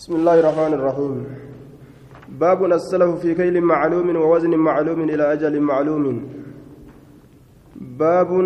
بسم 0.00 0.16
الله 0.16 0.40
الرحمن 0.40 0.72
الرحيم. 0.74 1.14
باب 2.28 2.64
السلف 2.64 3.20
في 3.20 3.34
كيل 3.34 3.60
معلوم 3.60 4.16
ووزن 4.16 4.50
معلوم 4.56 5.00
إلى 5.00 5.32
أجل 5.32 5.60
معلوم. 5.60 6.28
باب 7.76 8.40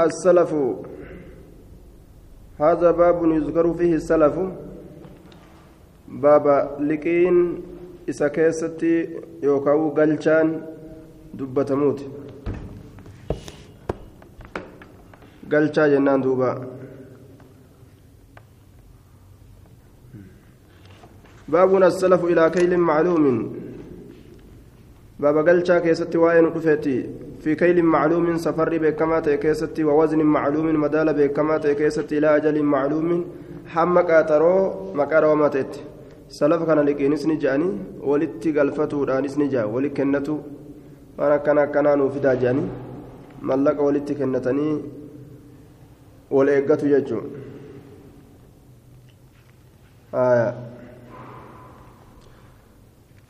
السلف. 0.00 0.54
هذا 2.60 2.90
باب 2.90 3.24
يذكر 3.32 3.74
فيه 3.74 3.94
السلف. 3.94 4.36
باب 6.08 6.76
لقين 6.80 7.62
إسا 8.08 8.28
كيستي 8.28 9.20
يوكاو 21.52 21.76
قلشان 21.76 21.80
دبتموت 21.80 21.80
قلشا 21.80 21.80
جنان 21.80 21.80
دوبا 21.80 21.80
بابنا 21.80 21.86
السلف 21.86 22.24
إلى 22.24 22.50
كيل 22.50 22.78
معلوم 22.78 23.52
باب 25.20 25.48
قلشا 25.48 25.78
كيستي 25.78 26.18
وين 26.18 26.44
رفيتي 26.44 27.06
في 27.42 27.54
كيل 27.54 27.82
معلوم 27.82 28.36
سفر 28.36 28.78
بكما 28.78 29.20
كيستي 29.20 29.84
ووزن 29.84 30.22
معلوم 30.22 30.80
مدال 30.80 31.08
بكما 31.14 31.58
كيستي 31.58 32.18
إلى 32.18 32.36
أجل 32.36 32.62
معلوم 32.62 33.24
حمك 33.66 34.10
أترو 34.10 34.94
مكارو 34.94 35.34
ماتت 35.34 35.72
سلف 36.28 36.62
كان 36.62 36.78
لكينس 36.78 37.26
نجاني 37.26 37.68
ولتي 38.10 38.50
قلفتو 38.58 39.04
رانس 39.04 39.38
نجا 39.38 39.64
ولي 39.64 39.88
كنتو 39.88 40.36
وأنا 41.18 41.36
كان 41.36 41.58
كان 41.74 41.98
نوفدا 41.98 42.34
جاني 42.42 42.64
ملق 43.42 43.78
ولتي 43.86 44.14
كنتني 44.14 44.68
ولإيقاتو 46.30 46.86
يجو 46.86 47.20
آه 50.14 50.69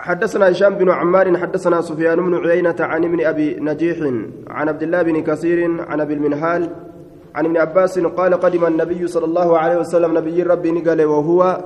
حدثنا 0.01 0.51
هشام 0.51 0.75
بن 0.75 0.91
عمار 0.91 1.37
حدثنا 1.39 1.81
سفيان 1.81 2.17
بن 2.17 2.35
عيينة 2.35 2.77
عن 2.81 3.05
ابن 3.05 3.21
أبي 3.27 3.57
نجيح 3.61 3.99
عن 4.49 4.69
عبد 4.69 4.83
الله 4.83 5.03
بن 5.03 5.23
كثير 5.23 5.61
عن 5.89 6.01
أبي 6.01 6.15
المنهال 6.15 6.71
عن 7.35 7.45
ابن 7.47 7.57
عباس 7.57 7.99
قال 7.99 8.35
قدم 8.35 8.65
النبي 8.67 9.07
صلى 9.07 9.25
الله 9.25 9.59
عليه 9.59 9.77
وسلم 9.79 10.19
نبي 10.19 10.43
ربي 10.43 10.71
نقل 10.71 11.05
وهو 11.05 11.65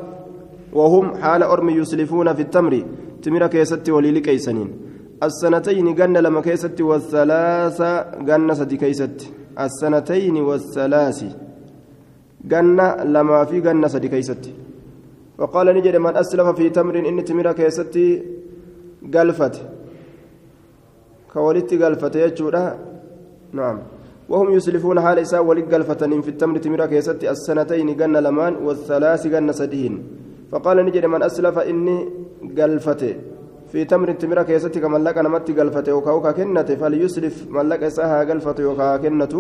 وهم 0.72 1.14
حال 1.14 1.42
أرمي 1.42 1.72
يسلفون 1.72 2.34
في 2.34 2.42
التمر. 2.42 2.82
تمر 3.22 3.46
كيست 3.46 3.90
وليل 3.90 4.18
كيسنين. 4.18 4.68
السنتين 5.22 5.94
جن 5.94 6.16
لما 6.16 6.40
كيست 6.40 6.80
والثلاث 6.80 7.82
جن 8.28 8.54
سدي 8.54 8.76
كيست 8.76 9.18
السنتين 9.60 10.36
والثلاث 10.36 11.24
جن 12.44 12.80
لما 13.04 13.44
في 13.44 13.60
جن 13.60 13.88
سدي 13.88 14.08
كيست 14.08 14.50
وقال 15.38 15.66
نجد 15.66 15.96
من 15.96 16.16
أسلف 16.16 16.48
في 16.48 16.70
تمر 16.70 16.94
إن 17.08 17.24
تمر 17.24 17.52
كيستي 17.52 18.22
قلفت. 19.14 19.54
كولت 21.32 21.70
قلفت 21.82 22.16
يجورا. 22.16 22.78
نعم. 23.52 23.78
وهم 24.28 24.48
يسلفون 24.56 25.00
حال 25.00 25.18
إساء 25.18 25.44
ولد 25.44 25.74
قلفة 25.74 26.02
في 26.24 26.28
التمر 26.28 26.58
تمر 26.58 26.86
كيستي 26.86 27.30
السنتين 27.30 27.96
جن 27.96 28.16
لمان 28.16 28.54
والثلاث 28.66 29.26
جن 29.26 29.52
سدين. 29.52 29.94
فقال 30.52 30.76
نجد 30.86 31.04
من 31.06 31.22
أسلف 31.22 31.58
إني 31.58 31.96
قلفت. 32.58 33.02
في 33.70 33.84
تمر 33.84 34.12
تمر 34.12 34.42
كيستي 34.42 34.80
كمن 34.80 35.04
لك 35.04 35.18
نمت 35.18 35.50
قلفت 35.58 35.88
وكاوكا 35.88 36.30
كنت. 36.32 36.72
فليسلف 36.72 37.36
من 37.50 37.68
لك 37.68 37.82
إساها 37.82 38.18
قلفت 38.30 38.60
وكاوكا 38.60 39.08
كنت. 39.08 39.34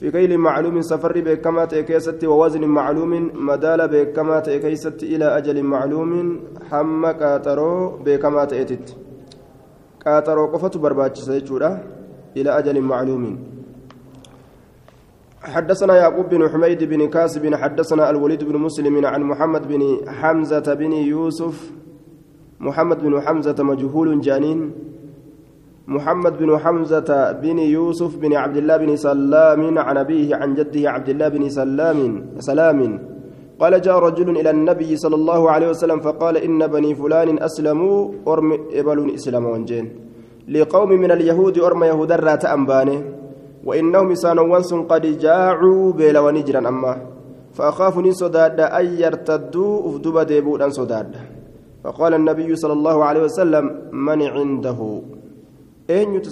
في 0.00 0.10
كيل 0.10 0.38
معلوم 0.38 0.80
سفر 0.80 1.20
بكما 1.20 1.64
تأكيست 1.64 2.24
ووزن 2.24 2.64
معلوم 2.64 3.12
مدال 3.34 3.88
بكما 3.88 4.40
تأكيست 4.40 5.02
إلى 5.02 5.24
أجل 5.38 5.62
معلوم 5.62 6.40
حم 6.70 7.10
كاترو 7.10 7.96
بكما 8.04 8.44
تأتت 8.44 8.96
كاترو 10.04 10.46
قفة 10.52 10.80
برباتش 10.80 11.18
سيجورة 11.18 11.84
إلى 12.36 12.50
أجل 12.58 12.80
معلوم. 12.80 13.38
حدثنا 15.42 15.96
يعقوب 15.96 16.28
بن 16.28 16.48
حميد 16.48 16.84
بن 16.84 17.08
كاسب 17.08 17.54
حدثنا 17.54 18.10
الوليد 18.10 18.44
بن 18.44 18.56
مسلم 18.56 19.06
عن 19.06 19.22
محمد 19.22 19.68
بن 19.68 19.82
حمزة 20.08 20.74
بن 20.74 20.92
يوسف 20.92 21.72
محمد 22.60 22.98
بن 23.04 23.20
حمزة 23.20 23.56
مجهول 23.58 24.20
جانين. 24.20 24.89
محمد 25.88 26.38
بن 26.38 26.58
حمزة 26.58 27.32
بن 27.32 27.58
يوسف 27.58 28.16
بن 28.16 28.32
عبد 28.34 28.56
الله 28.56 28.76
بن 28.76 28.96
سلام 28.96 29.78
عن 29.78 29.96
أبيه 29.96 30.36
عن 30.36 30.54
جده 30.54 30.90
عبد 30.90 31.08
الله 31.08 31.28
بن 31.28 31.48
سلام 31.48 32.26
سلام. 32.38 32.80
قال 33.60 33.80
جاء 33.80 33.98
رجل 33.98 34.28
إلى 34.40 34.50
النبي 34.50 34.96
صلى 34.96 35.14
الله 35.14 35.50
عليه 35.50 35.68
وسلم 35.68 36.00
فقال 36.00 36.36
إن 36.36 36.66
بني 36.66 36.94
فلان 36.94 37.42
أسلموا 37.42 38.10
أرم 38.28 38.52
إبل 38.72 39.14
إسلام 39.14 39.44
وانجين 39.44 39.86
لقوم 40.48 40.88
من 40.88 41.10
اليهود 41.10 41.58
أرم 41.58 41.84
يهود 41.84 42.12
الرات 42.12 42.44
أنبانه 42.44 43.04
وإنهم 43.64 44.14
سانوانس 44.14 44.74
قد 44.74 45.18
جاعوا 45.18 45.92
بيل 45.92 46.18
ونجرا 46.18 46.68
أما. 46.68 46.96
فأخافني 47.52 48.12
صداد 48.12 48.60
أن 48.60 48.86
يرتدوا 48.86 49.88
أفدب 49.88 50.18
ديبودا 50.18 50.68
صداد 50.68 51.16
فقال 51.84 52.14
النبي 52.14 52.56
صلى 52.56 52.72
الله 52.72 53.04
عليه 53.04 53.22
وسلم 53.22 53.64
من 53.92 54.22
عنده؟ 54.22 54.80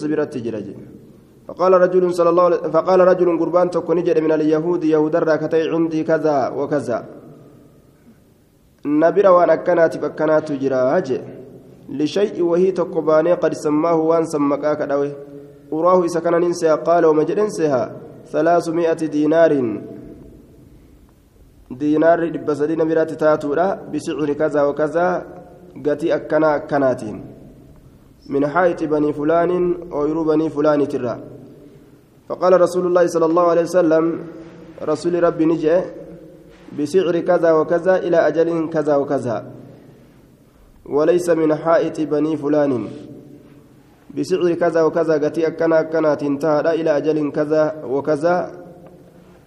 Sibiratti 0.02 0.40
jira 0.40 0.60
jedhe 0.60 0.98
فقال 1.48 1.72
رجل 1.72 2.14
صلى 2.14 2.30
الله 2.30 2.44
عليه 2.44 2.56
فقال 2.56 3.00
رجل 3.00 3.28
قربان 3.40 3.70
تكون 3.70 3.98
من 4.24 4.32
اليهود 4.32 4.84
يهود 4.84 5.16
الراكتي 5.16 5.62
عندي 5.72 6.04
كذا 6.04 6.48
وكذا 6.48 6.98
نبر 8.86 9.26
وأنا 9.34 9.56
كانت 9.66 9.96
فكانت 9.96 10.52
جراج 10.52 11.08
لشيء 11.88 12.36
وهي 12.42 12.70
تقباني 12.70 13.32
قد 13.32 13.52
سماه 13.64 13.96
وان 13.96 14.24
سمكاك 14.24 14.82
دوي 14.82 15.12
أراه 15.72 16.04
إذا 16.04 16.20
كان 16.20 16.34
ننسى 16.40 16.68
قال 16.68 17.04
ومجد 17.06 17.38
انسها 17.38 17.82
ثلاثمائة 18.32 19.00
دينار 19.16 19.52
دينار 21.70 22.20
بسدي 22.46 22.76
نبرات 22.76 23.12
تاتورا 23.12 23.66
بسعر 23.92 24.32
كذا 24.32 24.60
وكذا 24.62 25.06
قتي 25.86 26.14
أكنا 26.14 26.56
أكناتين 26.56 27.37
من 28.28 28.46
حائط 28.46 28.84
بني 28.84 29.12
فلان 29.12 29.74
أو 29.92 30.24
بني 30.24 30.50
فلان 30.50 30.88
ترى. 30.88 31.20
فقال 32.28 32.60
رسول 32.60 32.86
الله 32.86 33.06
صلى 33.06 33.26
الله 33.26 33.42
عليه 33.42 33.62
وسلم 33.62 34.04
رسول 34.82 35.22
ربي 35.22 35.44
نجي 35.44 35.80
بسعر 36.78 37.20
كذا 37.20 37.52
وكذا 37.52 37.96
إلى 37.96 38.16
أجل 38.28 38.68
كذا 38.68 38.96
وكذا. 38.96 39.36
وليس 40.86 41.30
من 41.30 41.54
حائط 41.54 42.00
بني 42.00 42.36
فلان. 42.36 42.72
بسعر 44.16 44.54
كذا 44.54 44.82
وكذا 44.82 45.14
قتي 45.24 45.46
أكنا 45.46 45.80
أكنا 45.80 46.14
تنتهى 46.14 46.80
إلى 46.80 46.96
أجل 46.96 47.32
كذا 47.32 47.84
وكذا. 47.84 48.36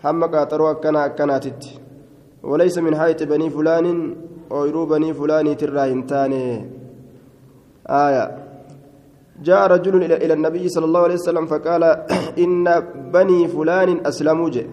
هم 0.05 0.23
قاطروا 0.23 0.71
أكنا 0.71 1.05
أكناتت 1.05 1.63
وليس 2.43 2.77
من 2.77 2.95
حائط 2.95 3.23
بني 3.23 3.49
فلان 3.49 4.15
أو 4.51 4.85
بني 4.85 5.13
فلان 5.13 5.57
ترى 5.57 5.91
انتاني 5.91 6.69
آية. 7.87 8.50
جاء 9.43 9.67
رجل 9.67 10.03
إلى 10.03 10.33
النبي 10.33 10.69
صلى 10.69 10.85
الله 10.85 11.01
عليه 11.03 11.17
وسلم 11.21 11.45
فقال 11.45 11.83
إن 12.43 12.65
بني 13.13 13.47
فلان 13.47 13.89
أسلموا 14.05 14.49
جي 14.49 14.65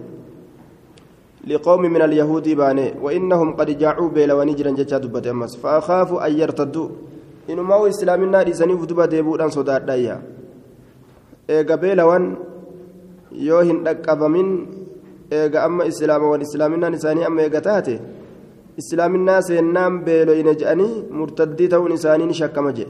لقوم 1.47 1.81
من 1.81 2.01
اليهود 2.01 2.49
باني 2.49 2.93
وإنهم 3.01 3.47
قد 3.55 3.77
جاعوا 3.77 4.09
بيلا 4.09 4.33
ونجرا 4.33 4.71
جتا 4.71 4.97
دبت 4.97 5.27
أمس. 5.27 5.55
فأخاف 5.63 6.09
أن 6.13 6.31
يرتدوا. 6.39 6.89
إنه 7.49 7.61
ما 7.61 7.75
هو 7.75 7.87
إسلام 7.87 8.23
النار 8.23 8.49
إسانيف 8.49 8.85
دبا 8.85 9.05
ديبودان 9.05 9.49
صدار 9.49 9.81
دايا. 9.89 10.21
إيغا 11.49 11.75
بيلا 11.75 12.03
وان 12.03 12.35
يوهن 13.31 13.87
أكبمين 13.87 14.49
إيغا 15.33 15.65
أما 15.65 15.87
إسلام 15.87 16.23
وان 16.23 16.41
إسلام 16.41 16.73
النار 16.73 16.93
إساني 16.93 17.27
أما 17.27 17.41
إيغا 17.41 17.59
تاتي 17.59 17.99
إسلام 18.79 19.15
الناس 19.15 19.49
ينام 19.49 19.93
بيلو 20.05 20.33
إنجأني 20.33 20.89
مرتدي 21.11 21.67
تون 21.67 21.91
إسانين 21.91 22.33
شكما 22.33 22.71
جي 22.77 22.87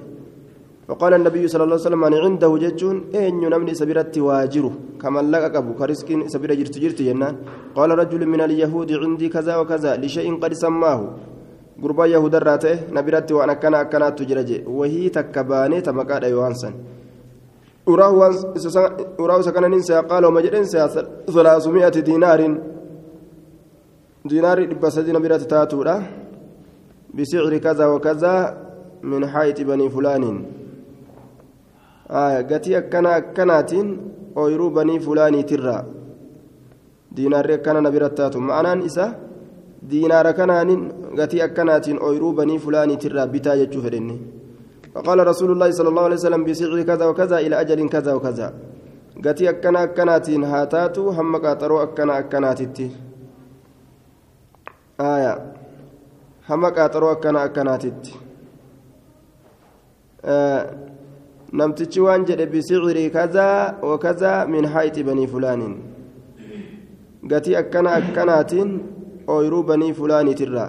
فقال 0.90 1.14
النبي 1.14 1.48
صلى 1.48 1.64
الله 1.64 1.78
عليه 1.78 1.88
وسلم 1.88 2.04
أن 2.04 2.14
عنده 2.14 2.52
جتون 2.58 2.96
أين 3.14 3.46
نمني 3.54 3.74
سبيرت 3.78 4.18
واجره. 4.18 4.74
كما 5.02 5.22
لقى 5.22 5.58
أبو 5.62 5.78
كرسك 5.78 6.10
سبير 6.34 6.54
جرت 6.60 6.76
جرت 6.82 7.00
جنان. 7.08 7.36
قال 7.78 7.90
رجل 7.94 8.26
من 8.26 8.42
اليهود 8.42 8.90
عندي 8.92 9.30
كذا 9.30 9.54
وكذا 9.62 10.02
لشيء 10.02 10.42
قد 10.42 10.54
سماه. 10.54 11.00
قربا 11.84 12.06
يهود 12.06 12.36
الراته 12.36 12.76
نبيرت 12.90 13.32
وأنا 13.32 13.54
كان 13.62 13.74
أكنات 13.74 14.20
تجرجي. 14.20 14.66
وهي 14.66 15.10
تكباني 15.10 15.82
تمكاد 15.82 16.24
يوانسن. 16.24 16.74
أراه 17.88 19.42
سكن 19.42 19.64
ننسى. 19.70 19.98
قال 20.10 20.26
وما 20.26 20.42
جرنسى 20.42 20.90
ثلاثمائة 21.30 21.96
دينار. 22.10 22.42
دينار 24.26 24.58
بسدين 24.82 25.16
نبيرت 25.16 25.44
تاتورا. 25.52 25.96
بسعر 27.14 27.58
كذا 27.58 27.86
وكذا 27.86 28.36
من 29.04 29.22
حيث 29.28 29.62
بني 29.70 29.90
فلان. 29.90 30.26
Gatii 32.50 32.76
akkana 32.76 33.16
akkanaatiin 33.16 33.90
ooyiruu 34.36 34.70
banii 34.72 35.00
fulaanii 35.00 35.44
tirraa 35.44 35.84
diinaarri 37.16 37.54
akkana 37.54 37.82
na 37.82 37.92
biratti 37.92 38.22
taatu 38.22 38.42
ma'anaan 38.42 38.82
isa 38.90 39.06
diinaara 39.92 40.34
kanaanin 40.34 40.82
gatii 41.16 41.42
akkanaatiin 41.42 42.02
ooyiruu 42.02 42.34
banii 42.34 42.60
fulaaniitirraa 42.60 43.28
bitaa 43.28 43.58
jechuu 43.62 43.82
fedhenne 43.82 44.20
فقال 44.94 45.28
رسول 45.28 45.52
الله 45.52 45.70
صلى 45.72 45.90
الله 45.90 46.04
عليه 46.04 46.16
وسلم 46.16 46.44
بسعر 46.44 46.82
كذا 46.82 47.06
وكذا 47.06 47.38
إلى 47.46 47.62
أجل 47.62 47.90
كذا 47.90 48.14
وكذا 48.14 48.54
قتي 49.26 49.50
أكنا 49.50 49.84
أكناتين 49.84 50.44
هاتاتو 50.44 51.10
هم 51.10 51.36
قاطرو 51.36 51.84
أكنا 51.84 52.20
أكناتتي 52.20 52.88
آية 55.02 55.34
هم 56.50 56.66
آه 60.26 60.89
وان 61.54 62.24
جد 62.24 62.42
بسعر 62.56 63.08
كذا 63.08 63.80
وكذا 63.84 64.46
من 64.46 64.68
حيث 64.68 65.00
بني 65.00 65.28
فلان 65.28 65.62
قتي 67.32 67.60
أكنا 67.60 67.98
أكناتين 67.98 68.70
أويرو 69.30 69.62
بني 69.62 69.94
فلان 69.94 70.36
ترى 70.36 70.68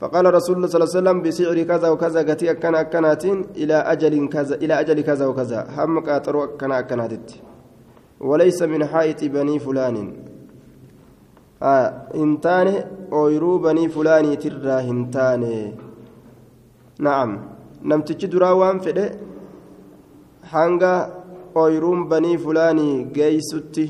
فقال 0.00 0.34
رسول 0.34 0.56
الله 0.56 0.68
صلى 0.68 0.78
الله 0.78 0.90
عليه 0.90 1.00
وسلم 1.00 1.18
بسعر 1.22 1.62
كذا 1.62 1.88
وكذا 1.88 2.20
قتي 2.30 2.50
أكنا 2.50 2.80
أكنات 2.80 3.24
إلى 3.62 3.74
أجل 3.74 4.28
كذا 4.28 4.54
إلى 4.54 4.74
أجل 4.80 5.00
كذا 5.00 5.26
وكذا 5.26 5.60
هم 5.76 6.00
قاطروا 6.00 6.44
أكنا 6.44 6.78
أكنات 6.78 7.32
وليس 8.20 8.62
من 8.62 8.84
حائط 8.86 9.24
بني 9.24 9.58
فلان 9.58 9.96
آه 11.62 11.86
هنتان 12.14 12.68
أويرو 13.12 13.58
بني 13.58 13.88
فلان 13.88 14.38
ترى 14.38 15.72
نعم 16.98 17.51
نمتج 17.84 18.26
دراوان 18.26 18.78
فده 18.78 19.06
hanga 20.52 20.92
ooyiruun 21.54 22.00
banii 22.10 22.38
fulaanii 22.44 23.04
geeysutti 23.16 23.84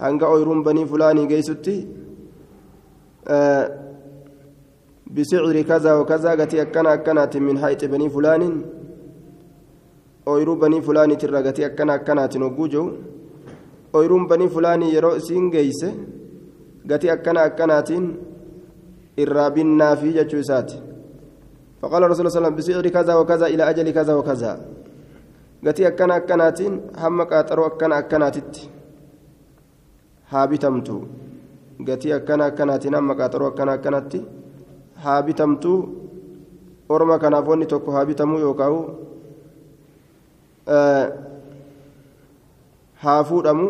hanga 0.00 0.26
ooyiruun 0.32 0.64
banii 0.66 0.86
fulaanii 0.92 1.26
geeysutti 1.32 1.74
بسعر 5.16 5.56
كذا 5.62 5.92
وكذا 5.94 6.30
قتي 6.40 6.62
أكنا 6.62 6.94
أكنات 6.94 7.36
من 7.36 7.56
حيث 7.58 7.84
بني 7.84 8.08
فلان 8.10 8.42
أويرو 10.28 10.54
بني 10.54 10.80
فلان 10.82 11.18
ترى 11.18 11.40
قتي 11.46 11.66
أكنا 11.66 11.94
أكنات 11.94 12.36
نوجو 12.36 12.84
أويرون 13.94 14.26
بني 14.26 14.48
فلان 14.48 14.82
يرو 14.82 15.18
سين 15.18 15.50
جيسه 15.50 15.90
قتي 16.90 17.12
أكنا 17.12 17.46
أكنات 17.46 17.90
الرابين 19.18 19.94
في 20.00 20.08
جتشوسات 20.16 20.70
فقال 21.82 22.02
رسول 22.10 22.20
الله 22.26 22.30
صلى 22.30 22.38
الله 22.38 22.38
عليه 22.38 22.40
وسلم 22.40 22.58
بسعر 22.58 22.86
كذا 22.96 23.14
وكذا 23.14 23.46
إلى 23.46 23.62
أجل 23.70 23.86
كذا 23.90 24.12
وكذا 24.18 24.52
قتي 25.66 25.82
أكنا 25.88 26.16
أكنات 26.16 26.60
هم 27.02 27.18
قاتروا 27.30 27.66
أكنا 27.66 27.98
أكناتت 27.98 28.54
هابتمتو 30.32 30.98
قتي 31.88 32.16
أكنا 32.16 32.46
أكنات 32.50 32.84
هم 32.86 33.08
قاتروا 33.20 33.48
أكنا 33.48 33.74
أكناتي 33.74 34.20
haa 35.02 35.22
bitamtuu 35.22 35.78
orma 36.88 37.18
kanaaf 37.18 37.48
wanni 37.48 37.66
tokko 37.72 37.92
haa 37.92 38.04
bitamuu 38.04 38.38
yookaan 38.38 38.78
haa 43.02 43.24
fuudhamu 43.24 43.66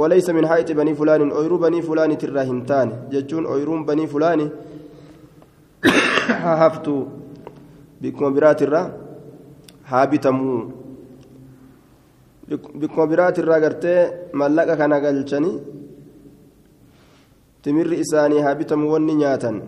walaysa 0.00 0.32
min 0.38 0.48
haayiti 0.52 0.74
banii 0.74 0.94
fulaanin 1.00 1.32
ooyiruu 1.32 1.58
banii 1.64 1.82
fulaanitirraa 1.88 2.46
hin 2.50 2.62
taane 2.70 2.98
jechuun 3.14 3.46
ooyiruun 3.46 3.84
banii 3.90 4.06
fulaani 4.14 4.50
haa 6.42 6.56
haftuu 6.64 7.00
bikkuma 8.02 8.30
biraatirraa 8.36 8.86
haa 9.90 10.06
bitamuu 10.12 10.58
bikkuma 12.80 13.06
biraatirraa 13.12 13.60
gartee 13.64 14.00
mallaqa 14.40 14.76
kana 14.80 15.04
galchanii 15.04 15.56
timirri 17.62 18.02
isaanii 18.04 18.42
haa 18.46 18.58
bitamuu 18.60 18.92
wanni 18.94 19.14
nyaatan. 19.22 19.58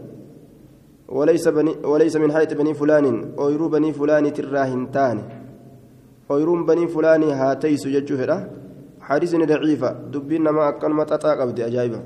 وليس 1.14 2.16
من 2.16 2.32
حيث 2.32 2.52
بني 2.58 2.74
فلان 2.74 3.06
أويرو 3.38 3.68
بني 3.68 3.92
فلان 3.92 4.32
تراهنتان 4.32 5.18
أويرون 6.30 6.60
بني 6.66 6.88
فلان 6.88 7.22
هاتي 7.22 7.76
سججوهرة 7.76 8.38
حديث 9.00 9.32
ضعيفة 9.36 9.90
دبين 10.12 10.48
ما 10.48 10.68
أكن 10.68 10.92
ما 10.98 11.04
تتاقب 11.04 11.54
دي 11.54 11.66
أجايبة. 11.66 12.00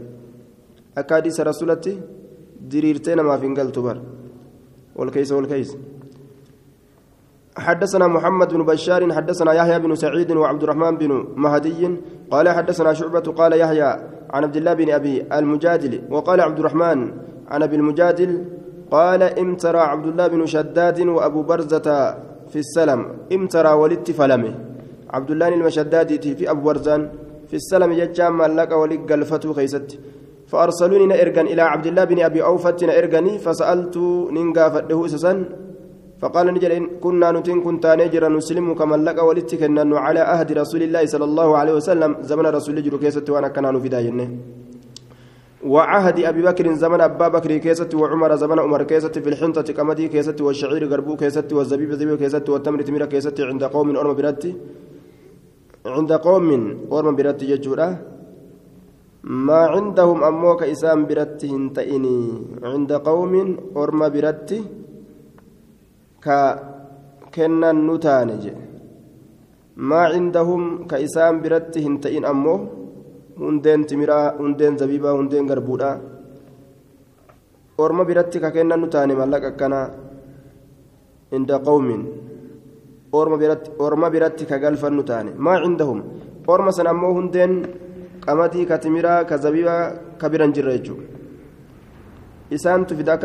أكاديس 0.98 1.40
رسولتي 1.40 2.00
ديريرتين 2.70 3.20
ما 3.20 3.36
فينقل 3.38 3.72
تبر 3.72 3.96
والكيس 4.96 5.32
والكيس. 5.32 5.70
حدثنا 7.58 8.06
محمد 8.06 8.54
بن 8.54 8.62
بشار 8.62 9.12
حدثنا 9.12 9.52
يحيى 9.52 9.78
بن 9.78 9.94
سعيد 9.94 10.30
وعبد 10.32 10.62
الرحمن 10.62 10.96
بن 10.96 11.10
مهدي 11.36 11.96
قال 12.30 12.48
حدثنا 12.48 12.92
شعبة 12.92 13.20
قال 13.20 13.52
يحيى 13.52 13.90
عن 14.30 14.44
عبد 14.44 14.56
الله 14.56 14.74
بن 14.74 14.90
أبي 14.90 15.22
المجادل 15.32 16.02
وقال 16.10 16.40
عبد 16.40 16.58
الرحمن 16.58 16.98
عن 17.48 17.62
أبي 17.62 17.76
المجادل 17.76 18.44
قال 18.90 19.22
امترى 19.22 19.78
عبد 19.78 20.06
الله 20.06 20.26
بن 20.26 20.46
شداد 20.46 21.00
وأبو 21.00 21.42
برزة 21.42 21.88
في 22.48 22.58
السلم 22.58 23.00
امترى 23.32 23.72
ولدت 23.72 24.10
فلمه. 24.10 24.54
عبد 25.10 25.30
الله 25.30 25.48
المشداد 25.48 26.10
في 26.38 26.50
أبو 26.50 26.60
برزان 26.60 27.10
في 27.48 27.56
السلم 27.56 27.92
يجام 27.92 28.38
ملك 28.38 28.72
ولق 28.72 29.12
قلفته 29.12 29.52
خيست. 29.52 29.98
فأرسلوني 30.46 31.06
نأرجن 31.06 31.46
إلى 31.46 31.62
عبد 31.62 31.86
الله 31.86 32.04
بن 32.04 32.18
أبي 32.28 32.42
أوفة 32.42 32.76
نأرجني 32.82 33.38
فسألت 33.38 33.96
ننقى 34.36 34.70
فده 34.72 35.06
أسسا 35.06 35.32
فقال 36.22 36.46
نجر 36.54 36.72
إن 36.76 36.84
كنا 37.02 37.28
نتن 37.34 37.58
كنت 37.66 37.84
نجر 38.00 38.22
نسلم 38.36 38.66
كما 38.74 38.96
لك 39.06 39.18
ولدتك 39.28 39.62
على 40.06 40.20
أهد 40.34 40.48
رسول 40.62 40.82
الله 40.86 41.02
صلى 41.12 41.26
الله 41.30 41.48
عليه 41.60 41.74
وسلم. 41.78 42.10
زمن 42.30 42.46
رسول 42.58 42.74
الله 42.78 42.98
كيست 43.02 43.26
وأنا 43.30 43.48
كنا 43.54 43.70
داينه 43.94 44.28
وعهد 45.74 46.16
أبي 46.30 46.42
بكر 46.48 46.66
زمن 46.82 47.00
أبا 47.00 47.28
بكر 47.34 47.50
كيست 47.64 47.92
وعمر 47.94 48.32
زمن 48.42 48.58
عمر 48.64 48.82
كيست 48.90 49.14
في 49.18 49.28
الحنطة 49.32 49.68
كمدي 49.78 50.08
كيست 50.14 50.38
والشعير 50.46 50.82
قربو 50.92 51.16
كيست 51.22 51.50
والزبيب 51.56 51.90
زبيب 52.00 52.18
كيست 52.22 52.46
والتمر 52.48 52.80
تمر 52.86 53.04
كيست 53.12 53.38
عند 53.40 53.64
قوم 53.74 53.88
أرم 53.96 54.12
براتي. 54.18 54.52
عند 55.86 56.12
قوم 56.12 56.48
أرم 56.92 57.14
براتي 57.18 57.44
يجورا 57.52 57.88
ما 59.24 59.60
عندهم 59.74 60.18
أموك 60.30 60.62
إسام 60.62 61.00
براتي 61.08 61.46
هنتئني. 61.54 62.18
عند 62.62 62.92
قوم 63.08 63.34
أرم 63.76 64.00
براتي 64.14 64.60
ka 66.28 66.38
kennan 67.34 67.78
nu 67.86 67.94
taane 68.06 68.34
jedhe 68.44 68.64
maa 69.88 70.06
cindahum 70.14 70.64
ka 70.90 70.96
isaan 71.06 71.36
biratti 71.44 71.84
hin 71.86 71.96
ta'in 72.02 72.24
ammoo 72.32 72.58
hundeen 73.44 73.80
timiraa 73.88 74.26
hundeen 74.42 74.74
zabibaa 74.80 75.14
hundeen 75.18 75.48
garbuudha 75.50 75.90
orma 77.84 78.02
biratti 78.10 78.38
ka 78.44 78.50
kennan 78.56 78.80
nu 78.82 78.88
taane 78.94 79.14
mallaqa 79.20 79.48
akkanaa 79.54 79.86
inda 81.32 81.58
qawmin. 81.60 82.02
Orma 83.12 84.10
biratti 84.10 84.46
ka 84.46 84.58
galfan 84.58 84.94
nu 84.96 85.02
taane. 85.02 85.32
Maa 85.36 85.60
cindahum? 85.62 86.02
Orma 86.46 86.72
san 86.72 86.86
ammoo 86.86 87.12
hundeen 87.14 87.66
qamadii 88.24 88.66
ka 88.66 88.78
timiraa 88.78 89.24
ka 89.24 89.36
zabibaa 89.38 90.16
ka 90.18 90.28
biran 90.28 90.52
jirra 90.52 90.72
jechuudha. 90.76 91.17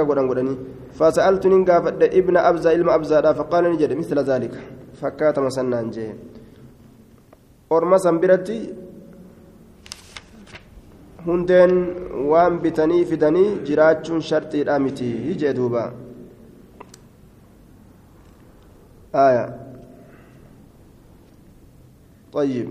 Godhan 0.10 0.28
godhanii 0.28 0.58
fasa'altu 1.00 1.50
nin 1.50 1.66
gaafadhe 1.66 2.06
ibna 2.20 2.46
abzaa 2.52 2.74
ilma 2.78 2.94
abzaadhaa 2.94 3.34
faqaala 3.42 3.70
ni 3.70 3.78
jedhe 3.78 3.96
misla 3.96 4.24
zaalika 4.24 4.60
fakkaatama 5.02 5.50
sannaan 5.58 5.92
jee 5.96 6.12
orma 7.70 8.00
san 8.06 8.20
biratti 8.20 8.58
hundeen 11.26 11.74
waan 12.32 12.62
bitanii 12.64 13.04
fidanii 13.12 13.50
jiraachuun 13.68 14.22
sharxiidha 14.32 14.80
miti 14.80 15.10
jee 15.44 15.54
duuba 15.60 15.84
آية 19.16 19.46
طيب 22.34 22.70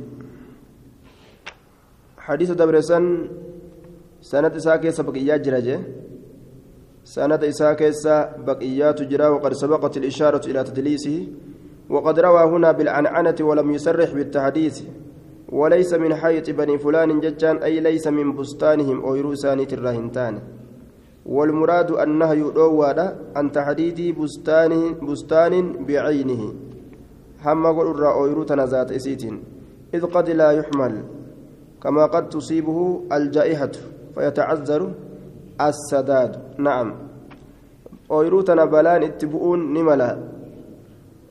حديث 2.19 2.51
دبرسن 2.51 3.29
سنة 4.21 4.57
إساكيس 4.57 5.01
بقيات 5.01 5.41
سنة 7.15 7.41
إساكيس 7.53 8.07
بقيات 8.49 9.03
جرا 9.03 9.29
وقد 9.29 9.53
سبقت 9.53 9.97
الإشارة 9.97 10.47
إلى 10.51 10.65
تدليسه 10.65 11.27
وقد 11.91 12.21
روى 12.21 12.43
هنا 12.53 12.73
بالعنعنة 12.73 13.35
ولم 13.41 13.71
يسرح 13.71 14.11
بالتحديث 14.15 14.83
وليس 15.53 15.95
من 15.95 16.15
حيط 16.15 16.51
بني 16.51 16.79
فلان 16.79 17.21
ججان 17.21 17.57
أي 17.57 17.81
ليس 17.81 18.07
من 18.07 18.37
بستانهم 18.37 19.05
أو 19.05 19.15
يروساني 19.17 19.67
الرهنتان 19.73 20.35
والمراد 21.27 21.91
النهي 21.91 22.43
دوّادا 22.51 23.07
عن 23.37 23.53
تحديد 23.53 24.19
بستان 24.19 24.73
بستان 25.07 25.85
بعينه. 25.87 26.43
هم 27.45 27.67
قل 27.67 28.05
أويرو 28.05 28.43
تنزات 28.43 28.93
إسيتين. 28.93 29.43
إذ 29.95 30.03
قد 30.07 30.31
لا 30.31 30.51
يحمل 30.51 31.05
كما 31.83 32.07
قد 32.07 32.29
تصيبه 32.29 33.03
الجائحة 33.13 33.73
فيتعذر 34.15 34.93
السداد 35.69 36.33
نعم 36.67 36.89
أويرو 38.11 38.41
تنبلان 38.49 39.03
اتبؤون 39.09 39.61
نملا 39.75 40.11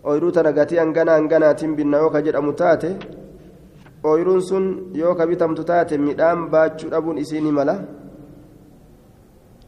أويرو 0.08 0.30
تنغتي 0.36 0.82
أنغنا 0.84 1.18
أنغنا 1.18 1.50
تنبنا 1.60 1.98
وكجر 2.04 2.36
أمتاته 2.40 2.94
yoo 4.04 5.14
ka 5.18 5.28
bitamtu 5.30 5.64
taate 5.64 5.96
midhaan 5.98 6.50
baachuu 6.50 6.90
dhabuun 6.90 7.18
isii 7.24 7.42
ni 7.42 7.52
mala 7.52 7.76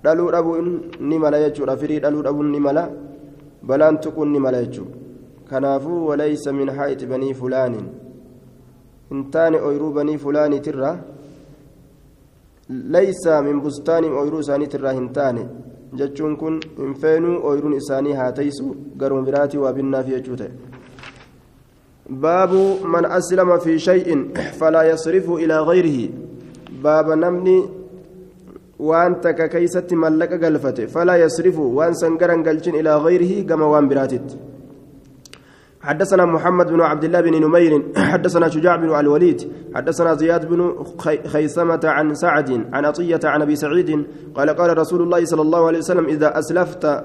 dhaluu 0.03 0.31
dhabuun 0.35 0.67
ni 0.99 1.19
mala 1.23 1.37
jechuudha 1.43 1.77
firii 1.77 1.99
dhaluu 1.99 2.23
dhabuun 2.23 2.49
ni 2.51 2.59
mala 2.59 2.89
balaan 3.61 3.99
tuquun 4.03 4.31
ni 4.33 4.39
mala 4.39 4.63
jechuudha 4.65 4.97
kanaafuu 5.49 6.07
walaysa 6.09 6.53
min 6.59 6.69
haa'iti 6.77 7.05
banii 7.05 7.33
fulaaniin 7.41 7.87
hin 9.09 9.19
taane 9.33 9.57
ooyiruu 9.67 9.91
banii 9.97 10.17
fulaaniitirra 10.25 10.91
ooyiruu 12.69 14.39
isaaniitirraa 14.39 14.93
hin 14.99 15.09
taane 15.17 15.47
jechuun 16.01 16.37
kun 16.37 16.59
hin 16.77 16.93
feenuu 17.01 17.39
ooyiruun 17.47 17.73
isaanii 17.73 18.13
haa 18.13 18.31
taysu 18.31 18.75
garuma 18.97 19.21
biraatii 19.31 19.57
waa 19.65 19.73
binnaaf 19.73 20.07
jechuu 20.13 20.35
ta'e 20.35 20.51
باب 22.09 22.53
من 22.83 23.05
أسلم 23.05 23.57
في 23.57 23.79
شيء 23.79 24.33
فلا 24.59 24.83
يصرفه 24.83 25.35
إلى 25.35 25.59
غيره 25.59 26.09
باب 26.83 27.09
نمني 27.09 27.69
وأنت 28.79 29.27
ككيسة 29.27 29.87
ملك 29.91 30.45
قلفته 30.45 30.85
فلا 30.85 31.15
يصرفه 31.15 31.61
وأن 31.61 31.93
سنقرن 31.93 32.43
قلشن 32.43 32.75
إلى 32.75 32.97
غيره 32.97 33.47
كما 33.47 33.65
وان 33.65 33.87
براتت 33.87 34.37
حدثنا 35.83 36.25
محمد 36.25 36.67
بن 36.71 36.81
عبد 36.81 37.03
الله 37.03 37.21
بن 37.21 37.35
نمير 37.45 37.83
حدثنا 38.13 38.47
شجاع 38.47 38.75
بن 38.75 38.95
الوليد 38.95 39.51
حدثنا 39.75 40.15
زياد 40.15 40.49
بن 40.49 40.83
خيثمة 41.27 41.79
عن 41.83 42.15
سعد 42.15 42.49
عن 42.73 42.85
عطية 42.85 43.19
عن 43.23 43.41
أبي 43.41 43.55
سعيد 43.55 44.05
قال 44.35 44.49
قال 44.49 44.77
رسول 44.77 45.01
الله 45.01 45.25
صلى 45.25 45.41
الله 45.41 45.67
عليه 45.67 45.77
وسلم 45.79 46.05
إذا 46.05 46.39
أسلفت 46.39 47.03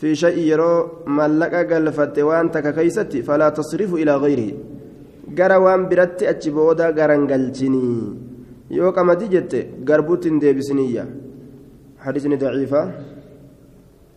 في 0.00 0.14
شيء 0.14 0.38
يرو 0.38 0.88
ملك 1.06 1.54
قلفت 1.72 2.18
وأنت 2.18 2.58
ككيستي 2.58 3.22
فلا 3.22 3.48
تصرف 3.48 3.94
إلى 3.94 4.16
غيره. 4.16 4.50
قرا 5.38 5.56
وأن 5.56 5.88
برت 5.88 6.22
أتشبودا 6.22 6.86
قرن 6.98 7.22
قلتني 7.30 7.86
يو 8.70 8.92
كما 8.96 9.14
تجت 9.14 9.52
قربوت 9.88 10.24
ديبسنية. 10.42 11.04
حديث 12.04 12.24
ضعيفة. 12.26 12.82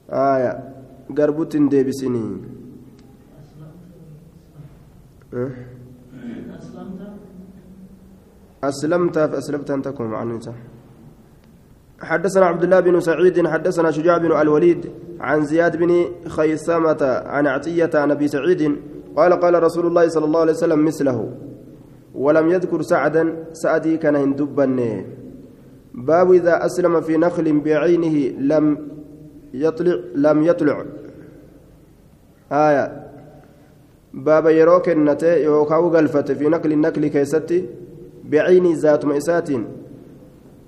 آية. 0.09 0.53
قربوت 1.17 1.53
ديبسني. 1.57 2.27
أسلمت 8.63 9.19
فأسلمت 9.19 9.71
أن 9.71 9.81
تكون 9.81 10.07
معنوتا 10.07 10.53
حدثنا 12.01 12.45
عبد 12.45 12.63
الله 12.63 12.79
بن 12.79 12.99
سعيد 12.99 13.47
حدثنا 13.47 13.91
شجاع 13.91 14.17
بن 14.17 14.31
الوليد 14.31 14.91
عن 15.19 15.45
زياد 15.45 15.77
بن 15.77 16.05
خيثمة 16.27 17.21
عن 17.25 17.47
عطية 17.47 17.89
عن 17.93 18.11
أبي 18.11 18.27
سعيد 18.27 18.75
قال 19.15 19.33
قال 19.33 19.63
رسول 19.63 19.85
الله 19.85 20.07
صلى 20.07 20.25
الله 20.25 20.39
عليه 20.39 20.53
وسلم 20.53 20.85
مثله 20.85 21.37
ولم 22.15 22.49
يذكر 22.49 22.81
سعدا 22.81 23.45
سعدي 23.53 23.97
كان 23.97 24.15
هندبا. 24.15 25.05
باب 25.93 26.31
إذا 26.31 26.65
أسلم 26.65 27.01
في 27.01 27.17
نخل 27.17 27.59
بعينه 27.59 28.39
لم 28.39 28.87
يطلع 29.53 29.99
لم 30.15 30.43
يطلع. 30.43 30.85
آية. 32.51 33.02
باب 34.13 34.45
يرو 34.47 34.79
كنته 34.85 35.33
يوكاو 35.45 35.87
غلفت 35.95 36.31
في 36.31 36.45
نقل 36.53 36.71
النقل 36.71 37.07
كيستي 37.07 37.57
بعين 38.31 38.65
ذات 38.83 39.05
مئسات 39.05 39.49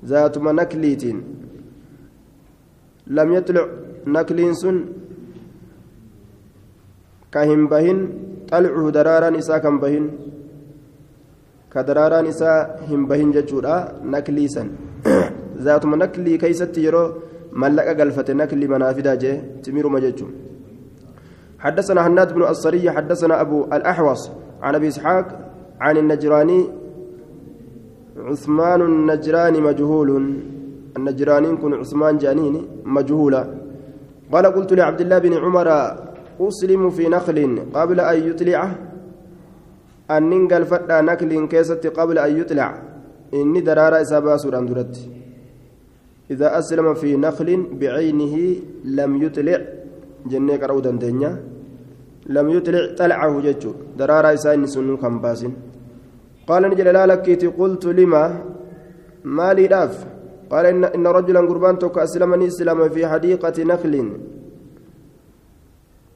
ذات 0.05 0.35
نكليت 0.37 1.03
لم 3.07 3.29
يطلع 3.33 3.65
نكل 4.15 4.39
سن 4.61 4.77
كهم 7.33 7.61
بهن 7.71 7.99
طلعه 8.51 8.89
درارا 8.95 9.29
نساء 9.35 9.57
كم 9.63 9.75
بهن 9.83 10.05
كدرارا 11.73 12.19
نساء 12.27 12.57
هم 12.89 13.01
بهن 13.09 13.29
ججورا 13.35 13.75
نكلي 14.13 14.45
سن 14.55 14.67
ذات 15.65 15.83
نكلي 16.01 16.33
كيستي 16.41 16.81
يرو 16.85 17.03
ملقا 17.61 17.93
غلفت 17.99 18.29
نكلي 18.39 18.67
منافدا 18.73 19.13
جي 19.21 19.31
تمير 19.63 19.85
مججو 19.93 20.27
حدثنا 21.59 22.07
هناد 22.07 22.33
بن 22.33 22.43
الصري 22.43 22.91
حدثنا 22.91 23.41
أبو 23.41 23.63
الأحوص 23.65 24.31
عن 24.61 24.75
أبي 24.75 24.87
إسحاق 24.87 25.51
عن 25.79 25.97
النجراني 25.97 26.67
عثمان 28.17 28.81
النجراني 28.81 29.61
مجهول. 29.61 30.39
النجراني 30.97 31.55
كن 31.55 31.73
عثمان 31.73 32.17
جانيني 32.17 32.61
مجهولا. 32.85 33.43
قال 34.31 34.45
قلت 34.45 34.73
لعبد 34.73 35.01
الله 35.01 35.17
بن 35.17 35.33
عمر 35.33 35.69
أسلم 36.39 36.89
في 36.89 37.07
نخل 37.09 37.59
قبل 37.73 37.99
أن 37.99 38.27
يطلع. 38.29 38.75
أن 40.11 40.23
ننقل 40.29 40.65
فتى 40.65 41.01
نكل 41.01 41.47
كيست 41.47 41.87
قبل 41.87 42.17
أن 42.19 42.37
يطلع. 42.37 42.81
إني 43.33 43.61
درارة 43.61 44.01
إسابة 44.01 44.37
سورة 44.37 44.59
درت 44.59 45.09
إذا 46.31 46.57
أسلم 46.59 46.93
في 46.93 47.15
نخل 47.15 47.67
بعينه 47.79 48.55
لم 48.85 49.23
يطلع. 49.23 49.61
Jennee 50.31 50.57
qara'uu 50.61 50.81
dandeenya 50.87 51.31
lam 52.35 52.47
yutlic 52.49 52.97
xalcahu 52.97 53.41
jechu 53.47 53.69
daraaraa 53.97 54.33
isaa 54.37 54.55
inni 54.57 54.67
sun 54.67 54.97
kan 54.97 55.19
baasin 55.23 55.53
qaala 56.47 56.69
ni 56.69 56.75
jedhe 56.79 56.91
laa 56.97 57.17
qultu 57.59 57.93
lima 57.99 58.21
maaliidhaaf 59.37 59.93
inna 60.71 61.09
rajulan 61.17 61.45
gurbaan 61.49 61.77
tokko 61.77 61.99
aslama 61.99 62.37
ni 62.37 62.45
islaama 62.51 62.89
fi 62.95 63.01
hadiiqati 63.11 63.65
naklin 63.65 64.09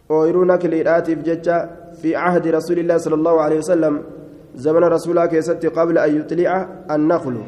ooyiruu 0.10 0.46
nakliidhaatiif 0.52 1.20
jecha 1.28 1.56
fi 2.02 2.10
cahdi 2.14 2.52
rasuuli 2.58 2.82
illaahi 2.84 3.04
sala 3.06 3.18
allahu 3.20 3.40
alehi 3.46 3.60
wasalam 3.64 3.96
zamana 4.66 4.90
rasuulaa 4.96 5.28
keessatti 5.34 5.70
qabla 5.78 6.04
an 6.06 6.12
yuxlica 6.18 6.58
annaklu 6.96 7.42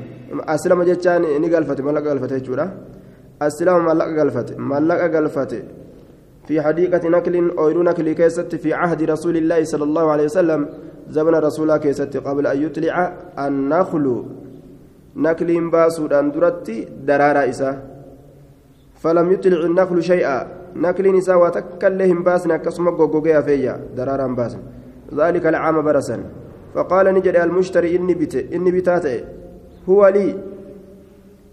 aslama 0.55 0.85
jechaan 0.89 1.23
ni 1.41 1.47
galfate 1.53 1.81
mallaqa 1.87 2.07
galfate 2.09 2.33
jechuudha 2.39 2.65
aslama 3.47 3.81
mallaqa 3.89 4.13
galfate 4.19 4.53
mallaqa 4.71 5.07
galfate 5.15 5.59
في 6.47 6.61
حديقة 6.61 7.09
نكل 7.09 7.35
أو 7.57 7.69
نكل 7.69 8.11
كيست 8.11 8.55
في 8.55 8.73
عهد 8.73 9.03
رسول 9.03 9.37
الله 9.37 9.63
صلى 9.63 9.83
الله 9.83 10.11
عليه 10.11 10.23
وسلم 10.23 10.69
زمن 11.09 11.35
رسول 11.35 11.77
كيست 11.77 12.17
قبل 12.17 12.47
أن 12.47 12.57
يطلع 12.63 13.13
النخل. 13.39 14.23
نكل 15.15 15.69
باسود 15.69 16.13
أندرت 16.13 16.67
درارا 17.07 17.49
إسا. 17.49 17.71
فلم 18.95 19.31
يطلع 19.31 19.65
النخل 19.65 20.03
شيئا. 20.03 20.47
نكل 20.75 21.05
نساء 21.17 21.37
وتكلهم 21.43 22.23
باسنا 22.23 22.57
كسمك 22.57 22.99
وقوقيا 22.99 23.41
فيا. 23.41 23.79
درارا 23.97 24.27
باس. 24.27 24.57
ذلك 25.15 25.45
العام 25.47 25.81
برسا 25.81 26.23
فقال 26.73 27.05
نجد 27.13 27.35
المشتري 27.35 27.95
إني 27.95 28.13
بت 28.13 28.35
إني 28.35 28.71
بتاتي 28.71 29.23
هو 29.89 30.07
لي. 30.07 30.35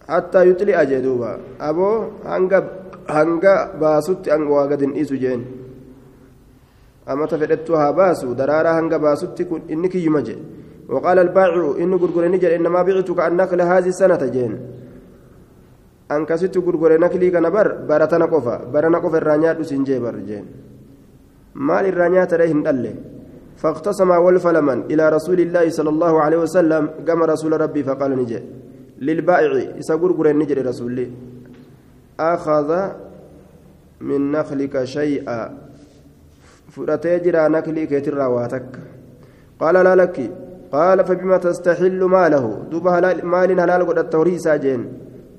حتى 0.08 0.50
يطلع 0.50 0.82
جدوبا. 0.82 1.38
أبو 1.60 2.02
هنقب. 2.24 2.64
Hanga 3.08 3.54
baasutti 3.80 4.30
waa 4.30 4.66
gad 4.68 4.80
hin 4.80 4.92
dhiisu 4.92 5.16
jeen. 5.24 5.42
Amata 7.06 7.38
fedhettu 7.38 7.76
haa 7.80 7.92
baasu 7.92 8.34
daraaraa 8.34 8.78
hanga 8.78 8.98
baasutti 8.98 9.48
inni 9.68 9.88
kiyyuma 9.88 10.22
jee. 10.22 10.38
وقال 10.88 11.18
البائع 11.18 11.64
إن 11.82 11.92
غرغر 12.02 12.24
نجر 12.34 12.50
إنما 12.56 12.80
بعتك 12.82 13.18
النخل 13.28 13.60
هذه 13.60 13.88
السنة 13.94 14.22
جين 14.34 14.52
أن 16.14 16.20
كست 16.28 16.56
غرغر 16.66 16.92
نكلي 17.04 17.28
كان 17.34 17.46
بر 17.56 17.68
برتنا 17.88 18.24
قفا 18.32 18.56
برنا 18.72 18.98
قفا 19.04 19.18
الرانيات 19.22 19.58
سنجي 19.70 19.98
بر 20.04 20.16
جين 20.28 20.44
مال 21.68 21.84
الرانيات 21.92 22.30
ريهن 22.40 22.60
دله 22.66 22.94
فاقتسم 23.60 24.10
والفلما 24.24 24.74
إلى 24.90 25.04
رسول 25.16 25.38
الله 25.44 25.64
صلى 25.78 25.90
الله 25.94 26.14
عليه 26.24 26.38
وسلم 26.44 26.82
قام 27.06 27.20
رسول 27.32 27.52
ربي 27.64 27.82
فقال 27.88 28.10
نجي 28.20 28.38
للبائع 29.06 29.52
إسا 29.80 29.94
غرغر 30.00 30.26
نجر 30.40 30.58
رسول 30.70 30.88
الله 30.92 31.08
أخذ 32.20 32.88
من 34.00 34.32
نخلك 34.32 34.84
شيئا. 34.84 35.58
فرتجرى 36.70 37.48
نكلي 37.48 37.86
كتر 37.86 38.18
واتك. 38.18 38.78
قال 39.60 39.74
لا 39.74 39.94
لك. 39.96 40.30
قال 40.72 41.04
فبما 41.04 41.36
تستحل 41.36 42.04
ماله. 42.04 42.62
دوب 42.70 42.88
مال 43.24 43.60
هلال 43.60 43.86
قد 43.86 43.98
التوريسا 43.98 44.56
جين 44.56 44.92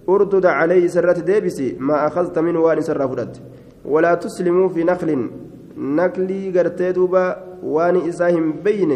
أردد 0.09 0.45
عليه 0.45 0.87
سرة 0.87 1.19
ديبسي. 1.19 1.75
ما 1.79 2.07
أخذت 2.07 2.39
منه 2.39 2.59
وان 2.59 2.81
سر 2.81 3.07
فرد 3.07 3.37
ولا 3.85 4.15
تسلموا 4.15 4.69
في 4.69 4.83
نخل. 4.83 5.29
نكلي 5.77 6.59
قرتي 6.59 6.91
دوبا 6.91 7.25
وان 7.63 7.95
إساهم 8.09 8.53
بين 8.63 8.91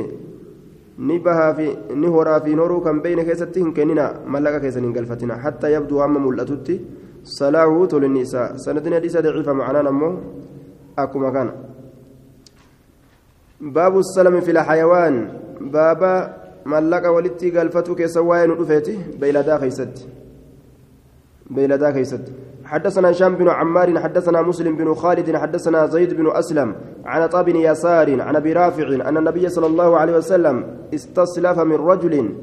نبها 0.99 1.53
في 1.53 1.77
نهرا 1.95 2.39
في 2.39 2.55
نورو 2.55 2.81
كان 2.81 2.99
بين 3.01 3.23
كيستين 3.23 3.73
كننا. 3.73 4.19
ملك 4.27 4.61
كيسن 4.61 5.31
حتى 5.43 5.73
يبدو 5.73 6.03
أمام 6.03 6.27
ملأتتي 6.27 6.79
صلاحه 7.23 7.85
طول 7.85 8.03
النساء 8.05 8.55
سندنا 8.55 8.95
ليس 8.95 9.17
ضعيفة 9.17 9.53
معنا 9.53 9.81
نمو. 9.81 10.19
أكما 10.99 11.29
كان 11.31 11.49
باب 13.61 13.97
السلم 13.99 14.41
في 14.41 14.51
الحيوان. 14.51 15.15
بابا 15.61 16.43
ملك 16.65 17.05
ولدتي 17.05 17.59
قلفتك 17.59 18.05
سواين 18.05 18.51
رفيتي 18.51 18.99
بيلدا 19.19 19.57
خيست 19.57 20.07
بيلدا 21.49 21.91
خيست 21.91 22.21
حدثنا 22.65 23.11
هشام 23.11 23.35
بن 23.35 23.49
عمار 23.49 23.99
حدثنا 23.99 24.41
مسلم 24.41 24.75
بن 24.75 24.93
خالد 24.93 25.35
حدثنا 25.35 25.85
زيد 25.85 26.13
بن 26.13 26.31
أسلم 26.31 26.75
عن 27.05 27.27
طاب 27.27 27.47
يسار 27.47 28.21
عن 28.21 28.35
أبي 28.35 28.53
رافع 28.53 28.87
أن 29.09 29.17
النبي 29.17 29.49
صلى 29.49 29.67
الله 29.67 29.97
عليه 29.97 30.17
وسلم 30.17 30.55
استصلف 30.93 31.59
من 31.59 31.75
رجل. 31.75 32.35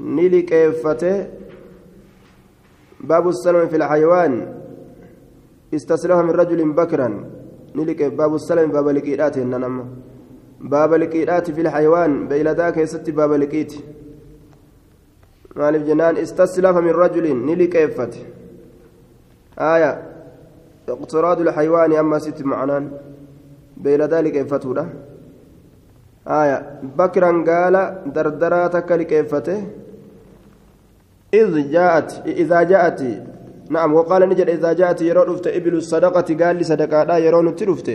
نيلي 0.00 0.42
كيفته 0.42 1.39
باب 3.04 3.28
السلم 3.28 3.68
في 3.68 3.76
الحيوان. 3.76 4.54
استسلم 5.74 6.26
من 6.26 6.30
رجل 6.30 6.72
بكرا. 6.72 7.24
نلك 7.74 8.02
باب 8.02 8.34
السلم 8.34 8.70
باب 8.70 8.88
لقيدات 8.88 9.38
إنما 9.38 9.84
باب 10.60 10.94
لقيدات 10.94 11.50
في 11.50 11.60
الحيوان 11.60 12.28
بيلداك 12.28 12.76
يست 12.76 13.10
باب 13.10 13.32
لقيت. 13.32 13.74
مالف 15.56 15.82
جنان 15.86 16.16
استسلف 16.16 16.76
من 16.76 16.90
رجل 16.90 17.36
نلك 17.46 17.76
إفت 17.76 18.14
آية 19.58 20.02
اقتراض 20.88 21.40
الحيوان 21.40 21.92
أما 21.92 22.18
ست 22.18 22.42
معنان. 22.42 22.90
بيلدا 23.76 24.22
لك 24.22 24.36
إفتوده 24.36 24.86
آية 26.26 26.80
بكرا 26.98 27.44
قال 27.48 28.02
دردراتك 28.14 28.92
لك 28.92 29.12
إفته 29.12 29.66
إذ 31.34 31.70
جاءت 31.70 32.22
إذا 32.26 32.62
جاءت 32.62 33.00
نعم 33.70 33.94
وقال 33.94 34.28
نجد 34.28 34.48
إذا 34.48 34.72
جاءت 34.72 35.02
يرون 35.02 35.26
رفت 35.28 35.46
إبل 35.46 35.74
الصدقة 35.74 36.28
قال 36.44 36.56
لي 36.56 36.64
صدقة 36.64 37.04
لا 37.04 37.16
يرون 37.18 37.56
ترفت 37.56 37.88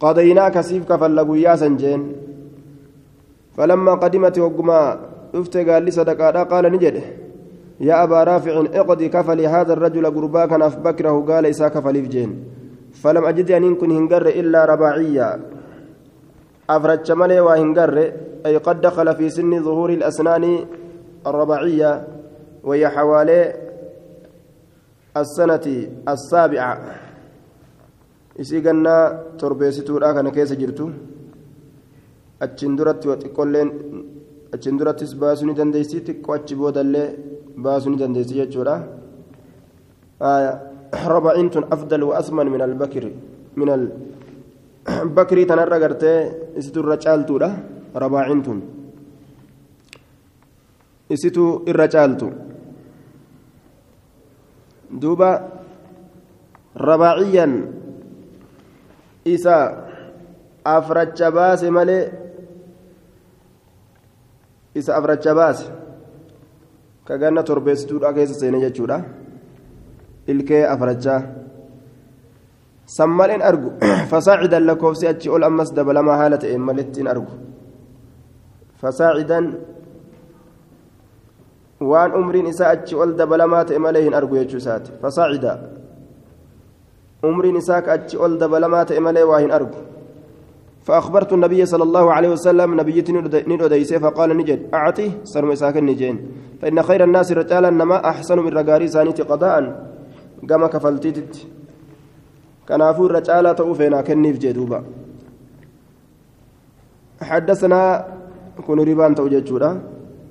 قضينا 0.00 0.48
كسيف 0.48 0.92
كفلقوا 0.92 1.36
يا 1.36 1.56
سنجين. 1.56 2.12
فلما 3.56 3.94
قدمت 3.94 4.38
وقما 4.38 4.80
رفت 5.34 5.56
قال 5.56 5.82
لي 5.82 5.90
صدقة 5.90 6.30
لا 6.30 6.42
قال 6.42 6.72
نجد. 6.72 6.96
يا 7.80 8.02
أبا 8.02 8.24
رافع 8.24 8.64
اقضي 8.74 9.08
كفلي 9.08 9.46
هذا 9.46 9.72
الرجل 9.72 10.06
قربا 10.06 10.46
كان 10.46 10.68
في 10.68 10.76
بكره 10.76 11.24
قال 11.28 11.46
إسا 11.46 11.68
كفلي 11.68 12.02
في 12.02 12.08
جين 12.08 12.44
فلم 13.02 13.24
أجد 13.24 13.50
أن 13.50 13.64
يكون 13.64 13.90
هنقر 13.90 14.26
إلا 14.26 14.64
رباعيا 14.64 15.40
أفرج 16.70 17.12
ملي 17.12 17.40
وهنقر 17.40 18.12
أي 18.46 18.56
قد 18.56 18.80
دخل 18.80 19.14
في 19.14 19.28
سن 19.30 19.62
ظهور 19.62 19.90
الأسنان 19.90 20.44
الرباعية 21.26 21.90
وهي 22.64 22.88
حوالي 22.88 23.40
السنة 25.16 25.66
السابعة 26.08 26.72
isii 28.42 28.60
gannaa 28.66 29.02
torbeessituudha 29.38 30.08
kana 30.14 30.30
keessa 30.36 30.56
jirtu 30.58 30.84
achiin 32.44 32.72
duratti 32.78 33.06
xiqqoolleen 33.22 33.68
achiin 34.54 34.78
durattis 34.78 35.12
baasuu 35.20 35.46
ni 35.46 35.54
dandeessi 35.60 36.00
xiqqoo 36.06 36.34
achi 36.38 36.54
boodallee 36.60 37.08
baasuu 37.64 37.90
ni 37.92 37.98
dandeessi 38.02 38.34
jechuudha 38.40 38.74
ربعين 41.14 41.46
أفضل 41.74 42.02
وأثمن 42.02 42.46
من 42.54 42.62
البكر 42.68 43.04
من 43.60 43.68
البكر 43.76 45.36
تنرى 45.50 45.76
قرتي 45.82 46.12
إستو 46.58 46.80
الرجال 46.80 47.20
isitu 51.14 51.62
irra 51.70 51.86
caaltu. 51.94 52.28
Duuba 55.00 55.30
rabaaciyyaan 56.86 57.54
isa 59.34 59.56
afracha 60.64 61.30
baase 61.30 61.70
malee 61.70 62.04
isa 64.74 64.96
afracha 64.98 65.34
baase. 65.34 65.66
Ka 67.06 67.18
ganna 67.18 67.42
torbeessituudha 67.42 68.14
keessa 68.16 68.34
seene 68.40 68.60
jechuudha. 68.64 68.98
Ilkee 70.26 70.64
afrachaa 70.74 71.20
san 71.20 73.08
sammaleen 73.08 73.42
argu 73.42 73.72
fasaacidan 74.10 74.66
lakkoofsi 74.66 75.06
achi 75.08 75.28
ol 75.28 75.42
ammas 75.44 75.72
dabalamaa 75.76 76.16
haala 76.16 76.38
ta'een 76.38 76.60
malittiin 76.60 77.08
argu. 77.08 77.32
Fasaacidan 78.80 79.73
waan 81.80 82.14
umriin 82.14 82.46
isaa 82.46 82.70
achi 82.76 82.94
ol 82.94 83.14
dabalamaa 83.16 83.64
ta'e 83.64 83.78
malee 83.78 84.02
hin 84.02 84.14
argu 84.14 84.36
jechuu 84.36 84.60
isaati 84.62 84.92
fasaacida 85.02 85.58
umriin 87.22 87.56
isaa 87.56 87.82
achi 87.96 88.16
ol 88.16 88.38
dabalamaa 88.38 88.84
ta'e 88.84 89.00
malee 89.00 89.26
waa 89.32 89.42
hin 89.46 89.50
argu 89.50 89.82
فأخبرت 90.84 91.32
النبي 91.32 91.66
صلى 91.66 91.82
الله 91.82 92.12
عليه 92.12 92.30
وسلم 92.36 92.80
نبيتي 92.80 93.12
ندوديس 93.48 93.94
فقال 94.04 94.36
نجد 94.36 94.60
أعطي 94.74 95.24
سرم 95.24 95.50
إساكن 95.56 95.86
نجين 95.86 96.16
فإن 96.60 96.82
خير 96.82 97.04
الناس 97.04 97.32
رجالا 97.32 97.70
نما 97.70 98.04
أحسن 98.04 98.38
من 98.38 98.52
رجاري 98.52 98.88
سانيت 98.92 99.20
قضاء 99.20 99.54
irra 102.68 103.20
caalaa 103.20 103.54
ta'uu 103.54 103.74
feenaa 103.74 104.02
kenniif 104.02 104.36
jee 104.38 104.52
duuba 104.52 104.84
حدثنا 107.24 107.80
كن 108.66 108.78
ربان 108.80 109.14
توججودا 109.14 109.70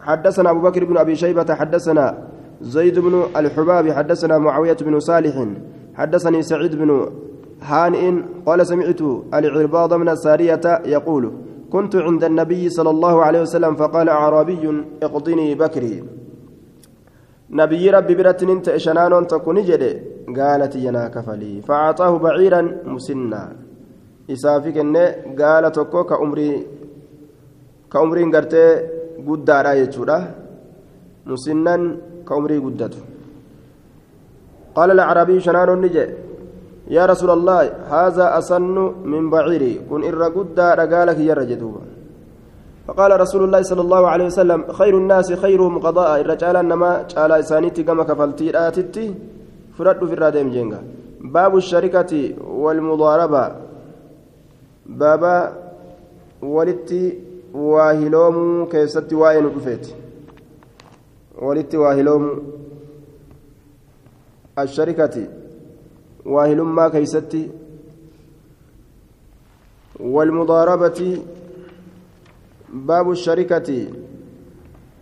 حدثنا 0.04 0.50
أبو 0.50 0.62
بكر 0.62 0.86
بن 0.86 0.98
أبي 0.98 1.16
شيبة 1.16 1.54
حدثنا 1.54 2.28
زيد 2.62 3.00
بن 3.00 3.24
الحباب 3.38 3.92
حدثنا 3.92 4.38
معاوية 4.38 4.78
بن 4.82 5.00
صالح 5.00 5.36
حدثني 5.96 6.42
سعيد 6.42 6.76
بن 6.76 6.90
هانئ 7.62 8.04
قال 8.46 8.68
سمعت 8.68 9.02
العرباض 9.34 9.94
من 9.94 10.10
السارية 10.10 10.66
يقول 10.86 11.32
كنت 11.72 11.96
عند 11.96 12.24
النبي 12.24 12.70
صلى 12.70 12.90
الله 12.90 13.24
عليه 13.24 13.42
وسلم 13.42 13.76
فقال 13.76 14.10
أعرابي 14.10 14.84
اقضني 15.04 15.56
بكري. 15.56 16.04
نبي 17.50 17.90
ربي 17.90 18.16
برت 18.16 18.44
انت 18.44 18.78
شنان 18.78 19.28
تكون 19.28 19.58
جدي 19.64 19.94
قالت 20.38 20.76
ينا 20.76 21.08
كفلي 21.08 21.62
فأعطاه 21.62 22.18
بعيرا 22.18 22.62
مسنا. 22.86 23.44
إسافك 24.32 24.78
قال 25.40 25.72
تكو 25.72 26.04
كأمري 26.04 26.68
كأمري 27.92 28.24
قرتي 28.24 28.66
قد 29.28 29.50
رايتشورا 29.66 30.18
مسنا 31.30 31.76
كأمري 32.28 32.58
قدته 32.66 33.02
قال 34.76 34.90
الأعرابي 34.92 35.36
شنان 35.46 35.70
نجي 35.84 36.06
يا 36.96 37.04
رسول 37.12 37.30
الله 37.38 37.62
هذا 37.96 38.26
أسن 38.38 38.76
من 39.12 39.24
بعيري 39.34 39.74
كن 39.90 40.02
إر 40.10 40.22
قد 40.36 40.60
رقالك 40.80 41.20
يا 41.30 41.36
فقال 42.88 43.12
رسول 43.24 43.42
الله 43.44 43.62
صلى 43.62 43.82
الله 43.82 44.08
عليه 44.08 44.26
وسلم 44.26 44.60
خير 44.80 44.98
الناس 44.98 45.34
خيرهم 45.34 45.80
قضاء 45.80 46.22
الرجال 46.22 46.56
انما 46.64 46.92
قال 47.16 47.32
اسانيتي 47.32 47.84
كما 47.84 48.04
كفلتي 48.04 48.48
اتتي 48.68 49.06
فرد 49.78 50.02
في 50.10 50.14
الرادم 50.14 50.48
جنگا 50.56 50.80
باب 51.36 51.54
الشركة 51.58 52.12
والمضاربة 52.64 53.44
بابا 54.86 55.38
ولتي 56.42 57.20
واهلوم 57.54 58.66
كيست 58.66 59.14
واين 59.14 59.46
دفيت 59.56 59.88
ولتي 61.42 61.78
واهلوم 61.78 62.24
الشركة 64.60 65.28
واهلوم 66.26 66.76
ما 66.76 66.90
كيستي 66.90 67.50
والمضاربة 70.00 71.22
باب 72.74 73.12
الشركة 73.12 73.88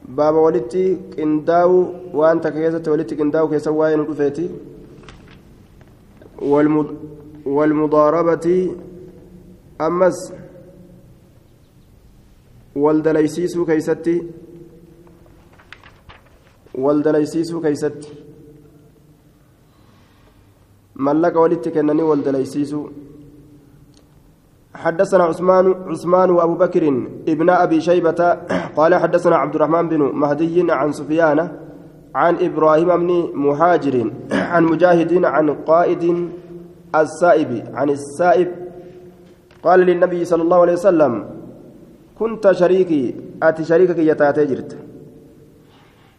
باب 0.09 0.35
ولدتي 0.35 0.97
قنداو 1.17 1.71
وانت 2.13 2.47
كيسة 2.47 2.91
ولدتي 2.91 3.15
قنداو 3.15 3.49
كيسة 3.49 3.71
واين 3.71 3.99
رفيتي 3.99 4.49
والمضاربة 7.45 8.75
أمس 9.81 10.33
والدليسيسو 12.75 13.65
كيستي 13.65 14.27
والدليسيسو 16.75 17.61
كيستي 17.61 18.09
ملك 20.95 21.35
ولدتي 21.35 21.69
كنني 21.71 22.03
والدليسيسو 22.03 22.81
حدثنا 24.75 25.23
عثمان 25.23 25.65
عثمان 25.87 26.29
وأبو 26.29 26.55
بكر 26.55 26.83
ابن 27.27 27.49
أبي 27.49 27.81
شيبة 27.81 28.37
قال 28.77 28.95
حدثنا 28.95 29.35
عبد 29.35 29.55
الرحمن 29.55 29.89
بن 29.89 30.01
مهدي 30.01 30.71
عن 30.71 30.91
سفيان 30.91 31.39
عن 32.15 32.35
إبراهيم 32.35 32.87
بن 32.87 33.31
مهاجر 33.33 34.11
عن 34.31 34.63
مجاهد 34.63 35.25
عن 35.25 35.49
قائد 35.49 36.29
السائب 36.95 37.51
عن 37.73 37.89
السائب 37.89 38.47
قال 39.63 39.79
للنبي 39.79 40.25
صلى 40.25 40.41
الله 40.43 40.61
عليه 40.61 40.73
وسلم 40.73 41.40
كنت 42.21 42.51
شريكي 42.51 43.15
أتي 43.43 43.63
شريكك 43.65 43.97
يا 43.97 44.13
جرت. 44.49 44.77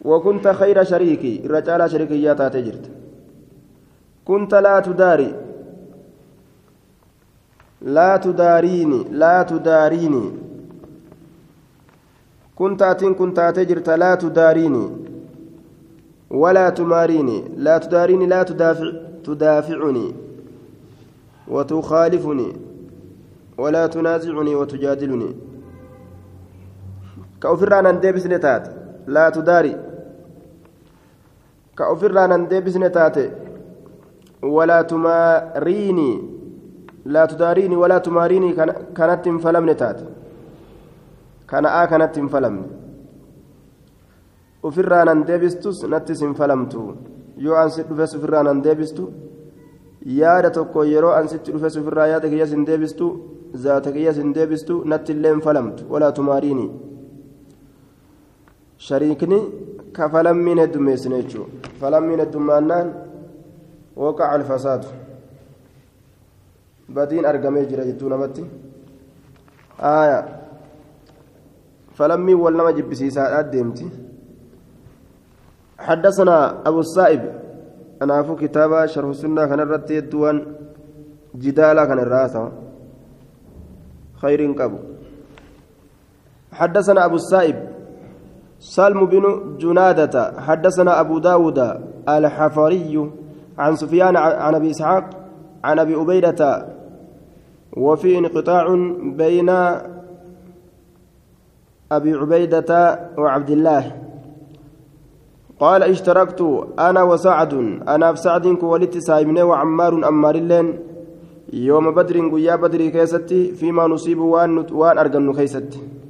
وكنت 0.04 0.48
خير 0.48 0.84
شريكي 0.84 1.42
الرجال 1.46 1.90
شريكي 1.90 2.22
يا 2.22 2.34
جرت. 2.34 2.90
كنت 4.24 4.54
لا 4.54 4.80
تداري. 4.80 5.34
لا 7.82 8.16
تداريني 8.16 9.04
لا 9.10 9.42
تداريني. 9.42 10.24
كنت 12.56 12.82
أتين 12.82 13.14
كنت 13.14 13.38
أتجرت 13.38 13.90
لا 13.90 14.14
تداريني. 14.14 14.86
ولا 16.30 16.70
تماريني. 16.70 17.38
لا 17.56 17.78
تداريني 17.78 18.26
لا 18.26 18.42
تدافع 18.42 18.90
تدافعني. 19.24 20.14
وتخالفني. 21.48 22.52
ولا 23.58 23.86
تنازعني 23.86 24.54
وتجادلني. 24.54 25.51
كأفرانا 27.42 27.90
ديبس 28.02 28.26
نتات 28.26 28.64
لا 29.06 29.30
تداري 29.30 29.74
كأفرانا 31.78 32.36
ديبس 32.50 32.76
نتات 32.76 33.16
ولا 34.42 34.82
تماريني 34.82 36.10
لا 37.04 37.26
تداريني 37.26 37.76
ولا 37.76 37.98
تماريني 37.98 38.52
كانت 38.96 39.28
فلم 39.44 39.72
تات 39.72 39.98
كان 41.48 41.66
آ 41.66 41.84
كانت 41.84 42.18
فلم 42.34 42.56
ofirraa 44.68 45.04
nan 45.08 45.24
deebistus 45.28 45.78
nattis 45.92 46.20
hin 46.24 46.34
falamtu 46.40 46.82
yoo 47.44 47.56
an 47.62 47.70
si 47.74 47.82
dhufes 47.88 48.12
ofirraa 48.18 48.42
nan 48.48 48.62
deebistu 48.66 49.04
yaada 50.18 50.50
tokko 50.56 50.84
yeroo 50.92 51.14
an 51.18 51.28
sitti 51.32 51.54
dhufes 51.54 51.76
ofirraa 51.80 52.06
yaada 52.12 52.30
kiyyas 52.32 52.52
hin 52.56 52.66
deebistu 52.68 53.08
zaata 53.64 53.94
kiyyas 53.96 54.20
hin 54.22 54.30
deebistu 54.36 54.76
natti 54.92 55.12
illee 55.16 55.32
hin 55.34 55.42
falamtu 55.46 55.88
walaa 55.94 56.12
tumaariini 56.18 56.66
ka 59.92 60.08
falammiin 60.08 60.58
heddummeessine 60.58 61.22
jechuudha 61.22 61.70
falammiin 61.80 62.20
heddummaannaan 62.20 62.92
waqaca 63.96 64.30
alfasaadu 64.36 64.86
badiin 66.94 67.26
argamee 67.26 67.66
jira 67.66 67.84
jettuu 67.84 68.08
namatti 68.08 68.44
aya 69.78 70.18
falammiin 71.98 72.40
wal 72.44 72.56
nama 72.56 72.72
jibbisiisaadhaa 72.78 73.50
deemti 73.52 73.90
حدثنا 75.82 76.62
أبو 76.68 76.80
السائب 76.80 77.22
أنا 78.02 78.20
أفو 78.20 78.36
كتابة 78.36 78.86
شرح 78.86 79.08
السنة 79.08 79.46
كان 79.46 79.60
الرتي 79.60 79.98
الدوان 79.98 80.36
جدالا 81.34 81.84
كان 81.84 81.98
الراسة 81.98 82.52
خير 84.22 84.40
قبو 84.52 84.78
حدثنا 86.52 87.04
أبو 87.04 87.16
السائب 87.16 87.71
سلم 88.62 89.06
بن 89.06 89.24
جنادة 89.58 90.40
حدثنا 90.40 91.00
أبو 91.00 91.18
داود 91.18 91.58
الحفري 92.08 93.10
عن 93.58 93.76
سفيان 93.76 94.16
عن 94.16 94.54
أبي 94.54 94.70
إسحاق 94.70 95.04
عن 95.64 95.78
أبي 95.78 95.94
أبيدة 96.02 96.66
وفي 97.76 98.18
انقطاع 98.18 98.66
بين 99.02 99.50
أبي 101.92 102.12
عبيدة 102.14 103.00
وعبد 103.18 103.50
الله. 103.50 103.96
قال 105.60 105.82
اشتركت 105.82 106.40
أنا 106.78 107.02
وسعد 107.02 107.54
أنا 107.88 108.10
بسعد 108.12 108.46
كولت 108.46 108.98
سايمني 108.98 109.42
وعمار 109.42 110.08
أمار 110.08 110.34
اللين 110.34 110.78
يوم 111.52 111.94
بدر 111.94 112.28
قيا 112.28 112.56
بدر 112.56 112.88
كيستي 112.88 113.52
فيما 113.52 113.86
نصيب 113.86 114.18
وان, 114.18 114.66
وان 114.72 114.98
أرجن 114.98 115.32
كيستي. 115.32 116.01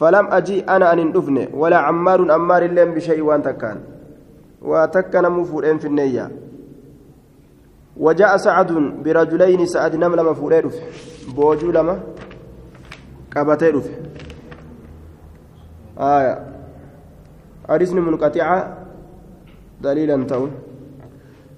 فلم 0.00 0.26
أجي 0.26 0.60
أنا 0.64 0.92
أن 0.92 0.98
ندفن 0.98 1.48
ولا 1.52 1.78
عمار 1.78 2.34
أمار 2.34 2.62
اللين 2.62 2.94
بشيء 2.94 3.20
وأن 3.20 3.42
تكان. 3.42 3.78
وتكن 4.62 5.24
مفورين 5.28 5.78
في 5.78 5.86
النية. 5.86 6.30
وجاء 7.96 8.36
سعد 8.36 8.72
برجلين 9.04 9.66
سعد 9.66 9.96
نمل 9.96 10.24
مفورين 10.24 10.70
بوجو 11.36 11.70
لما 11.70 12.00
قبتين 13.36 13.82
آية. 15.98 16.34
حديث 17.68 17.92
منقطعة 17.92 18.58
دليلا 19.80 20.24
تون 20.24 20.50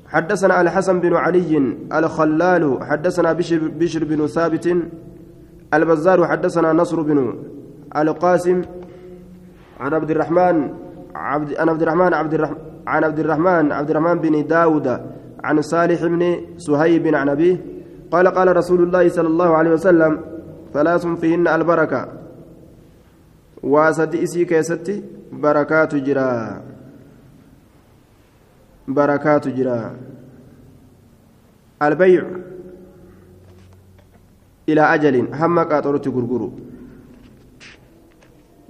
حدثنا 0.07 0.61
الحسن 0.61 1.00
بن 1.00 1.14
علي 1.14 1.74
الخلال 1.92 2.85
حدثنا 2.85 3.33
بشر, 3.33 3.61
بشر 3.81 4.05
بن 4.05 4.26
ثابت 4.26 4.66
البزار 5.74 6.26
حدثنا 6.26 6.72
نصر 6.72 7.02
بن 7.02 7.18
القاسم 7.96 8.62
عن 9.81 9.94
عبد 9.94 10.11
الرحمن 10.11 10.74
عبد 11.14 11.55
عن 11.55 11.68
عبد 11.68 11.83
الرحمن 11.83 12.14
عبد 12.14 12.35
الرحمن 12.35 12.57
عن 12.87 13.05
عبد 13.05 13.18
الرحمن 13.18 13.72
عبد 13.72 13.90
الرحمن 13.90 14.18
بن 14.18 14.46
داود 14.46 15.00
عن 15.44 15.62
صالح 15.62 16.07
بن 16.07 16.37
سهيب 16.59 17.14
عن 17.14 17.28
أبيه 17.28 17.57
قال 18.12 18.28
قال 18.28 18.57
رسول 18.57 18.83
الله 18.83 19.09
صلى 19.09 19.28
الله 19.28 19.57
عليه 19.57 19.70
وسلم 19.70 20.20
ثلاث 20.72 21.07
فيهن 21.07 21.48
البركة. 21.48 22.09
وأسد 23.62 24.14
إسي 24.14 24.44
كيستي 24.44 25.02
بركات 25.33 25.94
جرا. 25.94 26.62
بركات 28.88 29.48
جرا. 29.48 29.96
البيع 31.83 32.24
إلى 34.68 34.81
أجل 34.94 35.35
هم 35.35 35.59
قاطرة 35.59 36.02
غرغر 36.09 36.50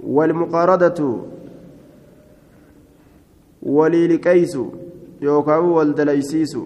والمقارضة 0.05 0.99
وليلكيس 3.63 4.57
يوكاو 5.21 5.77
والدليسيس 5.77 6.57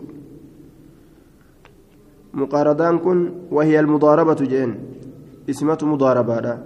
مقارضان 2.34 3.00
كن 3.00 3.32
وهي 3.52 3.80
المضاربة 3.80 4.39
جين 4.52 4.76
اسمة 5.50 5.78
مضاربة 5.82 6.58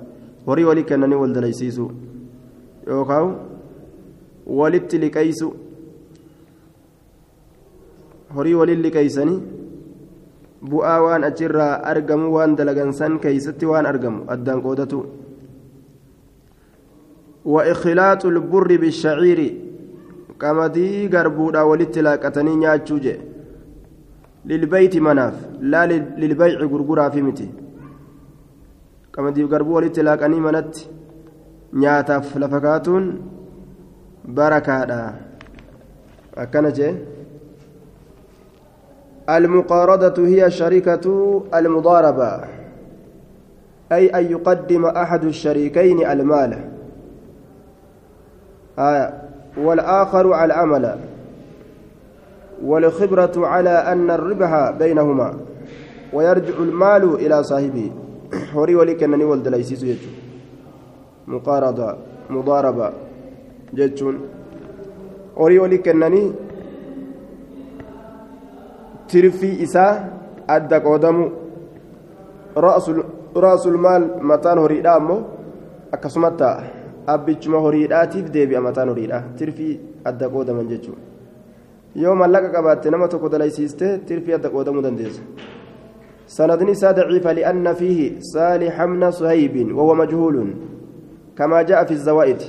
وري 0.48 0.64
ولي 0.66 0.84
كنني 0.84 1.16
والدليسيسو 1.16 1.88
yookaan 2.88 3.36
walitti 4.60 4.98
liqeeysu 5.04 5.48
horii 8.36 8.56
waliin 8.60 8.82
liqeeysanii 8.86 9.40
bu'aa 10.72 11.00
waan 11.06 11.24
achirraa 11.30 11.74
argamu 11.92 12.34
waan 12.36 12.56
dalagansan 12.58 13.20
keeysatti 13.26 13.66
waan 13.72 13.86
argamu 13.92 14.26
addaan 14.36 14.62
qoodatu 14.66 15.06
وإخلاط 17.46 18.26
البر 18.26 18.78
بالشعير. 18.78 19.56
قمدي 20.40 21.08
غربودا 21.08 21.62
ولت 21.62 21.98
لاقتني 21.98 22.56
نياچو 22.56 22.98
جه 22.98 23.18
للبيت 24.46 24.98
مناف. 24.98 25.34
لا 25.62 25.86
للبيع 26.22 26.60
غرغرا 26.60 27.10
في 27.10 27.22
متي. 27.22 27.50
قمدي 29.14 29.44
غربو 29.44 29.76
ولت 29.76 30.00
لاقني 30.00 30.40
منت. 30.40 30.76
kaatuun 32.62 33.06
barakaadha 34.28 35.16
akkana 36.36 36.72
jee 36.72 36.96
المقارضة 39.30 40.28
هي 40.28 40.52
شركة 40.52 41.06
المضاربة. 41.54 42.32
أي 43.92 44.08
أن 44.08 44.32
يقدم 44.32 44.86
أحد 44.86 45.24
الشريكين 45.24 46.06
المال. 46.12 46.71
آية. 48.80 49.22
والآخر 49.58 50.34
على 50.34 50.54
العمل. 50.54 50.96
والخبرة 52.64 53.32
على 53.48 53.70
أن 53.70 54.12
الربح 54.12 54.72
بينهما. 54.80 55.34
ويرجع 56.14 56.54
المال 56.60 57.04
إلى 57.16 57.44
صاحبه. 57.44 57.92
هوري 58.56 58.76
ولك 58.76 59.04
أنني 59.04 59.24
ولد 59.24 59.48
ليسيس 59.48 59.86
مقارضة 61.28 61.96
مضاربة 62.30 62.92
جتون 63.74 64.20
horii 65.36 65.60
olii 65.60 65.80
kennanii 65.80 66.34
tirfii 69.08 69.62
isaa 69.66 69.94
adda 70.48 70.80
qoodamu 70.80 71.32
ra'asul 73.46 73.78
maal 73.86 74.04
mataan 74.32 74.60
horiidhaa 74.64 74.96
ammoo 75.02 75.20
akkasumatti 75.98 76.38
ta'a 76.44 76.81
abbichuma 77.08 77.58
horiidhaatiif 77.66 78.32
deebi'a 78.36 78.62
mataan 78.62 78.90
horiidhaa 78.90 79.24
tirfii 79.38 79.80
adda 80.06 80.30
qoodaman 80.30 80.68
jechuudha 80.68 81.02
yoo 82.04 82.16
mallaqa 82.16 82.50
qabaatte 82.56 82.92
nama 82.92 83.08
tokko 83.08 83.30
dalaysiiste 83.30 83.98
tirfii 84.08 84.38
adda 84.40 84.50
qoodamuu 84.50 84.82
dandeessa 84.82 85.24
ساد 86.32 86.96
ضعيف 86.96 87.28
لأن 87.28 87.74
فيه 87.74 88.20
صالح 88.20 88.86
بن 88.86 89.12
صهيب 89.12 89.76
وهو 89.76 89.96
مجهول 89.96 90.54
كما 91.38 91.62
جاء 91.62 91.86
في 91.86 91.92
الزوائد 91.92 92.42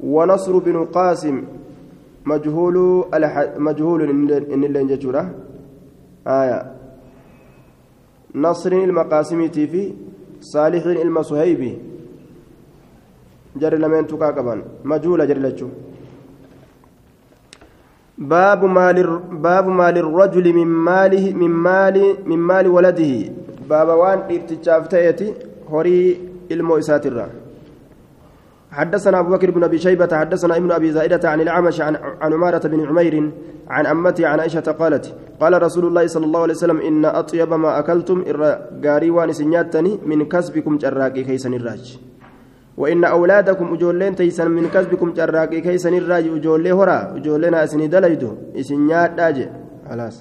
ونصر 0.00 0.58
بن 0.58 0.84
قاسم 0.84 1.42
مجهول. 2.26 3.04
مجهول 3.56 4.02
إن 4.54 4.64
اللي 4.64 4.82
نجتورة 4.82 5.34
آية 6.26 6.72
نصر 8.34 8.72
المقاسم 8.72 9.48
في 9.48 9.92
صالح 10.40 10.86
المصهيبي 10.86 11.78
جر 13.56 13.74
لمن 13.82 14.06
تكاكبا 14.06 14.54
مجهول 14.84 15.28
جر 15.28 15.38
لجو 15.38 15.68
باب 18.18 18.64
مال 18.64 18.98
باب 19.46 19.66
مال 19.68 19.98
الرجل 19.98 20.52
من 20.52 20.66
ماله 20.66 21.24
من 21.40 21.50
مال 21.50 21.96
من 22.26 22.38
مال 22.38 22.66
ولده 22.68 23.12
باب 23.70 23.88
وان 23.88 24.18
ابتشافتيتي 24.30 25.34
هوري 25.70 26.20
المو 26.52 26.78
اساتره 26.78 27.28
حدثنا 28.72 29.20
أبو 29.20 29.30
بكر 29.30 29.50
بن 29.50 29.64
أبي 29.64 29.78
شيبة 29.78 30.16
حدثنا 30.16 30.56
ابن 30.56 30.72
أبي 30.72 30.92
زائدة 30.92 31.30
عن 31.30 31.40
الأعمش 31.40 31.80
عن 31.80 31.96
عن 31.96 32.32
عمارة 32.32 32.68
بن 32.68 32.86
عمير 32.86 33.30
عن 33.68 33.86
أمتي 33.86 34.26
عن 34.26 34.40
عائشة 34.40 34.60
قالت 34.60 35.14
قال 35.40 35.62
رسول 35.62 35.84
الله 35.86 36.06
صلى 36.06 36.24
الله 36.24 36.40
عليه 36.40 36.54
وسلم 36.54 36.80
إن 36.80 37.04
أطيب 37.04 37.54
ما 37.54 37.78
أكلتم 37.78 38.24
قاري 38.84 39.10
وان 39.10 39.32
سنياتني 39.32 39.98
من 40.06 40.24
كسبكم 40.24 40.78
جراكي 40.78 41.24
كيسن 41.24 41.54
الراج. 41.54 41.98
وإن 42.77 43.03
أولادكم 43.05 43.73
أجولين 43.73 44.15
تيسن 44.15 44.51
من 44.51 44.69
كسبكم 44.69 45.13
جراكي 45.13 45.61
كيسن 45.61 45.93
الراج 45.93 46.25
أجولي 46.27 46.71
هرا 46.71 47.17
أجولين 47.17 47.53
أسني 47.53 47.87
دليدو 47.87 48.31
إسنيات 48.59 49.11
داج 49.17 49.37
خلاص 49.89 50.15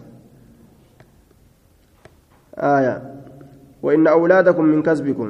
آية 2.56 2.94
وإن 3.82 4.06
أولادكم 4.06 4.64
من 4.64 4.82
كسبكم 4.82 5.28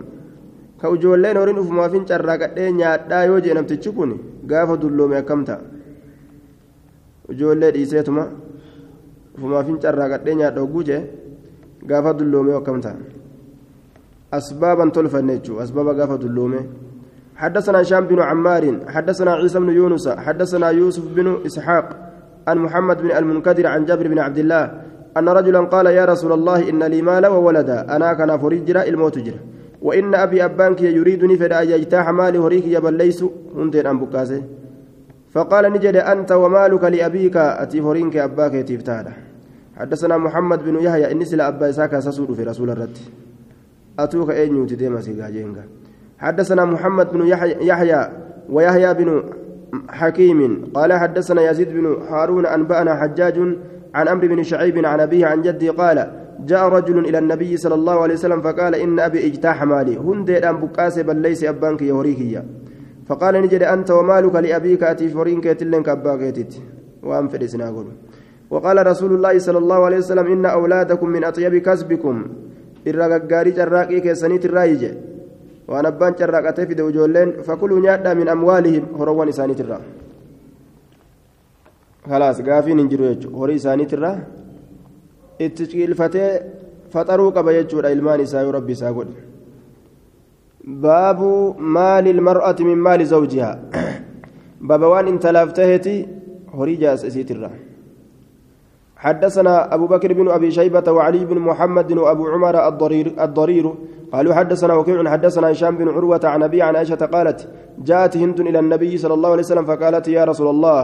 كوجولين 0.81 1.37
ورين 1.37 1.59
أفما 1.59 1.89
فين 1.89 2.07
شراكتين 2.07 2.77
نيادا 2.77 3.19
يوجي 3.25 3.53
نمتشكوني 3.55 4.17
قافة 4.51 4.75
دلومي 4.77 5.19
أكمتا 5.19 5.57
ijoollee 7.29 7.73
dhiiseetuma 7.75 8.25
ufumaafin 9.37 9.79
carraaqadhee 9.85 10.35
nyaadha 10.35 10.63
oguu 10.63 10.83
jee 10.89 11.03
gaafa 11.91 12.13
dulloomee 12.19 12.57
akkam 12.59 12.81
ta'a 12.81 12.97
asbaaban 14.39 14.93
tolfanne 14.93 15.39
jechuudha 15.39 15.63
asbaaba 15.65 15.95
gaafa 15.95 16.19
dulloomee 16.23 16.65
حدثنا 17.42 17.82
هشام 17.82 18.04
بن 18.08 18.20
عمار 18.22 18.64
حدثنا 18.88 19.32
عيسى 19.34 19.60
بن 19.60 19.70
يونس 19.70 20.10
حدثنا 20.10 20.70
يوسف 20.70 21.04
بن 21.16 21.38
إسحاق 21.46 21.88
عن 22.48 22.58
محمد 22.58 22.98
بن 23.02 23.12
المنكدر 23.12 23.68
عن 23.68 23.86
جابر 23.86 24.08
بن 24.08 24.20
عبد 24.20 24.38
الله 24.38 24.64
أن 25.18 25.30
رجلا 25.30 25.60
قال 25.60 25.86
يا 25.86 26.06
رسول 26.06 26.32
الله 26.32 26.70
إن 26.70 26.84
لي 26.84 27.02
مال 27.02 27.26
وولدا 27.26 27.96
أنا 27.96 28.14
كان 28.14 28.38
فرجرا 28.38 28.84
الموت 28.84 29.18
جرا. 29.18 29.40
وإن 29.82 30.16
أبي 30.16 30.46
أبانك 30.46 30.82
يريدني 30.82 31.36
فلا 31.38 31.62
يجتاح 31.62 32.10
مالي 32.10 32.38
هريك 32.38 32.66
يبل 32.66 32.94
ليس 32.94 33.26
هندين 33.56 33.88
أم 33.88 34.00
بكاسه. 34.00 34.42
فقال 35.34 35.74
نجد 35.74 35.96
أنت 35.96 36.32
ومالك 36.32 36.84
لأبيك 36.84 37.38
أتي 37.38 37.82
فرينك 37.82 38.18
أباك 38.18 38.54
تفتادا 38.70 39.14
حدثنا 39.78 40.18
محمد 40.18 40.60
بن 40.66 40.76
يحيى 40.86 41.12
إني 41.12 41.26
سلا 41.26 41.48
أبا 41.48 41.70
إساك 41.70 42.00
سسود 42.00 42.34
في 42.34 42.44
رسول 42.44 42.70
الرد. 42.70 42.98
أتوك 44.00 44.30
أين 44.30 44.56
يوتي 44.56 44.76
ديما 44.76 45.02
سيغاجينغا 45.02 45.64
حدثنا 46.22 46.66
محمد 46.66 47.14
بن 47.14 47.28
يحيى 47.62 48.10
ويحيى 48.50 48.94
بن 48.94 49.24
حكيم 49.90 50.72
قال 50.74 50.94
حدثنا 50.94 51.52
يزيد 51.52 51.70
بن 51.70 51.86
هارون 52.10 52.46
أنبأنا 52.46 52.96
حجاج 52.96 53.38
عن 53.96 54.08
أمر 54.08 54.28
بن 54.28 54.44
شعيب 54.44 54.86
عن 54.86 55.00
أبيه 55.00 55.26
عن 55.26 55.42
جدي 55.42 55.70
قال 55.70 56.12
جاء 56.40 56.70
رجل 56.70 57.00
إلى 57.00 57.18
النبي 57.18 57.58
صلى 57.58 57.76
الله 57.76 58.02
عليه 58.02 58.14
وسلم 58.14 58.42
فقال 58.42 58.76
إن 58.76 59.00
أبي 59.00 59.26
اجتاح 59.28 59.64
مالي 59.64 59.98
هندي 59.98 60.50
أن 60.50 60.58
بكاس 60.58 61.00
بل 61.00 61.16
ليس 61.16 61.44
أبانك 61.44 61.82
يهوريكيا 61.82 62.46
فقال 63.08 63.42
نجد 63.42 63.64
أنت 63.64 63.92
ومالك 63.92 64.36
لأبيك 64.36 64.84
أتي 64.84 65.10
فرين 65.10 65.42
كيتلين 65.42 65.84
كباكيتت 65.84 66.62
وأم 67.04 67.28
فرسنا 67.28 67.86
وقال 68.50 68.88
رسول 68.88 69.12
الله 69.14 69.40
صلى 69.40 69.58
الله 69.58 69.86
عليه 69.86 69.98
وسلم 69.98 70.28
إن 70.28 70.46
أولادكم 70.46 71.10
من 71.10 71.24
أطيب 71.24 71.58
كسبكم. 71.58 72.26
الرقاقاري 72.88 73.52
جراقي 73.52 74.00
كيسانيت 74.00 74.46
الرايجة. 74.46 74.92
وأنا 75.72 75.88
أبان 75.88 76.14
جراقتي 76.20 76.66
في 76.68 76.74
دوجولين 76.74 77.30
فكلوا 77.48 77.80
نيادا 77.80 78.12
من 78.20 78.28
أموالهم 78.36 78.84
هروان 79.00 79.28
إسانيت 79.34 79.60
الرا 79.64 79.80
خلاص 82.10 82.38
قافين 82.42 82.80
انجروا 82.80 83.08
يجو. 83.12 83.30
هوري 83.38 83.56
إسانيت 83.56 83.94
الرا 83.94 84.14
اتشكيل 85.42 85.92
فتي 85.96 86.26
فطروا 86.94 87.30
قبا 87.36 87.52
يجو 87.60 87.80
إلمان 87.80 88.20
إسايو 88.26 88.50
ربي 88.58 88.74
ساقود 88.82 89.10
باب 90.86 91.20
مال 91.76 92.06
المرأة 92.16 92.56
من 92.60 92.78
مال 92.88 93.06
زوجها. 93.14 93.52
باب 94.70 94.82
وان 94.92 95.08
انت 95.08 95.26
لافتهتي 95.36 95.96
هوري 96.56 96.76
جاس 96.76 97.06
اسيترا 97.06 97.52
حدثنا 99.02 99.74
أبو 99.74 99.88
بكر 99.88 100.14
بن 100.14 100.28
أبي 100.30 100.52
شيبة 100.52 100.92
وعلي 100.92 101.26
بن 101.26 101.38
محمد 101.40 101.92
وأبو 101.98 102.28
عمر 102.28 102.68
الضرير, 102.68 103.08
الضرير. 103.20 103.74
قالوا 104.14 104.34
حدثنا 104.34 104.74
وكيع 104.74 105.10
حدثنا 105.10 105.52
هشام 105.52 105.78
بن 105.78 105.88
عروة 105.90 106.20
عن 106.24 106.44
أبي 106.44 106.62
عن 106.62 106.76
عائشة 106.76 106.96
قالت 106.96 107.48
جاءت 107.88 108.18
هند 108.18 108.40
إلى 108.40 108.60
النبي 108.60 108.98
صلى 108.98 109.14
الله 109.14 109.30
عليه 109.30 109.40
وسلم 109.40 109.66
فقالت 109.66 110.08
يا 110.08 110.24
رسول 110.26 110.48
الله 110.50 110.82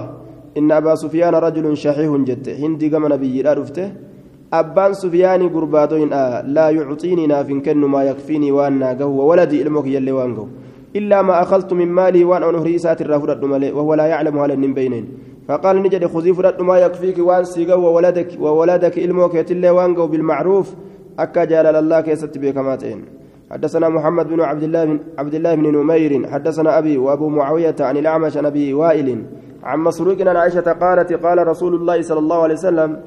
إن 0.58 0.72
أبا 0.72 0.96
سفيان 0.96 1.36
رجل 1.36 1.78
شحيح 1.78 2.12
جد 2.16 2.50
هند 2.50 2.82
قام 2.94 3.14
نبي 3.14 3.42
لا 3.42 3.54
رفته. 3.54 3.92
أبان 4.54 4.94
سفيان 4.94 5.50
قرباتين 5.50 6.14
آه 6.14 6.42
لا 6.42 6.70
يعطيني 6.70 7.28
ناف 7.28 7.52
كن 7.66 7.78
ما 7.78 8.04
يكفيني 8.04 8.52
وأنا 8.52 8.90
قهو 9.00 9.20
وولدي 9.28 9.62
إلمك 9.62 9.86
يلي 9.86 10.12
وأنقو 10.12 10.48
إلا 10.96 11.22
ما 11.22 11.42
أخذت 11.42 11.74
من 11.74 11.88
مالي 11.88 12.24
وأن 12.24 12.44
أنهري 12.44 12.78
سات 12.78 13.02
الرافضة 13.02 13.72
وهو 13.78 13.94
لا 13.94 14.06
يعلم 14.06 14.40
هل 14.40 14.74
بينين 14.74 15.06
فقال 15.48 15.76
نجد 15.84 16.06
خذي 16.06 16.34
فرد 16.34 16.62
ما 16.62 16.78
يكفيك 16.78 17.18
وأن 17.20 17.44
سيقو 17.44 17.80
وولدك 17.80 18.30
وولدك 18.40 18.98
إلمك 18.98 19.34
يتلي 19.34 19.70
وأنقو 19.70 20.08
بالمعروف 20.08 20.68
أكا 21.20 21.44
جلال 21.46 21.76
الله 21.76 22.02
كيست 22.02 22.38
بكماتين. 22.38 23.06
حدثنا 23.52 23.90
محمد 23.90 24.28
بن 24.28 24.42
عبد 24.42 24.64
الله 24.64 24.86
بن 24.86 25.00
عبد 25.18 25.34
الله 25.34 25.56
بن 25.56 25.66
نمير 25.78 26.28
حدثنا 26.28 26.78
أبي 26.78 26.98
وأبو 26.98 27.30
معاوية 27.30 27.76
عن 27.80 27.98
الأعمش 27.98 28.38
عن 28.38 28.46
أبي 28.46 28.74
وائل 28.74 29.24
عن 29.64 29.80
مسروق 29.80 30.22
عن 30.22 30.36
عائشة 30.36 30.68
قالت 30.72 31.14
قال 31.14 31.48
رسول 31.48 31.76
الله 31.76 32.02
صلى 32.02 32.20
الله 32.20 32.44
عليه 32.44 32.54
وسلم 32.54 33.00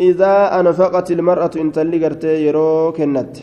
إذا 0.00 0.60
أنفقت 0.60 1.10
المرأة 1.10 1.50
إن 1.56 1.72
تلقرت 1.72 2.24
يرو 2.24 2.92
كنت. 2.92 3.36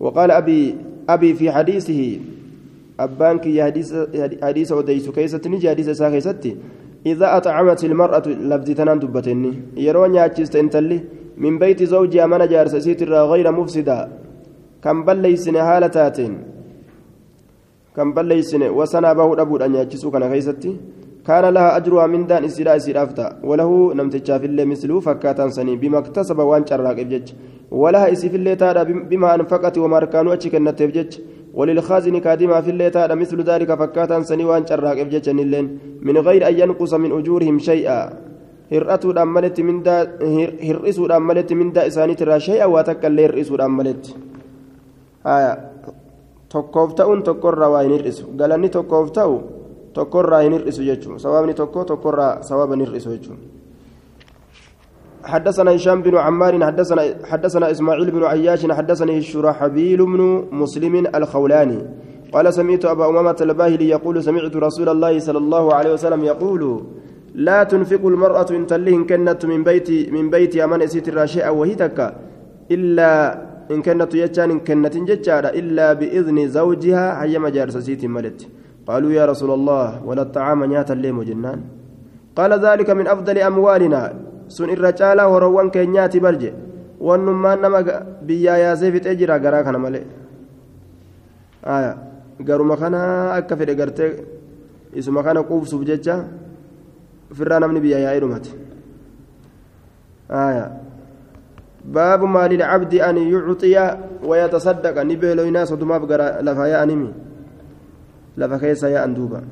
وقال 0.00 0.30
أبي 0.30 0.76
أبي 1.08 1.34
في 1.34 1.52
حديثه 1.52 2.18
أبانك 3.00 3.46
يا 3.46 3.64
حديث 3.64 3.94
حديث 4.42 4.72
وديس 4.72 5.10
كيست 5.10 5.48
نجي 5.48 5.70
حديث 5.70 5.90
ساكيستي 5.90 6.56
إذا 7.06 7.36
أطعمت 7.36 7.84
المرأة 7.84 8.26
لفظ 8.50 8.68
تنان 8.78 8.98
دبتني. 8.98 9.52
يرو 9.76 10.06
نياتشست 10.06 10.56
إنتلي 10.56 10.98
من 11.38 11.58
بيت 11.58 11.82
زوجها 11.82 12.26
من 12.26 12.42
جارس 12.46 12.74
سيتر 12.76 13.12
غير 13.12 13.46
مفسدا. 13.52 13.98
كم 14.84 15.04
بليسن 15.04 15.56
هالتاتين 15.56 16.34
كم 17.96 18.08
بليسن 18.14 18.62
وسنا 18.78 19.12
به 19.12 19.42
أبو 19.42 19.56
أن 19.56 19.74
ياتشسو 19.74 20.10
كان 20.10 20.24
كيستي 20.32 20.76
كان 21.26 21.44
لها 21.54 21.76
أجرها 21.76 22.06
من 22.06 22.26
دان 22.26 22.44
إسراء 22.44 22.76
إسرافتا 22.76 23.26
وله 23.48 23.70
نمتجا 23.94 24.38
في 24.38 24.46
الله 24.46 24.64
مثله 24.64 25.00
فكاتا 25.00 25.48
سني 25.56 25.76
بما 25.76 25.98
اكتسب 25.98 26.38
وان 26.38 26.66
شراك 26.66 26.98
إبجج. 26.98 27.26
ولها 27.70 28.12
إسي 28.12 28.28
في 28.32 28.36
الله 28.36 28.54
تارى 28.54 28.82
بما 29.10 29.34
أنفقت 29.34 29.78
وما 29.78 29.98
ركانوا 29.98 30.32
أتشك 30.34 30.54
النتبجج 30.54 31.12
وللخازن 31.58 32.18
كادما 32.18 32.60
في 32.60 32.70
الله 32.70 32.88
تارى 32.88 33.14
مثل 33.14 33.38
ذلك 33.42 33.70
فكاتا 33.80 34.22
سني 34.22 34.44
وان 34.44 34.66
شراك 34.66 34.98
إبجج 34.98 35.26
من 36.06 36.16
غير 36.26 36.48
أن 36.48 36.54
ينقص 36.60 36.92
من 36.94 37.10
أجورهم 37.18 37.58
شيئا 37.58 38.00
maletti 39.24 39.62
mindaa 39.64 40.00
hir'isuudhaan 40.60 41.22
maletti 41.22 41.54
mindaa 41.54 41.84
isaaniitirraa 41.88 42.38
shay'a 42.38 42.68
waa 42.68 42.84
takka 42.84 43.08
illee 43.08 43.24
hir'isuudhaan 43.28 43.72
maletti 43.72 44.14
tokkoof 46.52 46.94
ta'uun 46.94 47.22
tokkorraa 47.22 47.70
waa 47.70 47.82
hin 47.82 47.92
hir'isu 47.96 48.28
galanni 48.36 48.68
tokkoof 48.68 49.12
ta'u 49.12 49.42
tokkorraa 49.92 50.40
hin 50.40 50.52
hir'isu 50.52 50.82
jechuun 50.82 51.20
sababni 51.20 51.54
tokko 51.54 51.84
tokkorraa 51.84 52.42
sababa 52.42 52.76
hin 52.76 52.84
hir'isu 52.86 53.10
jechuun 53.16 53.38
حدثنا 55.24 55.76
هشام 55.76 56.02
بن 56.02 56.16
عمار 56.16 56.64
حدثنا 56.64 57.02
حدثنا 57.24 57.70
إسماعيل 57.70 58.10
بن 58.10 58.24
عياش 58.24 58.70
حدثني 58.70 59.18
الشرحبيل 59.18 60.06
بن 60.06 60.44
مسلم 60.52 61.06
الخولاني. 61.14 61.78
قال 62.32 62.54
سمعت 62.54 62.84
أبا 62.84 63.08
أمامة 63.08 63.36
الباهلي 63.40 63.88
يقول 63.88 64.22
سمعت 64.22 64.56
رسول 64.56 64.88
الله 64.88 65.18
صلى 65.18 65.38
الله 65.38 65.74
عليه 65.74 65.92
وسلم 65.92 66.24
يقول 66.24 66.62
لا 67.34 67.64
تنفق 67.64 68.06
المرأة 68.06 68.46
إن 68.50 68.66
تلهن 68.66 69.06
كنت 69.06 69.46
من 69.46 69.64
بيت 69.64 70.12
من 70.12 70.30
بيت 70.30 70.56
أمن 70.56 70.82
أسيت 70.82 71.08
الراشئة 71.08 71.50
وهي 71.50 71.74
تكا 71.74 72.16
إلا 72.70 73.10
إن 73.70 73.82
كنت 73.82 74.14
يجان 74.14 74.50
إن 74.50 74.60
كنت 74.60 74.96
ججارة 74.96 75.48
إلا 75.48 75.92
بإذن 75.92 76.48
زوجها 76.48 77.04
حيما 77.20 77.48
جارس 77.48 77.76
سيت 77.76 78.04
ملت. 78.04 78.48
قالوا 78.86 79.10
يا 79.12 79.26
رسول 79.26 79.50
الله 79.50 80.04
ولا 80.04 80.22
الطعام 80.22 80.64
نياتا 80.64 80.92
ليم 80.92 81.22
جنان. 81.22 81.60
قال 82.36 82.52
ذلك 82.66 82.90
من 82.90 83.06
أفضل 83.06 83.38
أموالنا. 83.38 84.02
سن 84.48 84.70
الرجال 84.70 85.20
وروان 85.20 85.70
كينيات 85.70 86.16
برجة 86.16 86.52
وانما 87.00 87.54
نما 87.54 87.80
بيا 88.26 88.54
يا 88.62 88.74
زيفت 88.74 89.06
اجرا 89.06 89.36
غرا 89.36 89.62
كان 89.62 89.76
ملي 89.80 90.02
آية 91.64 91.92
غرما 92.48 92.74
كان 92.80 92.94
akka 93.38 93.56
fedhe 93.56 93.74
gartee 93.76 94.12
isuma 94.94 95.22
kana 95.22 95.42
quubsuuf 95.42 95.84
jecha 95.84 96.24
ofirraa 97.32 97.60
namni 97.60 97.80
biyya 97.80 97.98
yaa'ee 97.98 98.20
dhumate. 98.20 98.50
آية 100.30 100.80
باب 101.84 102.24
ما 102.24 102.48
للعبد 102.48 102.94
أن 102.94 103.16
يعطي 103.16 103.96
ويتصدق 104.24 105.02
نبيلو 105.02 105.50
ناس 105.50 105.72
ودما 105.72 105.98
بقرا 105.98 106.42
لفايا 106.42 106.82
أنمي 106.82 107.12
لفكيس 108.36 108.82
يا 108.82 109.04
أندوبا 109.04 109.42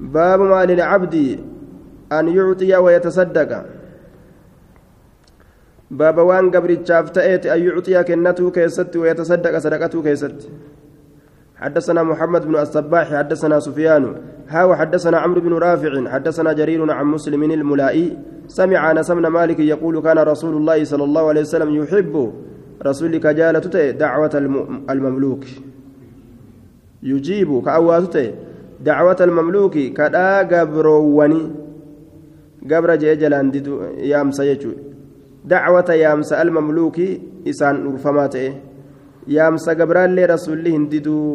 باب 0.00 0.40
ما 0.40 0.64
للعبد 0.64 1.40
أن 2.12 2.28
يعطي 2.28 2.76
ويتصدق. 2.76 3.64
باب 5.90 6.18
وان 6.18 6.50
قبرتشاف 6.50 7.10
تأتي 7.10 7.54
أن 7.54 7.60
يعطي 7.62 8.04
كنته 8.04 8.50
كيست 8.50 8.96
ويتصدق 8.96 9.58
صدقته 9.58 10.02
كيست. 10.02 10.48
حدثنا 11.56 12.02
محمد 12.02 12.46
بن 12.46 12.56
الصباح 12.56 13.14
حدثنا 13.14 13.60
سفيان 13.60 14.14
ها 14.48 14.64
وحدثنا 14.64 15.18
عمرو 15.18 15.40
بن 15.40 15.52
رافع 15.52 16.08
حدثنا 16.08 16.52
جرير 16.52 16.90
عن 16.92 17.06
مسلم 17.06 17.42
الملائي 17.42 18.18
سمع 18.48 18.90
أنس 18.90 19.10
بن 19.10 19.26
مالك 19.26 19.58
يقول 19.60 20.02
كان 20.02 20.18
رسول 20.18 20.56
الله 20.56 20.84
صلى 20.84 21.04
الله 21.04 21.28
عليه 21.28 21.40
وسلم 21.40 21.74
يحب 21.76 22.32
رسولك 22.86 23.26
جالة 23.26 23.90
دعوة 23.90 24.30
المملوك. 24.90 25.44
يجيب 27.02 27.62
كأواتته 27.64 28.34
دعوة 28.80 29.16
المملوك 29.20 29.78
كدا 29.78 30.38
قبرواني 30.38 31.65
gabra 32.70 32.96
jee 33.02 33.16
jalaan 33.22 33.50
didu 33.54 33.80
yaamsa 34.12 34.44
jechuudha 34.50 34.82
dacwata 35.50 35.94
yaamsa 36.04 36.38
almamluukii 36.44 37.12
isaan 37.52 37.82
dhurfamaa 37.84 38.28
ta'e 38.34 38.48
yaamsa 39.36 39.74
gabraallee 39.80 40.26
rasuulli 40.34 40.72
hin 40.78 40.88
diduu 40.94 41.28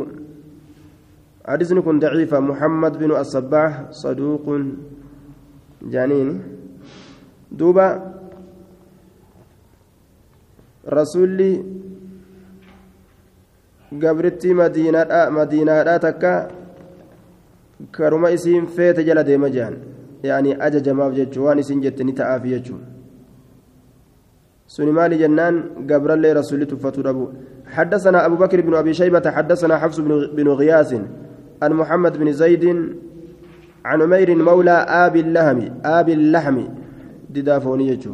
حديث 1.41 1.73
كن 1.73 1.99
ضعيفة 1.99 2.39
محمد 2.39 2.93
بن 3.01 3.11
الصباح 3.17 3.73
صدوق 3.91 4.45
جانين 5.93 6.29
دوبا 7.51 7.87
رسولي 10.85 11.53
gabrittii 13.91 14.53
madiinaadhaa 14.55 15.99
takka 15.99 16.31
karuma 17.91 18.31
isiin 18.31 18.67
feete 18.67 19.03
jala 19.03 19.23
deema 19.23 19.49
jehan 19.51 19.75
ajajamaaf 20.23 21.13
jechuu 21.13 21.45
waan 21.45 21.59
isin 21.59 21.81
jette 21.81 22.03
ni 22.03 22.13
ta'aaf 22.13 22.43
jechuu 22.45 22.79
سني 24.71 24.91
مالي 24.91 25.17
جنان 25.19 25.55
قبر 25.89 26.15
لي 26.15 26.31
رسول 26.31 26.65
تفتو 26.65 27.01
أبو 27.11 27.23
حدثنا 27.75 28.25
أبو 28.25 28.35
بكر 28.35 28.61
بن 28.61 28.73
أبي 28.75 28.93
شيبة 28.93 29.31
حدثنا 29.35 29.77
حفص 29.77 29.99
بن 30.37 30.47
غياث 30.47 30.91
عن 31.63 31.71
محمد 31.73 32.13
بن 32.17 32.31
زيد 32.31 32.65
عن 33.85 34.01
عمير 34.01 34.29
مولى 34.35 34.77
آب 35.03 35.15
اللهم 35.15 35.59
آب 35.83 36.09
اللحم. 36.09 36.57
ددافوني 37.29 37.87
يجو 37.87 38.13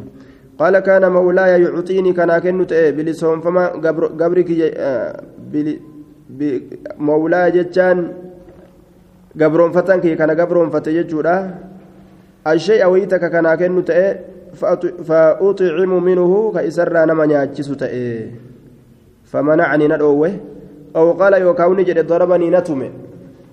قال 0.58 0.78
كان 0.78 1.12
مولاي 1.12 1.62
يعطيني 1.62 2.12
كان 2.12 2.30
كنت 2.38 2.72
إيه 2.72 2.90
بلسهم 2.90 3.40
فما 3.40 3.64
قبرك 4.20 4.50
مولاي 6.98 7.50
جتان 7.50 7.98
قبرون 9.40 9.70
فتن 9.72 10.00
كي 10.00 10.14
كان 10.14 10.30
قبرون 10.40 10.70
فتججودا 10.70 11.36
الشيء 12.52 12.86
ويتك 12.86 13.30
كان 13.30 13.54
كنت 13.54 13.90
إيه 13.90 14.20
فأطعم 15.08 16.04
منه 16.04 16.52
كإسر 16.54 16.92
نما 17.06 17.26
نياتشس 17.26 17.68
تئ. 17.76 17.94
فمنعني 19.30 19.88
ندعوه 19.88 20.32
أو 20.96 21.12
قال 21.12 21.32
يوكاوني 21.34 21.82
جد 21.84 22.06
ضربني 22.06 22.50
نتمه 22.50 22.90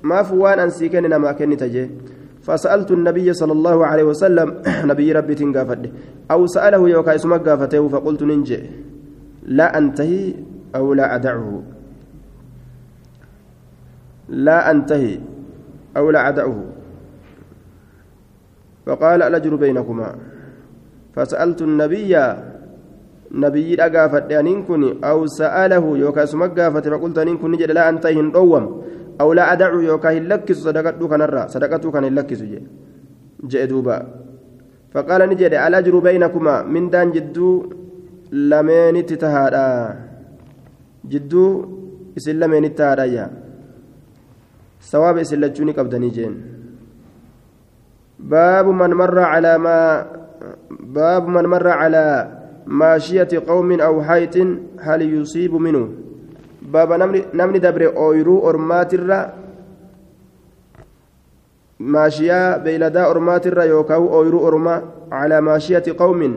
ما 0.03 0.23
فوان 0.23 0.59
أنسيكن 0.59 1.03
نما 1.09 1.31
كنت 1.31 1.63
جي 1.63 1.89
فسألت 2.41 2.91
النبي 2.91 3.33
صلى 3.33 3.51
الله 3.51 3.85
عليه 3.85 4.03
وسلم 4.03 4.61
نبي 4.91 5.11
ربي 5.11 5.35
تنقافد 5.35 5.91
أو 6.31 6.47
سأله 6.47 6.89
يوكا 6.89 7.15
اسمك 7.15 7.49
قافته 7.49 7.87
فقلت 7.87 8.23
ننجي 8.23 8.59
لا 9.45 9.77
أنتهي 9.77 10.33
أو 10.75 10.93
لا 10.93 11.15
أدعه. 11.15 11.63
لا 14.29 14.71
أنتهي 14.71 15.19
أو 15.97 16.11
لا 16.11 16.29
أدعه. 16.29 16.63
فقال 18.85 19.19
الأجر 19.23 19.55
بينكما. 19.55 20.09
فسألت 21.15 21.61
النبي 21.61 22.13
نبي 23.31 23.75
أقافت 23.79 24.31
أنين 24.31 24.63
كني 24.63 24.99
أو 25.03 25.25
سأله 25.25 25.85
يوكا 25.97 26.23
اسمك 26.23 26.59
قافته 26.59 26.91
فقلت 26.91 27.17
أنين 27.17 27.37
كني 27.37 27.57
لا 27.57 27.89
أنتهي 27.89 28.21
نوم 28.21 28.63
أو 29.21 29.33
لا 29.33 29.53
أدعو 29.53 29.79
يوكا 29.79 30.09
هلكس 30.17 30.67
الرا 30.67 31.47
صدقته 31.47 31.91
كان 31.91 32.03
هلكس 32.03 32.41
جاء 33.43 33.65
دوبا. 33.65 33.97
فقال 34.93 35.21
نجد 35.29 35.53
الأجر 35.53 35.99
بينكما 35.99 36.63
من 36.63 36.89
دان 36.89 37.11
جدو 37.11 37.49
لمن 38.31 39.05
تتهادا. 39.05 39.69
جدو 41.11 41.45
إسل 42.17 42.39
لمن 42.39 42.75
تتهادا 42.75 43.31
سواب 44.79 45.17
إسل 45.17 45.41
لجوني 45.41 45.71
قبدني 45.71 46.09
جين. 46.09 46.54
باب 48.19 48.67
من 48.67 48.93
مر 48.93 49.19
على 49.19 49.57
ما 49.57 50.05
باب 50.79 51.27
من 51.27 51.43
مر 51.43 51.67
على 51.67 52.31
ماشية 52.65 53.27
قوم 53.47 53.81
أو 53.81 54.01
حيط 54.01 54.37
هل 54.79 55.01
يصيب 55.01 55.53
منه 55.55 55.89
dabre 57.61 57.87
ooyiruu 57.87 58.41
ormaatirra 58.43 59.17
maashiyaa 61.79 62.59
beeyladaa 62.59 63.07
ormaatirra 63.07 63.65
yookaan 63.65 64.07
ooyiruu 64.17 64.45
ormaa 64.45 64.81
calaa 65.09 65.41
maashiyati 65.41 65.93
qawmin 65.93 66.33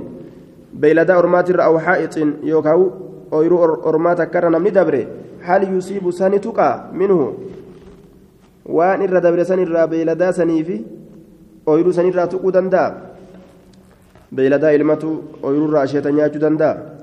beeyladaa 0.80 1.18
ormaatirra 1.18 1.64
aw 1.64 1.78
haa'ixin 1.86 2.34
yookaan 2.42 2.84
ooyiruu 3.30 3.60
ormaa 3.92 4.14
takkarra 4.20 4.50
namni 4.50 4.70
dabre 4.70 5.08
hal 5.46 5.62
yusiibu 5.72 6.12
sani 6.12 6.40
tuqaa 6.40 6.90
minhu 6.92 7.34
waan 8.78 9.02
irra 9.02 9.20
dabre 9.20 9.44
sanirraa 9.44 9.86
beeyladaa 9.86 10.32
saniifi 10.32 10.78
ooyiruu 11.70 11.92
sanirraa 11.98 12.26
tuquu 12.32 12.52
danda'a? 12.52 12.88
Beeyladaa 14.34 14.72
ilmatu 14.78 15.10
ooyiruurraa 15.42 15.82
asheeta 15.88 16.12
nyaachuu 16.12 16.44
danda'a. 16.46 16.98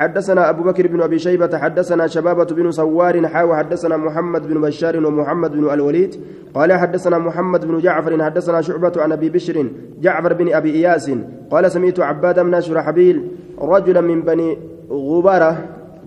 حدثنا 0.00 0.50
أبو 0.50 0.62
بكر 0.62 0.86
بن 0.86 1.02
أبي 1.02 1.18
شيبة 1.18 1.58
حدثنا 1.58 2.06
شبابة 2.06 2.44
بن 2.44 2.70
سوار 2.70 3.26
حاوى 3.28 3.56
حدثنا 3.56 3.96
محمد 3.96 4.48
بن 4.48 4.60
بشار 4.60 5.06
ومحمد 5.06 5.52
بن 5.52 5.70
الوليد 5.70 6.20
قال 6.54 6.72
حدثنا 6.72 7.18
محمد 7.18 7.64
بن 7.64 7.78
جعفر 7.78 8.24
حدثنا 8.24 8.60
شعبة 8.60 8.92
عن 8.96 9.12
أبي 9.12 9.28
بشر 9.30 9.66
جعفر 10.00 10.32
بن 10.32 10.54
أبي 10.54 10.70
إياس 10.74 11.10
قال 11.50 11.70
سمعت 11.70 12.00
عباد 12.00 12.40
بن 12.40 12.60
شرحبيل 12.60 13.16
رجلا 13.58 14.00
من 14.00 14.22
بني 14.22 14.58
غبرة 14.90 15.58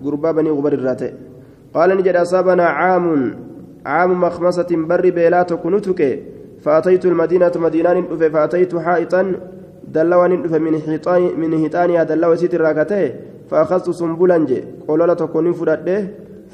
قربا 0.04 0.32
بني 0.32 0.50
غبر 0.50 0.72
الراتئ 0.72 1.12
قال 1.74 1.96
نجد 1.96 2.16
أصابنا 2.16 2.64
عام 2.64 3.36
عام 3.86 4.20
مخمسة 4.20 4.70
بر 4.70 5.10
بيلات 5.10 5.52
كنتك 5.52 6.00
فأتيت 6.64 7.04
المدينة 7.06 7.52
مدينة 7.56 7.94
فأتيت 8.34 8.76
حائطا 8.76 9.22
دلوان 9.94 10.32
من 10.66 10.80
حيطان 10.80 11.22
من 11.40 11.50
حيطانها 11.60 12.02
دلوة 12.02 12.34
ستر 12.36 12.60
راكته 12.60 13.12
فأخذت 13.50 13.90
سنبلا 13.90 14.38
جي 14.48 14.64
قولولا 14.88 15.14
تكوني 15.14 15.52
فرده 15.52 15.98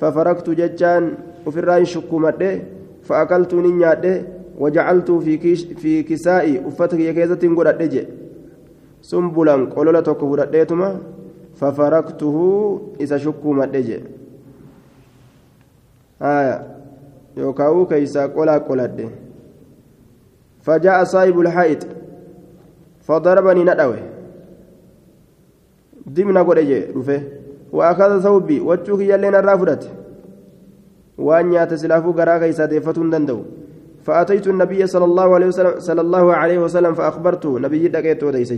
ففرقت 0.00 0.50
ججان 0.50 1.14
وفران 1.46 1.84
شكومته 1.84 2.62
فأكلت 3.02 3.54
نياده 3.54 4.22
وجعلت 4.58 5.10
في 5.10 5.36
كيش 5.36 5.64
في 5.64 6.02
كسائي 6.02 6.66
أفتك 6.68 7.00
يكيزة 7.00 7.54
قرأت 7.56 7.82
جي. 7.82 8.02
سنبلا 9.02 9.54
قولولا 9.74 10.00
تكو 10.00 10.36
فردتما 10.36 10.98
ففرقته 11.54 12.36
إذا 13.00 13.16
شكومته 13.16 13.80
جي. 13.80 13.98
آية. 16.22 16.56
يوكاو 17.36 17.86
كيسا 17.86 18.26
قولا 18.26 18.58
قولت 18.58 19.29
فجاء 20.62 21.04
صاحب 21.04 21.40
الحائط 21.40 21.86
فضربني 23.00 23.64
waakaza 27.72 28.22
sawbii 28.22 28.60
wachuu 28.60 28.96
kiyyallee 28.98 29.30
narraa 29.30 29.58
fudhate 29.58 29.90
waan 31.18 31.48
nyaate 31.50 31.78
silaafuu 31.78 32.12
garaa 32.12 32.38
keeysaa 32.38 32.66
deeffatuu 32.66 33.02
hin 33.02 33.10
danda'u 33.10 33.44
فأتيت 34.00 34.46
النبي 34.48 34.86
صلى 34.86 35.04
الله 35.04 35.34
عليه 35.34 35.46
وسلم 35.46 35.74
صلى 35.78 36.00
الله 36.00 36.34
عليه 36.34 36.58
وسلم 36.58 36.94
فأخبرته 36.94 37.58
نبي 37.58 37.88
دقيت 37.88 38.24
وديس 38.24 38.52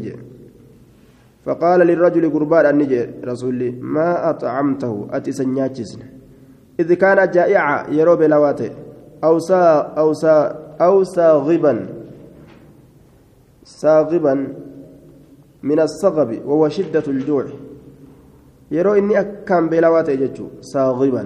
فقال 1.45 1.81
للرجل 1.81 2.31
قربان 2.31 2.67
النجي 2.67 3.27
رسولي 3.27 3.71
ما 3.71 4.31
أطعمته؟ 4.31 5.09
أتي 5.11 5.33
سنياتشسن 5.33 6.01
إذ 6.81 6.95
كان 6.95 7.31
جائعا 7.31 7.91
يرو 7.91 8.17
بلواته 8.17 8.71
أو 9.25 9.39
سا 9.39 9.61
أو 9.99 10.13
سا 10.13 10.62
أو 10.81 11.05
ساغبا. 11.05 11.75
ساغبا 13.65 14.35
من 15.63 15.79
الصغب 15.81 16.31
وهو 16.47 16.69
شدة 16.69 17.07
الجوع. 17.09 17.45
يرو 18.71 18.95
إني 18.95 19.21
أكام 19.21 19.69
بلاوات 19.69 20.09
يجتشو 20.09 20.47
صاغبا 20.61 21.25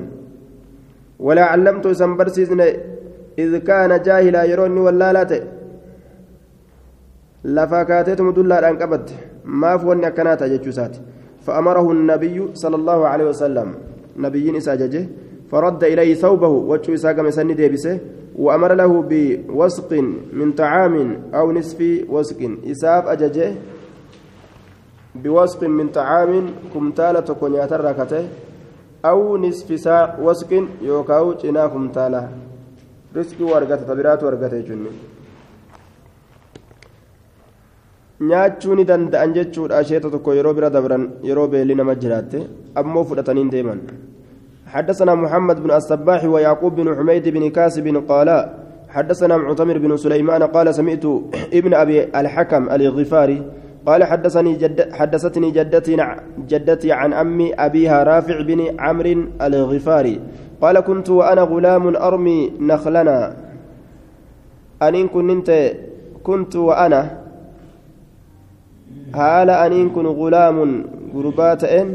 ولا 1.20 1.44
علمت 1.44 1.88
سنبرسيزن 1.88 2.60
إذ 3.38 3.52
كان 3.58 4.02
جاهلا 4.02 4.44
يرو 4.44 4.66
إني 4.66 4.80
ولالات 4.80 5.32
لفاكاتت 7.44 8.20
مدلا 8.20 8.70
أنقبت 8.70 9.06
ما 9.44 9.76
فوني 9.76 10.06
أكنات 10.06 10.42
يجتشوسات 10.42 10.94
فأمره 11.46 11.86
النبي 11.92 12.36
صلى 12.54 12.76
الله 12.76 13.08
عليه 13.08 13.26
وسلم. 13.28 13.68
نبيين 14.16 14.56
إساججه 14.56 15.06
فرد 15.50 15.84
إليه 15.84 16.14
ثوبه 16.14 16.48
وجه 16.48 16.94
إساق 16.94 17.18
مسني 17.20 17.54
ديبسه 17.54 17.98
وأمر 18.36 18.74
له 18.74 18.92
بوسق 19.10 19.90
من 20.32 20.52
طعام 20.52 20.94
أو 21.34 21.52
نصف 21.52 21.80
وسق. 22.08 22.40
إساف 22.72 23.06
أججه 23.06 23.54
بوسق 25.14 25.60
من 25.64 25.88
طعام 25.88 26.32
كمتالة 26.74 27.20
تكون 27.20 27.54
يتركته 27.54 28.24
أو 29.04 29.36
نصف 29.36 29.80
ساعة 29.80 30.20
وسق 30.26 30.50
يوكاو 30.82 31.32
جنا 31.40 31.66
كمتالة. 31.66 32.22
رزق 33.16 33.38
ورقة 33.40 33.76
تبرات 33.88 34.20
ورقة 34.24 34.60
جنة. 34.68 34.92
nyaachuu 38.20 38.74
ni 38.74 38.84
danda'an 38.84 39.32
jechuudha 39.36 39.76
asheeta 39.78 40.08
tokko 40.10 40.34
yeroo 40.34 40.54
bira 40.56 40.70
dabran 40.70 41.02
yeroo 41.28 41.48
beelli 41.52 41.74
nama 41.74 41.94
jiraatte 42.02 42.38
ammoo 42.80 43.04
fudhataniin 43.08 43.50
deeman 43.54 43.80
حدثنا 44.66 45.14
محمد 45.14 45.62
بن 45.62 45.70
الصباح 45.70 46.24
ويعقوب 46.24 46.74
بن 46.76 46.96
حميد 46.96 47.28
بن 47.28 47.50
كاسب 47.50 48.04
قال 48.08 48.50
حدثنا 48.88 49.36
معتمر 49.36 49.78
بن 49.78 49.96
سليمان 49.96 50.42
قال 50.42 50.74
سمعت 50.74 51.04
ابن 51.58 51.74
أبي 51.74 52.04
الحكم 52.04 52.70
الغفاري 52.70 53.42
قال 53.86 54.04
حدثني 54.04 54.52
جد 54.54 54.92
حدثتني 54.92 55.50
جدتي 55.50 55.96
جدتي 56.48 56.92
عن 56.92 57.12
أمي 57.12 57.54
أبيها 57.54 58.02
رافع 58.02 58.40
بن 58.42 58.80
عمرو 58.80 59.24
الغفاري 59.42 60.20
قال 60.60 60.80
كنت 60.80 61.10
وأنا 61.10 61.42
غلام 61.42 61.96
أرمي 61.96 62.52
نخلنا. 62.60 63.36
أن 64.82 65.08
كنت 65.08 65.50
كنت 66.22 66.56
وأنا. 66.56 67.26
haala 69.12 69.60
aniin 69.62 69.90
kun 69.90 70.06
gulaamun 70.18 70.72
gurbaa 71.12 71.56
ta'een 71.56 71.88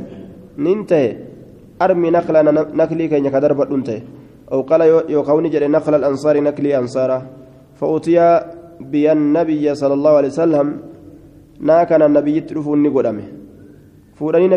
nakla 1.88 2.44
naklii 2.74 3.10
keenya 3.10 3.32
ka 3.32 3.40
darbadhun 3.40 3.84
ta'e 3.84 4.02
أو 4.52 4.62
قال 4.62 4.82
يوكوني 5.16 5.50
جل 5.50 5.72
نقل 5.72 5.94
الأنصار 5.96 6.36
نكلي 6.48 6.78
أنصارا 6.78 7.18
فأتي 7.80 8.18
بي 8.92 9.12
النبي 9.12 9.76
صلى 9.82 9.94
الله 9.94 10.14
عليه 10.20 10.28
وسلم 10.28 10.68
ناكن 11.60 12.02
النبي 12.02 12.40
تلفوني 12.48 12.90
قدامه 12.96 13.26
فوراني 14.18 14.48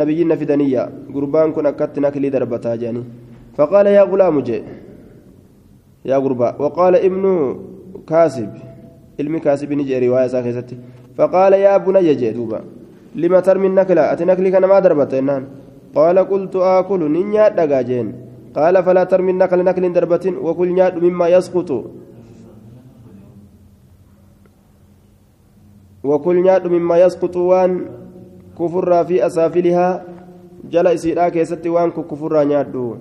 نبيين 0.00 0.36
في 0.40 0.44
دنيا 0.44 0.82
قربان 1.14 1.52
كن 1.52 1.66
أكت 1.66 1.98
نكلي 2.04 2.28
دربتا 2.34 2.76
جاني 2.80 3.02
فقال 3.56 3.86
يا 3.86 4.02
غلام 4.10 4.40
جي 4.48 4.58
يا 6.10 6.16
غربا 6.16 6.48
وقال 6.62 6.94
ابن 7.08 7.24
كاسب 8.08 8.50
علم 9.20 9.34
كاسب 9.44 9.72
نجي 9.72 9.98
رواية 9.98 10.26
ساكستي 10.26 10.76
فقال 11.16 11.52
يا 11.52 11.76
بني 11.84 12.14
جدوبا 12.20 12.60
لما 13.20 13.40
ترمي 13.46 13.66
النكلة 13.66 14.02
أتنكلي 14.12 14.50
كان 14.50 14.64
ما 14.70 14.78
دربت 14.84 15.14
إنان 15.20 15.42
قال 15.94 16.18
قلت 16.18 16.56
آكل 16.56 17.10
نيا 17.10 17.48
دقاجين 17.48 18.06
قال 18.56 18.74
فلا 18.84 19.04
ترمي 19.04 19.30
النكل 19.30 19.64
نكل 19.64 19.92
دربة 19.92 20.24
وكل 20.40 20.68
نياد 20.72 20.96
مما 21.04 21.28
يسقط. 21.28 21.70
وكل 26.04 26.36
نياد 26.42 26.66
مما 26.66 26.96
يسقط 26.98 27.36
وان 27.36 27.70
كفر 28.58 29.04
في 29.04 29.26
أسافلها. 29.26 30.04
جل 30.70 30.86
إسيرا 30.86 31.28
كيست 31.28 31.66
وان 31.66 31.90
كفر 31.90 32.44
نيادو 32.44 32.96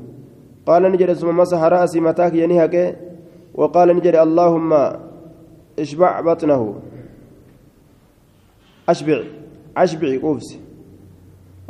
قال 0.66 0.84
نجد 0.92 1.14
ثم 1.14 1.38
مسح 1.38 1.62
رأسي 1.64 2.00
متاك 2.00 2.34
ينهك. 2.34 2.76
وقال 3.56 3.88
نجد 3.96 4.16
اللهم 4.16 4.72
اشبع 5.80 6.22
بطنه. 6.22 6.62
أشبع 8.90 9.20
أشبع 9.78 10.10
قوفسي 10.22 10.65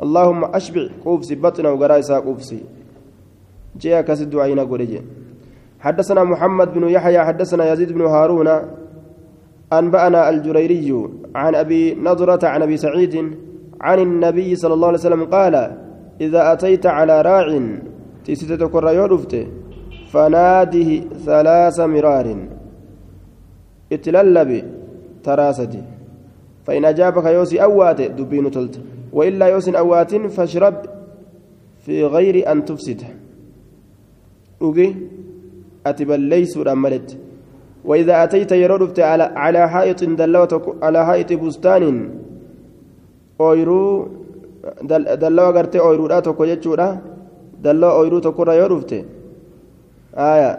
اللهم 0.03 0.55
أشبع 0.55 0.87
قوفسي 1.05 1.35
بطنه 1.35 1.71
وقرائسا 1.71 2.19
قوفسي 2.19 2.59
جاء 3.81 4.01
كسد 4.01 4.29
دعينا 4.29 4.63
قريجي 4.63 5.01
حدثنا 5.79 6.23
محمد 6.23 6.73
بن 6.73 6.89
يحيى 6.89 7.19
حدثنا 7.19 7.71
يزيد 7.71 7.91
بن 7.91 8.01
هارون 8.01 8.49
أنبأنا 9.73 10.29
الجريري 10.29 11.09
عن 11.35 11.55
أبي 11.55 11.95
نضرة 11.95 12.47
عن 12.47 12.61
أبي 12.61 12.77
سعيد 12.77 13.15
عن 13.81 13.99
النبي 13.99 14.55
صلى 14.55 14.73
الله 14.73 14.87
عليه 14.87 14.97
وسلم 14.97 15.23
قال 15.23 15.55
إذا 16.21 16.53
أتيت 16.53 16.85
على 16.85 17.21
راع 17.21 17.47
تيستة 18.25 18.67
كرة 18.67 18.91
فناده 20.11 20.89
ثلاث 21.25 21.79
مرار 21.79 22.27
اتللب 23.91 24.51
تراستي 25.23 25.83
فإن 26.65 26.85
أجابك 26.85 27.25
يوسي 27.25 27.63
أوات 27.63 28.01
دبين 28.01 28.51
تلت 28.51 28.79
وإلا 29.15 29.45
يوسي 29.53 29.71
أوات 29.83 30.11
فاشرب 30.35 30.75
في 31.85 31.95
غير 32.15 32.35
أن 32.51 32.65
تفسد 32.65 33.01
أوكي 34.61 34.95
أتبليس 35.89 36.53
رملت 36.57 37.09
وإذا 37.85 38.23
أتيت 38.23 38.51
يرد 38.51 38.99
على 38.99 39.23
على 39.43 39.61
حائط 39.73 39.99
دلوت 40.03 40.51
على 40.83 40.99
حائط 41.05 41.29
بستان 41.33 41.83
أويرو 43.41 43.81
agartee 45.49 45.81
ooyiruudha 45.81 46.21
tokko 46.21 46.45
jechuudha 46.45 46.87
dalloo 47.63 47.91
ooyiruu 47.99 48.21
tokkorra 48.21 48.53
yoo 48.59 48.69
dhufte 48.69 48.97
aya 50.27 50.49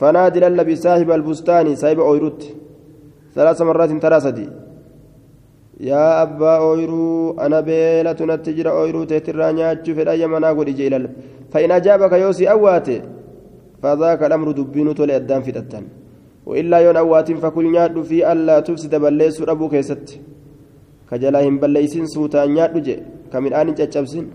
fanaadi 0.00 0.40
lallabi 0.44 0.76
saahiba 0.76 1.14
albustaani 1.14 1.76
saahiba 1.76 2.02
ooyiruutti 2.02 2.48
salaasa 3.34 3.64
marraatin 3.64 4.00
taraa 4.04 4.20
sadii 4.20 4.50
yaa 5.89 6.11
abbaa 6.25 6.57
ooyiruu 6.69 7.35
ana 7.43 7.61
beelatu 7.61 8.25
natti 8.31 8.53
jira 8.57 8.73
ooyiruu 8.79 9.05
teetirraa 9.11 9.53
nyaachuu 9.59 9.95
fedha 9.99 10.19
yamanaa 10.23 10.53
godhi 10.57 10.73
jee 10.79 10.89
ilal 10.91 11.07
fa'in 11.53 11.71
ajaabaka 11.77 12.17
yoo 12.23 12.33
si 12.33 12.51
awwaate 12.55 12.95
fadhaaka 13.81 14.29
dhamru 14.31 14.53
dubbiinu 14.59 14.93
tole 14.99 15.15
addaan 15.19 15.43
fidhattan 15.47 15.85
وإلا 16.49 16.77
يون 16.85 16.97
أواتين 17.03 17.37
فكل 17.43 17.65
نياد 17.73 17.95
في 18.09 18.17
ألا 18.31 18.55
تفسد 18.67 18.93
بليس 19.03 19.37
أبو 19.53 19.65
كيست 19.73 20.07
كجلا 21.09 21.39
هم 21.45 21.55
بليسين 21.61 22.05
سوتا 22.13 22.49
نياد 22.53 22.75
جي 22.85 22.95
كمن 23.31 23.53
آن 23.59 23.69
جتشبسين 23.77 24.25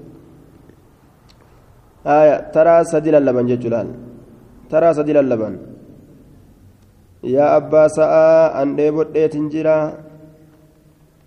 آية 2.16 2.36
ترى 2.54 2.74
سدل 2.92 3.14
اللبن 3.20 3.46
ججلال 3.50 3.88
ترى 4.70 4.88
سدل 4.98 5.16
اللبن 5.24 5.54
يا 7.34 7.46
أبا 7.58 7.82
سآ 7.96 8.62
أن 8.62 8.70
ديبوت 8.78 9.08
تنجرا 9.32 9.76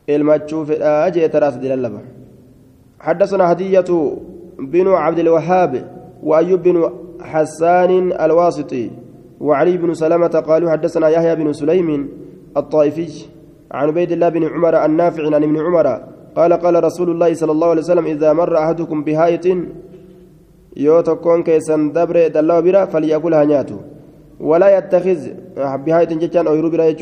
المجوف 0.08 0.70
أجي 0.70 1.28
تراس 1.28 1.54
دلالبا 1.54 2.00
حدثنا 3.00 3.52
هدية 3.52 4.16
بن 4.58 4.88
عبد 4.88 5.18
الوهاب 5.18 5.90
وأيوب 6.22 6.62
بن 6.62 6.90
حسان 7.20 8.12
الواسطي 8.12 8.90
وعلي 9.40 9.76
بن 9.76 9.94
سلمة 9.94 10.26
قالوا 10.48 10.70
حدثنا 10.70 11.08
يحيى 11.08 11.34
بن 11.36 11.52
سليم 11.52 12.08
الطائفي 12.56 13.08
عن 13.72 13.88
عبيد 13.88 14.12
الله 14.12 14.28
بن 14.28 14.44
عمر 14.44 14.84
النافع 14.84 15.24
عن 15.26 15.42
ابن 15.42 15.58
عمر 15.60 15.86
قال 16.36 16.52
قال 16.52 16.84
رسول 16.84 17.10
الله 17.10 17.34
صلى 17.34 17.52
الله 17.52 17.68
عليه 17.68 17.80
وسلم 17.80 18.06
إذا 18.06 18.32
مر 18.32 18.58
أحدكم 18.58 19.04
بهاية 19.04 19.46
يوتكون 20.76 21.42
كيسن 21.42 21.92
دبر 21.92 22.28
دلوا 22.28 22.60
برا 22.60 22.84
فليأكلها 22.84 23.44
نياتو 23.44 23.76
ولا 24.40 24.78
يتخذ 24.78 25.20
بهاية 25.56 26.12
جتان 26.22 26.46
أو 26.46 26.54
يروبرا 26.54 26.92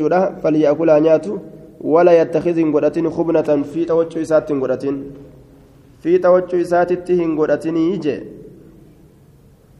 فليأكلها 0.43 0.99
نياتو 0.99 1.37
ولا 1.81 2.21
يتخذ 2.21 2.57
غدتين 2.73 3.09
خبنة 3.09 3.49
في 3.73 3.85
توجه 3.85 4.21
إسات 4.21 4.51
غدتين 4.51 4.95
في 6.01 6.17
توجه 6.17 6.61
إسات 6.61 6.93
تهن 6.93 7.37
غدتين 7.39 7.77
يجي. 7.77 8.17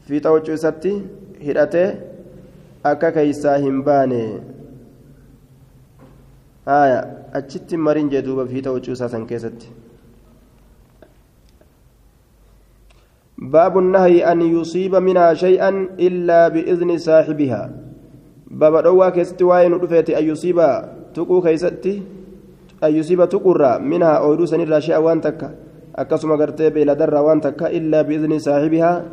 في 0.07 0.19
توجه 0.19 0.53
إسات 0.53 0.85
hin 3.61 3.83
baane 3.85 4.41
haya 6.65 7.29
achitti 7.33 7.77
marin 7.77 8.09
jee 8.09 8.21
duuba 8.25 8.47
fi 8.49 8.61
ta'uchuu 8.61 8.97
isaa 8.97 9.09
san 9.09 9.27
keessatti 9.29 9.69
باب 13.41 13.77
النهي 13.77 14.21
أن 14.21 14.41
يصيب 14.41 14.95
منها 14.95 15.33
شيئا 15.33 15.97
إلا 15.97 16.47
بإذن 16.47 16.97
صاحبها. 16.97 17.63
باب 18.53 18.83
دوا 18.83 19.09
كست 19.09 19.41
وين 19.41 19.73
أن 19.73 20.23
يصيب 20.29 20.59
tuquu 21.13 21.41
keeysatti 21.41 21.93
ayyusiba 22.81 23.27
tuqurraa 23.27 23.79
minhaa 23.79 24.21
ooyiruu 24.25 24.47
sanirraa 24.47 24.81
shi'a 24.81 24.99
waan 25.01 25.21
takka 25.21 25.51
akkasuma 25.93 26.37
gartee 26.37 26.71
beeladarraa 26.71 27.23
waan 27.27 27.41
takka 27.41 27.69
illaa 27.69 28.03
biizni 28.03 28.39
saaxibihaa 28.39 29.03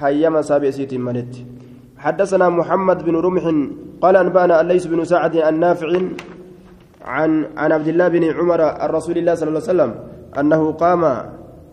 hayyama 0.00 0.42
saabi'isiitiin 0.42 1.02
maletti 1.02 1.58
حدثنا 1.98 2.46
محمد 2.48 3.02
بن 3.02 3.16
رمح 3.26 3.44
قال 4.00 4.16
أنبأنا 4.16 4.60
الليث 4.60 4.86
بن 4.86 5.04
سعد 5.04 5.34
النافع 5.36 5.90
عن 7.02 7.30
عن 7.56 7.72
عبد 7.72 7.88
الله 7.88 8.08
بن 8.08 8.24
عمر 8.38 8.60
عن 8.62 8.88
رسول 8.90 9.18
الله 9.18 9.34
صلى 9.34 9.48
الله 9.48 9.62
عليه 9.62 9.72
وسلم 9.74 9.90
أنه 10.38 10.62
قام 10.72 11.02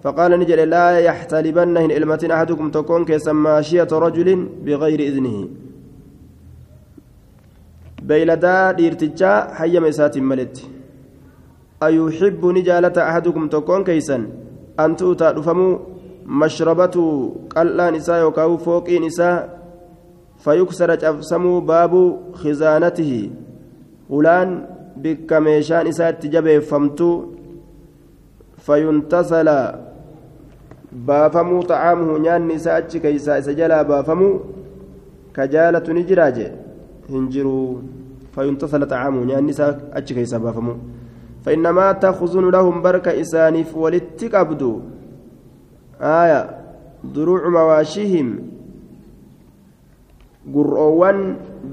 فقال 0.04 0.32
نجل 0.40 0.70
لا 0.70 1.00
يحتلبن 1.00 1.78
إلمة 1.78 2.28
أحدكم 2.32 2.72
تكون 2.72 3.06
كسماشية 3.06 3.88
رجل 3.92 4.30
بغير 4.66 5.00
إذنه 5.00 5.48
beeyladaa 8.08 8.74
dhiirtichaa 8.78 9.38
hayyama 9.60 9.88
isaatiin 9.94 10.26
maletti 10.32 10.70
ayuuxibbu 11.88 12.52
ni 12.52 12.64
jaalata 12.70 13.08
ahadukum 13.10 13.50
tokkoon 13.54 13.84
keeysan 13.90 14.28
an 14.84 14.96
tu'utaa 15.02 15.34
dhufamuu 15.38 15.74
mashrabatu 16.42 17.04
qal'aan 17.54 17.96
isaa 18.02 18.20
yookaan 18.26 18.58
fooqiin 18.66 19.08
isaa 19.12 19.36
fayuksara 20.46 20.98
cabsamuu 21.04 21.62
baabuu 21.72 22.10
khizaanatihi 22.42 23.22
ulaan 24.20 24.52
bikka 25.04 25.42
meeshaan 25.48 25.88
isaa 25.94 26.10
itti 26.16 26.34
jabeeffamtu 26.36 27.10
fayuntasala 28.68 29.58
baafamuu 31.10 31.64
xa'aamuhu 31.72 32.20
nyaanni 32.28 32.60
isaa 32.62 32.78
achi 32.84 33.04
keeysaa 33.08 33.40
isa 33.44 33.58
jalaa 33.62 33.84
baafamuu 33.92 34.36
ka 35.36 35.48
ni 35.94 36.04
jiraa 36.12 36.32
jiruu 37.10 37.82
فينتصل 38.36 38.86
طعامه 38.88 39.32
يعني 39.32 39.48
نساء 39.48 39.92
أتشك 39.94 40.18
يسبافمو 40.18 40.76
فإنما 41.46 41.92
تخزن 41.92 42.50
لهم 42.50 42.82
بركة 42.82 43.22
إسانيف 43.22 43.78
ولتكبدوا 43.78 44.80
آية 46.02 46.40
دروع 47.16 47.50
مواشيهم 47.50 48.40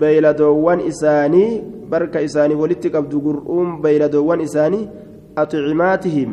beeyladoowwan 0.01 0.81
isaanii 0.81 1.61
barka 1.91 2.21
isaanii 2.25 2.57
walitti 2.57 2.91
qabdu 2.91 3.21
gur'uun 3.21 3.83
beeyladoowwan 3.85 4.41
isaanii 4.41 4.89
aximaatihim 5.37 6.31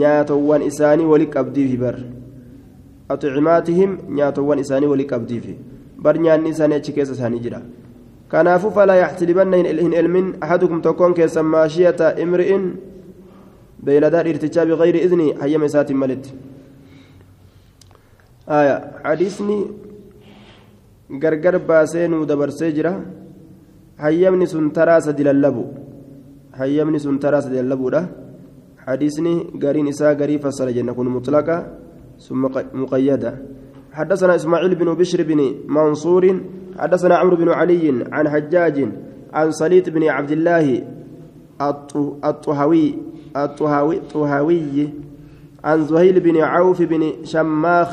nyaatowwan 0.00 0.62
isaanii 0.62 1.04
wali 1.04 1.26
qabdiifi 1.34 1.76
bar 1.76 1.96
aximaatihim 3.14 3.98
nyaatowwan 4.08 4.58
isaanii 4.64 4.86
wali 4.92 5.04
qabdiifi 5.04 5.58
bar 6.04 6.18
nyaanni 6.18 6.48
isaanii 6.54 6.78
achi 6.80 6.92
keessa 6.96 7.12
isaanii 7.18 7.42
jira 7.46 7.60
kanaafuu 8.28 8.70
falaa 8.70 8.96
yaxtilibanna 8.96 9.56
hin 9.56 9.92
elmin 10.00 10.34
ahadukum 10.40 10.82
tokkoon 10.82 11.14
keessan 11.14 11.46
maashiyata 11.54 12.12
imri'in 12.24 12.64
beeyladaa 13.84 14.24
dhiirtichaa 14.26 14.66
bigayri 14.70 15.04
idni 15.06 15.26
hayyama 15.40 15.70
isaatiin 15.70 15.98
malitti 16.02 16.34
hadiisni 19.06 19.58
gargar 21.22 21.58
baasee 21.70 22.08
nuu 22.08 22.26
dabarsee 22.26 22.72
jira 22.76 22.92
hayyamni 24.04 24.46
sun 24.52 24.70
taraa 24.70 25.00
sadi 25.08 25.24
lallabu 25.30 25.64
hayyamni 26.60 27.00
sun 27.00 27.18
taraa 27.24 27.42
sadi 27.46 27.56
lallabuudha 27.62 28.06
hadiisni 28.86 29.34
gariin 29.64 29.88
isaa 29.94 30.14
garii 30.14 30.38
fassara 30.38 30.72
jenna 30.78 30.94
kun 30.94 31.08
mutlaqa 31.16 31.56
ثم 32.20 32.42
مقيدة 32.74 33.32
حدثنا 33.96 34.34
إسماعيل 34.34 34.74
بن 34.74 34.94
بشر 34.94 35.22
بن 35.22 35.40
منصور 35.68 36.40
حدثنا 36.78 37.14
عمرو 37.16 37.36
بن 37.36 37.48
علي 37.48 38.04
عن 38.12 38.28
حجاج 38.28 38.76
عن 39.32 39.50
صليت 39.50 39.88
بن 39.88 40.02
عبد 40.04 40.30
الله 40.30 40.84
الطهوي 42.24 42.94
الطهوي 43.36 43.96
الطهوي 43.96 44.88
عن 45.64 45.84
زهيل 45.84 46.20
بن 46.20 46.36
عوف 46.36 46.82
بن 46.82 47.02
شماخ 47.24 47.92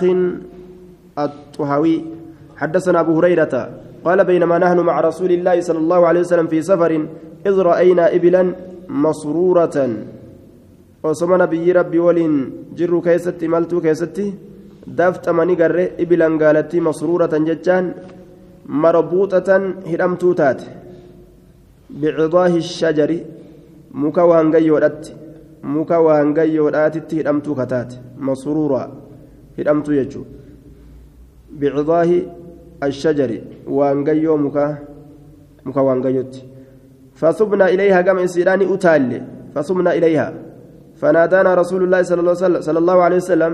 الطهوي. 1.20 1.96
حدثنا 2.58 3.00
أبو 3.00 3.18
هريرة 3.18 3.70
قال 4.06 4.26
بينما 4.26 4.58
نحن 4.58 4.80
مع 4.80 5.00
رسول 5.02 5.32
الله 5.32 5.62
صلى 5.62 5.78
الله 5.78 6.08
عليه 6.08 6.20
وسلم 6.20 6.48
في 6.48 6.62
سفر 6.62 7.08
إذ 7.46 7.56
رأينا 7.60 8.16
إبلا 8.16 8.56
مسرورة. 8.90 9.78
وصمنا 11.04 11.46
نبي 11.46 11.72
ربي 11.72 12.00
ولين 12.00 12.52
جروا 12.76 13.02
كيستي 13.02 13.48
ملتو 13.48 13.82
كيستي 13.82 14.34
مني 14.88 15.56
قرر 15.56 15.80
إبلا 16.00 16.28
قالت 16.42 16.76
مسرورة 16.76 17.34
ججان 17.48 17.86
مربوطة 18.66 19.50
هرمتو 19.92 20.34
تات 20.34 20.62
بعضاه 21.90 22.54
الشجر 22.64 23.12
مكوان 23.92 24.56
قيودت 24.56 25.04
مكوان 25.64 26.28
قيودات 26.40 27.14
هرمتو 27.14 27.56
كتات 27.60 27.92
مسرورة 28.28 28.82
هرمتو 29.58 29.92
يجو 29.92 30.24
بعضاه 31.62 32.10
الشجر 32.84 33.32
وانجيو 33.68 34.38
مكا 34.38 34.66
مكا 35.66 35.82
وانجيوت 35.82 36.36
فصبنا 37.16 37.66
إليها 37.74 38.02
كما 38.02 38.24
إسيران 38.24 38.62
أتال 38.74 39.12
فصبنا 39.56 39.94
إليها 39.94 40.34
فنادانا 40.96 41.54
رسول 41.54 41.84
الله 41.84 42.02
صلى 42.68 42.80
الله 42.80 42.98
عليه 43.04 43.16
وسلم 43.16 43.54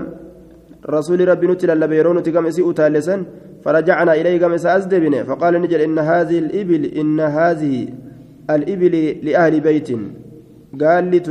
رسول 0.86 1.28
ربي 1.28 1.46
نتل 1.46 1.70
اللبيرون 1.70 2.20
كما 2.20 2.48
إسي 2.48 2.62
أتال 2.70 3.24
فرجعنا 3.64 4.12
إليه 4.14 4.38
كما 4.40 4.56
سأزدبنا 4.56 5.24
فقال 5.24 5.54
نجل 5.62 5.80
إن 5.80 5.98
هذه 5.98 6.38
الإبل 6.38 6.84
إن 6.84 7.20
هذه 7.20 7.88
الإبل 8.50 8.94
لأهل 9.22 9.60
بيت. 9.60 9.88
قالت 10.80 11.28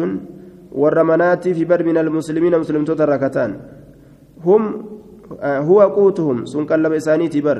والرمنات 0.72 1.48
في 1.48 1.66
بر 1.66 1.84
من 1.84 1.98
المسلمين 1.98 2.60
مسلم 2.60 2.84
تتركتان. 2.86 3.52
هم 4.46 4.86
هو 5.42 5.82
قوتهم 5.82 6.46
سنقلب 6.46 6.94
إسانيتي 6.94 7.42
بر 7.42 7.60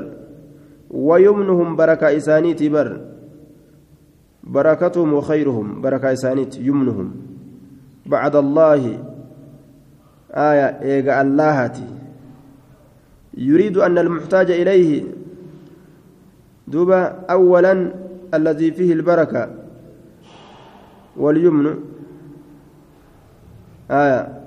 ويمنهم 0.90 1.76
بركة 1.76 2.16
إسانيتي 2.16 2.68
بر 2.68 3.00
بركتهم 4.44 5.12
وخيرهم 5.12 5.80
بركة 5.80 6.12
إسانيت 6.12 6.58
يمنهم. 6.58 7.08
بعد 8.06 8.36
الله 8.36 9.09
آية 10.34 10.80
إيجا 10.82 11.20
اللهتي 11.20 11.86
يريد 13.34 13.76
أن 13.76 13.98
المحتاج 13.98 14.50
إليه 14.50 15.04
دوبا 16.68 17.02
أولا 17.30 17.92
الذي 18.34 18.70
فيه 18.72 18.92
البركة 18.92 19.54
واليمن. 21.16 21.66
آية. 23.90 24.40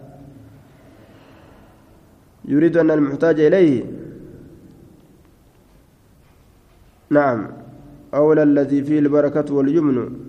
يريد 2.45 2.77
أن 2.77 2.91
المحتاج 2.91 3.39
إليه. 3.39 3.83
نعم. 7.09 7.47
أولى 8.13 8.43
الذي 8.43 8.83
فيه 8.83 8.99
البركة 8.99 9.53
واليمن. 9.53 10.19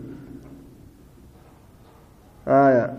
آية. 2.48 2.94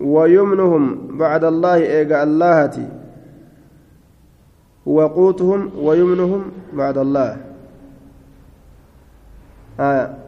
ويمنهم 0.00 1.16
بعد 1.18 1.44
الله 1.44 1.76
إيجا 1.76 2.22
اللهتي 2.22 2.88
وقوتهم 4.86 5.70
ويمنهم 5.78 6.42
بعد 6.72 6.98
الله 6.98 7.36
آية 9.80 10.24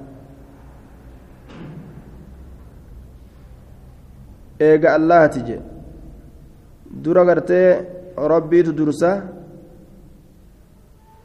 gartee 7.29 7.85
rabbiitu 8.17 8.73
dursa 8.73 9.11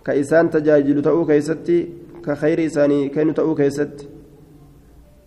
ka 0.04 0.12
isaan 0.14 0.50
tajaajilu 0.50 1.02
ta'uu 1.02 1.24
keeysatti 1.26 1.78
ka 2.26 2.36
khayri 2.36 2.66
isaanii 2.68 3.10
kennu 3.16 3.34
ta'uu 3.34 3.56
keeysatti 3.56 4.06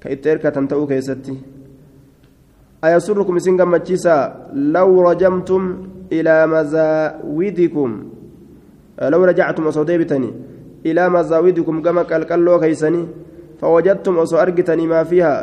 ka 0.02 0.12
itti 0.14 0.28
erkatan 0.28 0.68
ta'uu 0.68 0.86
keeysatti 0.86 1.53
أيسركم 2.84 3.36
إسن 3.36 3.60
قمتشيسا 3.60 4.16
لو 4.76 4.90
رجمتم 5.08 5.62
إلى 6.12 6.36
مزاودكم 6.46 7.90
لو 9.12 9.20
رجعتم 9.24 9.64
أصوديبتني 9.66 10.30
إلى 10.86 11.02
مزاودكم 11.08 11.82
كما 11.82 12.02
قال 12.02 12.22
كيسني. 12.60 13.02
فوجدتم 13.60 14.14
أصو 14.18 14.36
أرقتني 14.36 14.86
ما 14.86 15.04
فيها. 15.04 15.36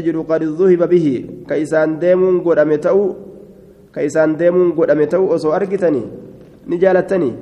jiru 0.00 0.24
qad 0.24 0.40
zuhiba 0.40 0.86
bihi 0.88 1.44
ka 1.44 1.52
isaan 1.52 2.00
deemuun 2.00 2.40
godhame 2.40 2.80
ta'u 2.80 3.12
ka 3.92 4.00
isaan 4.00 4.40
deemuun 4.40 4.72
godhame 4.72 5.04
ta'u 5.04 5.28
osoo 5.36 5.52
argitanii 5.52 6.08
ni 6.68 6.78
jaalattanii 6.80 7.34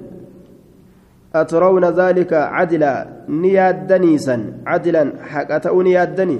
أترون 1.35 1.85
ذلك 1.85 2.33
عدلا؟ 2.33 3.07
نيادنيسا 3.29 4.37
عدلا 4.67 5.05
حق 5.33 5.59
تأو 5.59 5.83
نيادني. 5.83 6.39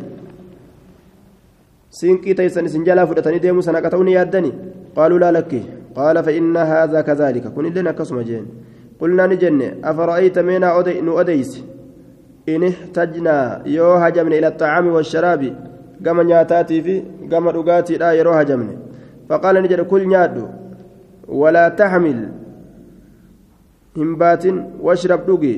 سينكي 1.99 2.35
تيسن 2.35 2.67
سنجلا 2.73 3.05
فدتني 3.09 3.39
ديمو 3.39 3.61
سنك 3.61 3.87
تأو 3.93 4.03
نيادني 4.03 4.53
قالوا 4.97 5.19
لا 5.19 5.31
لك 5.37 5.53
قال 5.97 6.17
فإن 6.25 6.57
هذا 6.57 7.01
كذلك 7.01 7.45
كن 7.55 7.65
لنا 7.65 7.93
كسم 7.93 8.21
جين 8.29 8.47
قلنا 9.01 9.27
نجن 9.27 9.61
أفرأيت 9.85 10.39
منا 10.39 10.69
أدي 10.79 10.93
أديس 11.21 11.53
إن 12.49 12.63
احتجنا 12.73 13.63
يو 13.67 13.93
هجمنا 14.03 14.37
إلى 14.39 14.49
الطعام 14.53 14.87
والشراب 14.95 15.43
كما 16.05 16.23
نياتاتي 16.23 16.83
في 16.83 16.95
كما 17.31 17.51
رقاتي 17.51 17.95
لا 17.97 18.13
يرو 18.13 18.33
هجمنا 18.41 18.75
فقال 19.29 19.55
نجد 19.63 19.81
كل 19.81 20.03
نيادو 20.09 20.47
ولا 21.29 21.69
تحمل 21.69 22.19
همبات 23.97 24.45
واشرب 24.81 25.21
دقي 25.29 25.57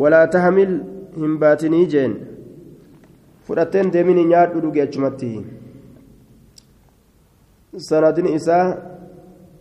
ولا 0.00 0.24
تحمل 0.24 0.70
همباتني 1.16 1.84
جين 1.84 2.12
fudhatteen 3.46 3.90
deemini 3.90 4.24
nyaadhu 4.24 4.60
dhuge 4.60 4.82
achumatti. 4.82 5.32
Sanadin 7.88 8.28
isaa 8.34 8.76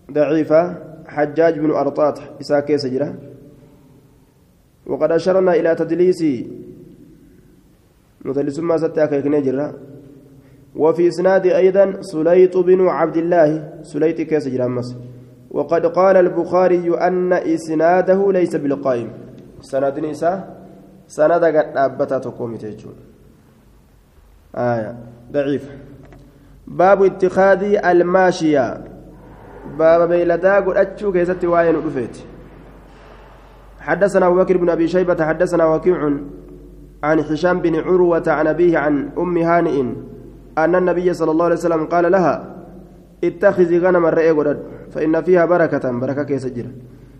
daciifa 0.09 0.61
حجاج 1.07 1.59
بن 1.59 1.71
أرطاط 1.71 2.19
إساء 2.41 2.59
كيس 2.59 2.85
جرا 2.85 3.15
وقد 4.87 5.11
أشرنا 5.11 5.53
إلى 5.55 5.75
تدليس 5.75 6.21
مدلس 8.25 8.59
ما 8.59 8.77
ستاك 8.77 9.13
جرا 9.13 9.73
وفي 10.75 11.07
إسناد 11.07 11.45
أيضا 11.45 12.01
سليط 12.01 12.57
بن 12.57 12.87
عبد 12.87 13.17
الله 13.17 13.49
سليط 13.81 14.21
كيس 14.21 14.47
مصر 14.47 14.95
وقد 15.51 15.85
قال 15.85 16.17
البخاري 16.17 16.97
أن 17.07 17.33
إسناده 17.33 18.31
ليس 18.31 18.55
بالقائم 18.55 19.09
سند 19.61 19.99
نساء 19.99 20.37
سند 21.07 21.43
قد 21.43 21.77
أبتا 21.77 22.17
تقوم 22.17 22.57
آية. 24.55 24.95
ضعيف. 25.31 25.69
باب 26.67 27.03
اتخاذ 27.03 27.63
الماشية. 27.85 28.95
باب 29.79 30.09
beeylada 30.09 30.55
qabachuu 30.55 31.11
keessatti 31.11 31.45
waa'een 31.45 31.75
dhufeetti 31.75 32.17
حدثنا 33.79 34.27
أبو 34.27 34.35
بكر 34.35 34.57
بن 34.57 34.69
أبي 34.69 34.87
شيبة 34.87 35.25
حدثنا 35.25 35.65
وكيع 35.65 36.11
عن 37.03 37.19
هشام 37.19 37.59
بن 37.59 37.75
عروة 37.75 38.23
عن 38.27 38.47
أبيه 38.47 38.77
عن 38.77 39.09
أم 39.17 39.37
هانئ 39.37 39.81
أن 40.57 40.75
النبي 40.75 41.13
صلى 41.13 41.31
الله 41.31 41.45
عليه 41.45 41.55
وسلم 41.55 41.85
قال 41.85 42.11
لها 42.11 42.55
اتخذي 43.23 43.79
غنما 43.79 44.09
re'ee 44.09 44.57
فإن 44.91 45.21
فيها 45.21 45.45
بركة 45.45 45.91
بركة 45.91 46.23
keessa 46.23 46.48
jira 46.48 46.65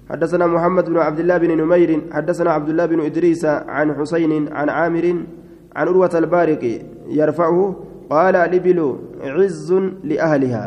حدثنا 0.09 0.47
محمد 0.47 0.85
بن 0.89 0.97
عبد 0.97 1.19
الله 1.19 1.37
بن 1.37 1.57
نمير 1.57 2.01
حدثنا 2.11 2.51
عبد 2.51 2.69
الله 2.69 2.85
بن 2.85 2.99
إدريس 2.99 3.45
عن 3.45 3.95
حصين 3.95 4.53
عن 4.53 4.69
عامر 4.69 5.15
عن 5.75 5.87
أروة 5.87 6.13
البارق 6.13 6.63
يرفعه 7.07 7.75
قال 8.09 8.35
الإبل 8.35 8.79
عز 9.21 9.69
لأهلها. 10.03 10.65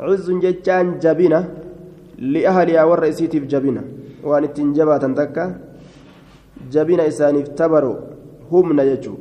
عز 0.00 0.26
جتان 0.30 0.98
جبنة 1.04 1.40
لأهلها 2.18 2.82
والرئيسيت 2.84 3.36
جبنة 3.36 3.82
وأن 4.24 4.44
التنجبة 4.44 4.96
تنتكا 4.96 5.44
جبنة 6.72 7.02
إسان 7.08 7.36
افتبروا 7.40 7.96
هم 8.52 8.66
نججوا 8.80 9.18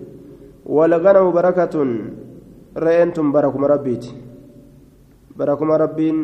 والغنم 0.66 1.32
بركة 1.32 1.76
رأيتم 2.78 3.26
بركم 3.32 3.62
ربيت. 3.66 4.06
بركم 5.38 5.72
ربين. 5.72 6.18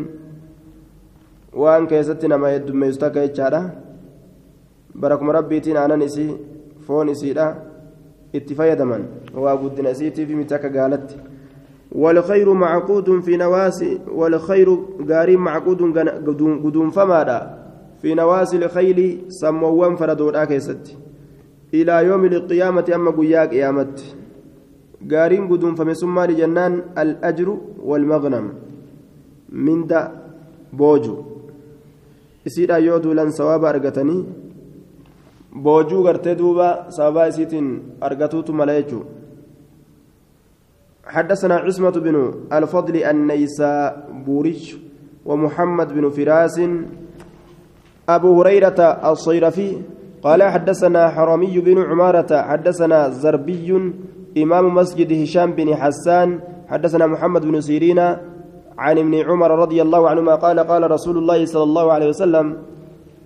وأن 1.56 1.88
كيستنا 1.88 2.38
ما 2.38 2.56
يدميستك 2.56 3.16
يجعله 3.16 3.64
بركم 4.96 5.30
ربيتين 5.30 5.78
أنا 5.78 5.96
نسي 5.96 6.38
فون 6.88 7.10
إسيدا 7.10 7.48
itti 8.38 8.56
fayyadaman. 8.56 9.04
Waa 9.34 9.56
guddina 9.58 9.90
isiitiif 9.92 10.30
miti 10.30 10.54
akka 10.54 10.70
gaalatti. 10.70 11.16
والخير 11.96 12.54
معقود 12.54 13.20
في 13.20 13.38
نواسي 13.38 14.00
والخير 14.12 14.78
غاري 15.10 15.38
معقود 15.38 15.82
غدون 16.66 16.90
فمادا 16.90 17.40
في 18.02 18.14
نواسي 18.14 18.58
الخيل 18.58 19.22
سموان 19.28 19.96
فردودا 19.96 20.46
كيست 20.46 20.98
إلى 21.74 22.06
يوم 22.06 22.26
القيامة 22.26 22.92
أما 22.96 23.12
قيا 23.12 23.46
قيامت 23.46 24.16
غارين 25.12 25.44
غدون 25.52 25.76
فمسمى 25.76 26.24
لجنان 26.28 26.74
الأجر 26.98 27.58
والمغنم 27.84 28.54
من 29.50 29.88
دا 29.88 30.12
بوجو 30.74 31.16
إسيرا 32.48 32.76
يودو 32.78 33.14
لن 33.14 33.30
سواب 33.32 33.66
أرغتني 33.66 34.18
boojuu 35.56 36.04
gartee 36.04 36.36
duuba 36.36 36.86
sababaa 36.90 37.28
isiitiin 37.28 37.98
argatuutu 38.02 38.54
mala 38.54 38.76
jechuudha. 38.82 39.24
حدثنا 41.06 41.56
عصمة 41.56 41.96
بن 42.02 42.16
الفضل 42.54 42.96
النيسابوري 43.04 44.62
ومحمد 45.26 45.88
بن 45.94 46.10
فراس. 46.10 46.58
أبو 48.10 48.42
هريرة 48.42 48.80
الصيرفي 49.12 49.70
قال 50.24 50.44
حدثنا 50.44 51.10
حرمي 51.10 51.60
بن 51.60 51.78
عمارة 51.90 52.42
حدثنا 52.42 53.10
زربي 53.10 53.70
إمام 54.38 54.66
مسجد 54.76 55.10
هشام 55.22 55.52
بن 55.52 55.76
حسان 55.76 56.40
حدثنا 56.68 57.06
محمد 57.08 57.46
بن 57.46 57.62
سيرين 57.62 58.00
عن 58.78 58.98
ابن 58.98 59.16
عمر 59.16 59.52
رضي 59.52 59.82
الله 59.82 60.10
عنهما 60.10 60.36
قال 60.36 60.60
قال 60.60 60.92
رسول 60.92 61.18
الله 61.18 61.46
صلى 61.46 61.64
الله 61.64 61.86
عليه 61.92 62.10
وسلم 62.10 62.58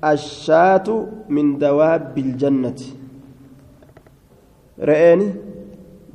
ashaatu 0.01 1.07
min 1.29 1.59
dawaabbi 1.59 2.21
iljannati 2.21 2.93
re'een 4.89 5.23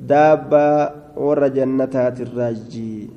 daabbaa 0.09 0.93
warra 1.16 1.49
jannataatirraajjii 1.59 3.11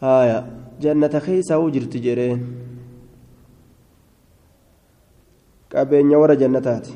haaya 0.00 0.44
jannata 0.80 1.20
keessaa 1.20 1.58
huu 1.62 1.70
jirti 1.70 2.00
jedheen 2.06 2.44
qabeenya 5.74 6.18
warra 6.18 6.36
jannataati 6.36 6.92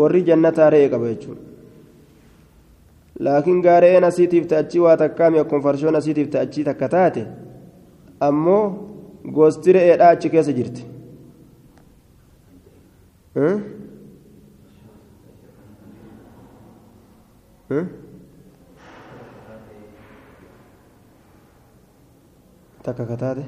warri 0.00 0.22
jannataa 0.30 0.70
re'ee 0.70 0.88
qaba 0.94 1.12
jechuudha 1.12 1.42
laakiin 3.20 3.60
gaareen 3.62 4.04
asiitiif 4.04 4.46
ta'achii 4.52 4.80
waa 4.86 4.96
takkaami 4.96 5.38
akkuma 5.38 5.62
farshoon 5.62 5.96
asiitiif 5.96 6.30
ta'achii 6.30 6.64
takka 6.70 6.88
taate 6.88 7.26
ammoo 8.28 8.83
gosti 9.32 9.72
re'eedhaa 9.72 10.10
achi 10.16 10.30
keessa 10.30 10.52
jirti 10.52 10.82
takka 22.84 23.04
kataate 23.12 23.44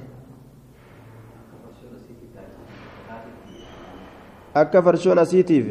akka 4.60 4.82
farshoon 4.82 5.18
asiitiif 5.24 5.66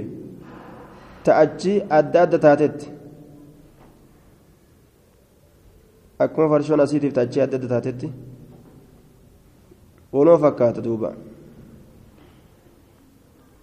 ta'achi 1.26 1.74
adda 2.00 2.22
adda 2.26 2.40
taatetti 2.46 2.88
akkuma 6.26 6.48
farshoon 6.54 6.80
asiitiif 6.86 7.14
ta'achi 7.18 7.42
adda 7.46 7.58
adda 7.58 7.68
taatetti 7.74 8.08
waloo 10.16 10.38
fakkaata 10.44 10.82
duuba 10.88 11.10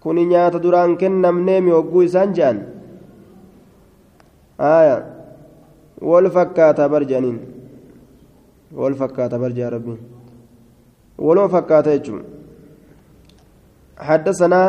kuni 0.03 0.26
nyaata 0.32 0.59
duraan 0.64 0.96
kennamneemi 1.00 1.70
hogguu 1.76 2.03
isaan 2.09 2.34
je'an 2.36 2.59
aya 4.59 4.96
wal 6.11 6.28
fakkaata 6.36 6.88
bar 6.92 7.03
je'aniin 7.11 7.38
wal 8.80 8.96
fakkaata 9.00 9.38
bar 9.42 9.53
je'a 9.59 9.70
rabbiin 9.76 10.00
waloo 11.26 11.48
fakkaata 11.57 11.96
jechuun 11.96 12.22
حدثنا 14.03 14.62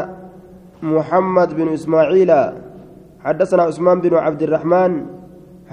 محمد 0.83 1.49
بن 1.57 1.67
إسماعيل 1.73 2.31
حدثنا 3.25 3.61
عثمان 3.63 3.97
بن 4.05 4.13
عبد 4.13 4.41
الرحمن 4.43 4.91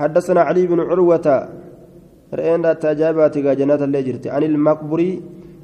حدثنا 0.01 0.41
علي 0.49 0.65
بن 0.67 0.81
عروة 0.81 1.27
رأينا 2.35 2.73
تجابات 2.73 3.35
جنات 3.39 3.83
الليجرت 3.83 4.25
عن 4.35 4.43
المقبري 4.43 5.11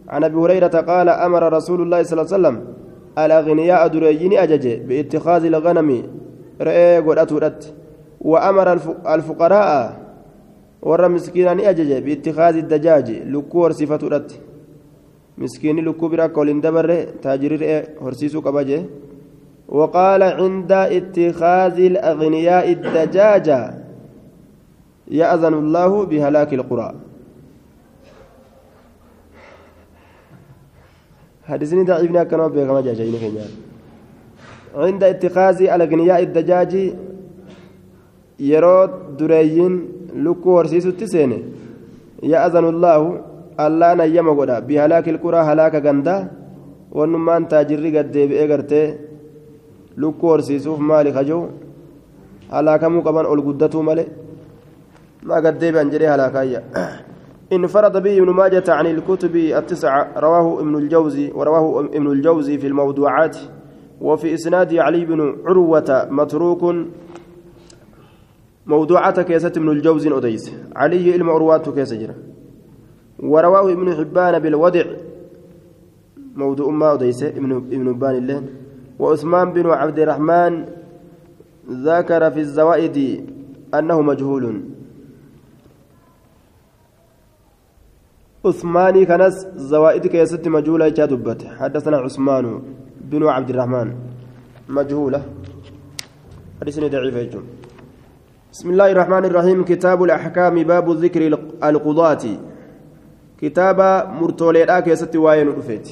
عن 0.09 0.25
أبي 0.25 0.37
هريرة 0.37 0.67
قال 0.91 1.09
أمر 1.09 1.53
رسول 1.53 1.83
الله 1.83 2.03
صلى 2.03 2.21
الله 2.21 2.33
عليه 2.33 2.37
وسلم 2.39 2.57
الأغنياء 3.19 3.87
دريين 3.87 4.33
أجج 4.39 4.67
باتخاذ 4.89 5.45
الغنم 5.45 5.91
رأي 6.61 6.99
قدأت 6.99 7.65
وأمر 8.21 8.73
الفقراء 9.15 9.73
ور 10.83 11.09
مسكينا 11.09 11.71
أجج 11.71 11.91
باتخاذ 12.07 12.57
الدجاج 12.57 13.09
صفة 13.73 14.03
مسكين 15.39 15.77
لكو 15.85 16.09
براك 16.09 16.39
ولين 16.39 16.61
دبر 16.61 16.89
تاجر 17.23 17.53
هرسيسو 18.03 18.41
قبجه 18.41 18.83
وقال 19.69 20.23
عند 20.23 20.73
اتخاذ 20.73 21.77
الأغنياء 21.93 22.73
الدجاجة 22.73 23.75
يأذن 25.11 25.55
الله 25.55 26.05
بهلاك 26.07 26.55
القرى. 26.55 27.06
حدثني 31.49 31.83
ضعيفنا 31.89 32.23
كانوا 32.31 32.49
بكما 32.49 32.81
جاجين 32.87 33.17
كنيان 33.23 33.53
عند 34.83 35.03
اتخاذ 35.13 35.59
الأغنياء 35.77 36.21
الدجاج 36.29 36.73
يرود 38.51 38.93
دريين 39.19 39.75
لكو 40.25 40.51
ورسيسو 40.57 40.91
تسيني. 41.01 41.39
يأذن 42.33 42.65
الله 42.73 43.01
الله 43.65 43.91
نيما 43.99 44.33
قدا 44.39 44.57
بهلاك 44.67 45.07
القرى 45.15 45.41
هلاك 45.49 45.75
غندا. 45.87 46.17
ونمان 46.97 47.43
تاجري 47.51 47.91
قد 47.97 48.11
ديبئي 48.15 48.47
قرتي 48.51 48.83
lukkuu 49.97 50.29
horsiisuuf 50.29 50.81
maali 50.89 51.11
kajoo 51.17 51.45
halaakamuu 52.53 53.03
qaban 53.07 53.27
ol 53.33 53.41
guddatuu 53.47 53.83
malee 53.89 54.09
ما 55.27 55.37
قد 55.43 55.59
ديبان 55.59 55.91
جري 55.91 56.07
هلاكايا 56.09 56.61
انفرد 57.53 58.03
به 58.03 58.19
ابن 58.19 58.31
ماجة 58.31 58.65
عن 58.69 58.87
الكتب 58.87 59.37
التسعة 59.37 60.13
رواه 60.17 60.61
ابن 60.61 60.75
الجوزي 60.77 61.33
ورواه 61.33 61.81
ابن 61.81 62.07
الجوزي 62.07 62.59
في 62.59 62.67
الموضوعات 62.67 63.37
وفي 64.01 64.35
إسناد 64.35 64.75
علي 64.75 65.05
بن 65.05 65.37
عروة 65.47 66.09
متروك. 66.11 66.75
موضوعات 68.67 69.21
كيسة 69.21 69.53
ابن 69.57 69.69
الجوزي 69.71 70.17
أديس. 70.19 70.53
علي 70.77 71.13
علم 71.13 71.31
عروات 71.31 71.69
كيسة 71.69 72.15
ورواه 73.19 73.73
ابن 73.73 73.95
حبان 73.95 74.39
بالودع 74.39 74.85
موضوع 76.37 76.71
ما 76.71 76.95
أديس 76.95 77.23
ابن 77.23 77.53
ابن 77.53 77.99
بان 77.99 78.17
الله. 78.17 78.43
وعثمان 78.99 79.53
بن 79.53 79.67
عبد 79.67 79.99
الرحمن 79.99 80.65
ذكر 81.71 82.31
في 82.31 82.41
الزوائد 82.41 83.27
أنه 83.75 84.01
مجهول. 84.03 84.76
عثماني 88.47 89.07
كنس 89.07 89.47
زوائد 89.57 90.07
كيست 90.07 90.49
مجهولة 90.49 90.89
جادبت 90.89 91.41
حدثنا 91.59 91.97
عثمان 91.97 92.63
بن 93.01 93.23
عبد 93.27 93.51
الرحمن. 93.51 93.89
مجهولة. 94.69 95.23
hadiisni 96.61 96.83
ni 96.83 96.89
ضعيف 96.89 97.37
بسم 98.53 98.71
الله 98.71 98.89
الرحمن 98.93 99.25
الرحيم. 99.25 99.65
كتاب 99.65 99.99
الأحكام 100.05 100.55
باب 100.63 100.87
ذكر 100.91 101.23
القضاة. 101.65 102.25
كتاب 103.41 103.79
murtoolee 104.21 104.83
keessatti 104.87 105.17
waa'een 105.17 105.49
dhufeetti. 105.49 105.89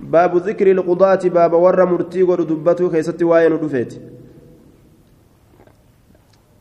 باب 0.00 0.36
ذكر 0.36 0.70
القضاة 0.70 1.22
باب 1.24 1.52
warra 1.52 1.84
murtii 1.84 2.22
ودبته 2.22 2.90
keessatti 2.90 3.22
waa'een 3.22 3.52
dhufeetti. 3.52 3.92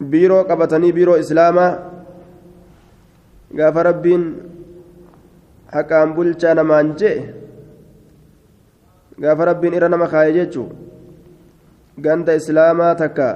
biiroo 0.01 0.41
qabatanii 0.41 0.91
biiroo 0.91 1.15
islaamaa 1.15 1.89
gaafa 3.49 3.83
rabbiin 3.83 4.23
haqaan 5.76 6.15
bulchaa 6.17 6.53
namaan 6.59 6.95
jee 7.01 7.17
gaafa 9.22 9.49
rabbiin 9.51 9.78
irra 9.78 9.89
nama 9.89 10.07
kaaye 10.13 10.34
jechuu 10.38 10.67
ganda 12.05 12.36
islaamaa 12.41 12.93
takka 13.01 13.30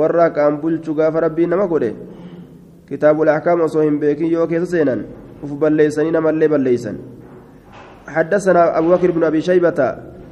warra 0.00 0.28
haqaan 0.28 0.60
bulchu 0.62 0.94
gaafa 1.00 1.24
rabbiin 1.26 1.50
nama 1.54 1.66
godhe 1.72 1.90
kitaabul 2.88 3.32
ahkaam 3.34 3.64
osoo 3.68 3.84
hin 3.86 3.98
beekin 4.02 4.32
yoo 4.34 4.46
keessa 4.52 4.70
seenan 4.74 5.04
uf 5.44 5.52
balleeysanii 5.64 6.14
namallee 6.18 6.52
balleeysan 6.54 6.98
حدثنا 8.02 8.78
أبو 8.78 8.88
بكر 8.94 9.10
بن 9.10 9.24
أبي 9.24 9.40
شيبة 9.40 9.80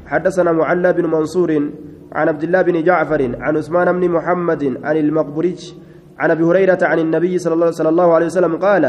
حدثنا 0.06 0.52
معلى 0.52 0.92
بن 0.92 1.06
منصور 1.06 1.50
عن 2.12 2.28
عبد 2.28 2.42
الله 2.42 2.62
بن 2.62 2.76
جعفر 2.82 3.22
عن 3.40 3.56
عثمان 3.56 4.00
بن 4.00 4.04
محمد 4.10 4.62
عن 4.84 4.96
المقبرج 4.96 5.60
عن 6.18 6.30
أبي 6.30 6.44
هريرة 6.44 6.78
عن 6.82 6.98
النبي 6.98 7.38
صلى 7.38 7.88
الله 7.88 8.14
عليه 8.14 8.26
وسلم 8.26 8.56
قال 8.56 8.84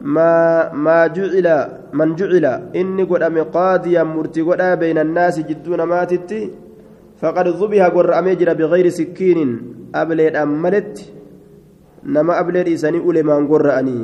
ما 0.00 0.72
ما 0.72 1.06
جعل 1.06 1.46
من 1.92 2.08
جعل 2.16 2.44
إني 2.76 3.02
قد 3.04 3.22
أمي 3.22 3.40
قاضيا 3.40 4.02
مرتي 4.02 4.42
بين 4.82 4.98
الناس 4.98 5.36
جدون 5.48 5.82
ماتت 5.82 6.30
فقد 7.20 7.46
ذبح 7.48 7.82
قر 7.86 8.18
أميجر 8.18 8.48
بغير 8.54 8.88
سكين 8.88 9.38
أبليد 9.94 10.36
أملت 10.36 10.94
نما 12.04 12.40
أبليد 12.40 12.68
إساني 12.68 12.98
أولي 12.98 13.22
من 13.22 13.48
قرأني 13.48 14.00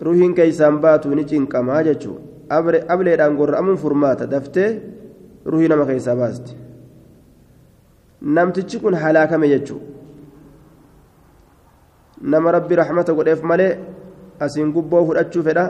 ruhiin 0.00 0.32
keeysaan 0.34 0.80
baatu 0.80 1.12
ni 1.14 1.24
cinqamaa 1.30 1.82
jechuu 1.88 2.16
ableedhaan 2.94 3.36
gorra'amuun 3.40 3.76
furmaata 3.82 4.30
daftee 4.34 4.70
ruhii 5.52 5.68
nama 5.72 5.84
keessaa 5.90 6.16
baasti 6.20 6.56
namtichi 8.36 8.80
kun 8.84 8.96
halaakame 9.02 9.48
jechuu 9.52 9.80
nama 12.31 12.51
rabbi 12.57 12.75
raxmata 12.81 13.13
godheef 13.17 13.41
malee 13.43 13.71
asiin 14.45 14.69
gubboo 14.75 15.05
fudhachuu 15.07 15.43
fedha 15.47 15.65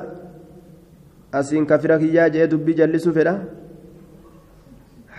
asiin 1.40 1.66
kafira 1.72 2.00
kiyyaa 2.02 2.30
jee 2.36 2.48
dubbii 2.52 2.78
jallisuu 2.80 3.14
fedha 3.18 3.34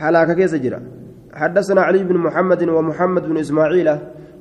halaaka 0.01 0.35
keessa 0.35 0.59
jira. 0.67 0.81
حدثنا 1.37 1.81
علي 1.81 2.05
بن 2.05 2.17
محمد 2.17 2.69
ومحمد 2.69 3.23
بن 3.29 3.37
إسماعيل 3.39 3.89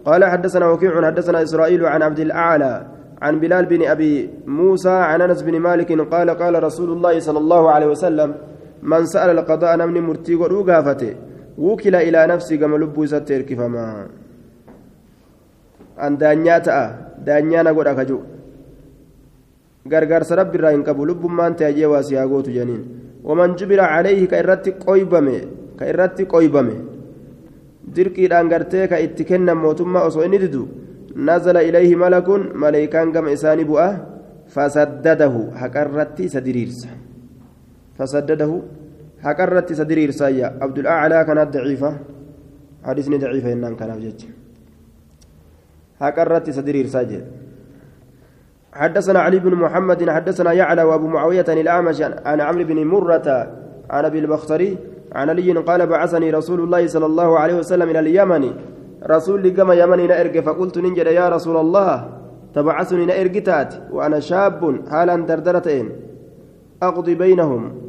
قال 0.06 0.26
حدثنا 0.26 0.70
وكيع 0.70 1.06
حدثنا 1.06 1.44
إسرائيل 1.44 1.86
عن 1.86 2.02
عبد 2.02 2.20
الأعلى 2.20 2.88
عن 3.22 3.40
بلال 3.40 3.66
بن 3.66 3.82
أبي 3.88 4.30
موسى 4.48 4.90
عن 4.90 5.22
أنس 5.22 5.42
بن 5.42 5.60
مالك 5.60 5.92
قال 6.14 6.30
قال 6.30 6.64
رسول 6.64 6.90
الله 6.92 7.20
صلى 7.20 7.40
الله 7.40 7.72
عليه 7.72 7.86
وسلم 7.86 8.36
من 8.84 9.06
سأل 9.06 9.30
القضاء 9.30 9.78
نمني 9.78 10.02
مرتي 10.02 10.36
قافته 10.36 11.16
وكل 11.58 11.96
إلى 11.96 12.28
نفسي 12.28 12.58
كما 12.58 12.78
لبو 12.78 13.06
ستير 13.06 13.42
an 15.98 16.18
daanyaa 16.18 16.60
ta'a. 16.62 16.86
Daanyaa 17.26 17.64
na 17.64 17.74
godha 17.74 17.96
kajuu 17.96 18.22
gargaarsa 19.88 20.36
rabbi 20.36 20.58
irraa 20.58 20.74
hin 20.76 20.84
qabu. 20.84 21.06
Lubbummaan 21.06 21.56
taajee 21.56 21.86
waa 21.86 22.04
siyaa 22.04 22.28
gootu 22.28 22.52
janiin. 22.52 22.84
Waman 23.24 23.56
jubira 23.58 23.88
calayhi 23.88 24.28
ka 24.28 24.38
irratti 24.42 24.72
qoybame 24.86 25.36
ka 25.78 25.86
irratti 25.90 26.26
qoybame. 26.26 26.76
Dirqiidhaan 27.96 28.50
gartee 28.50 28.88
ka 28.88 29.00
itti 29.00 29.26
kennan 29.26 29.58
mootummaa 29.58 30.06
osoo 30.10 30.26
inni 30.26 30.40
didu 30.42 30.68
nazala 31.16 31.64
ilayhi 31.64 31.96
malakun 31.96 32.52
maleeykaan 32.54 33.12
gama 33.12 33.32
isaanii 33.32 33.66
bu'a. 33.66 33.90
Fasaddadahu 34.46 35.52
haqarratti 35.58 36.26
isa 36.30 36.42
diriirsa. 36.42 36.90
Fasaddadahu 37.98 38.62
haqarratti 39.26 39.74
isa 39.74 39.86
diriirsaayya 39.90 40.54
abdul 40.62 40.88
aclaa 40.88 41.26
kanaa 41.26 41.46
daciifa. 41.46 41.92
Hadisni 42.86 43.18
daciifa 43.18 43.50
hennaan 43.54 43.76
kanaaf 43.78 44.02
jecha. 44.02 44.30
بجد 46.02 46.18
حقرت 46.18 46.50
سدريرس 46.50 46.98
حدثنا 48.74 49.20
علي 49.20 49.40
بن 49.40 49.56
محمد 49.56 50.10
حدثنا 50.10 50.52
يعلى 50.54 50.84
وأبو 50.84 51.08
معاوية 51.08 51.46
الأعمش 51.48 52.02
عن 52.02 52.42
عمرو 52.42 52.64
بن 52.64 52.86
مرة 52.86 53.28
عن 53.90 54.06
أبي 54.06 54.20
البختري 54.20 54.78
عن 55.16 55.30
علي 55.30 55.52
قال 55.52 55.88
بعثني 55.88 56.32
رسول 56.32 56.60
الله 56.60 56.88
صلى 56.88 57.06
الله 57.06 57.40
عليه 57.40 57.56
وسلم 57.56 57.90
إلى 57.90 58.00
اليمن. 58.00 58.52
رسول 59.08 59.50
كما 59.50 59.74
يمني 59.74 60.08
نأرج 60.08 60.40
فقلت 60.40 60.78
ننجد 60.78 61.08
يا 61.08 61.30
رسول 61.30 61.58
الله. 61.58 62.10
تبعثني 62.56 63.06
نأرجتات 63.06 63.74
وأنا 63.92 64.20
شاب 64.20 64.90
حالا 64.90 65.16
دردرتين. 65.16 65.90
أقضي 66.84 67.16
بينهم. 67.16 67.82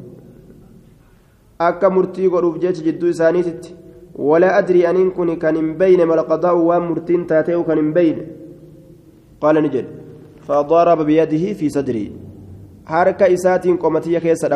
مرتي 1.83 2.27
قلوب 2.27 2.59
جيش 2.59 2.83
جدو 2.83 3.13
سانيتت 3.13 3.75
ولا 4.19 4.59
أدري 4.59 4.91
أن 4.91 5.11
كن 5.11 5.37
كان 5.37 5.77
بين 5.77 6.03
ما 6.05 6.14
القضاء 6.14 6.57
ومرتين 6.57 7.27
تاتيو 7.27 7.64
كان 7.64 7.93
بين. 7.93 8.27
قال 9.41 9.62
نجد. 9.62 9.85
فضرب 10.41 11.01
بيده 11.07 11.53
في 11.53 11.69
صدري. 11.69 12.12
حركة 12.87 13.35
إسات 13.35 13.69
قمتي 13.69 14.21
كيس 14.21 14.47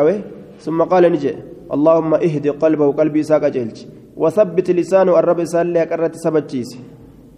ثم 0.59 0.81
قال 0.81 1.11
نجد. 1.11 1.35
اللهم 1.73 2.13
اهد 2.13 2.47
قلبه 2.47 2.91
قلبي 2.91 3.23
ساق 3.23 3.47
جلج. 3.47 3.85
وثبت 4.17 4.71
لسانه 4.71 5.19
الرب 5.19 5.45
سالي 5.45 5.83
قرت 5.83 6.15
سبتشيس 6.15 6.77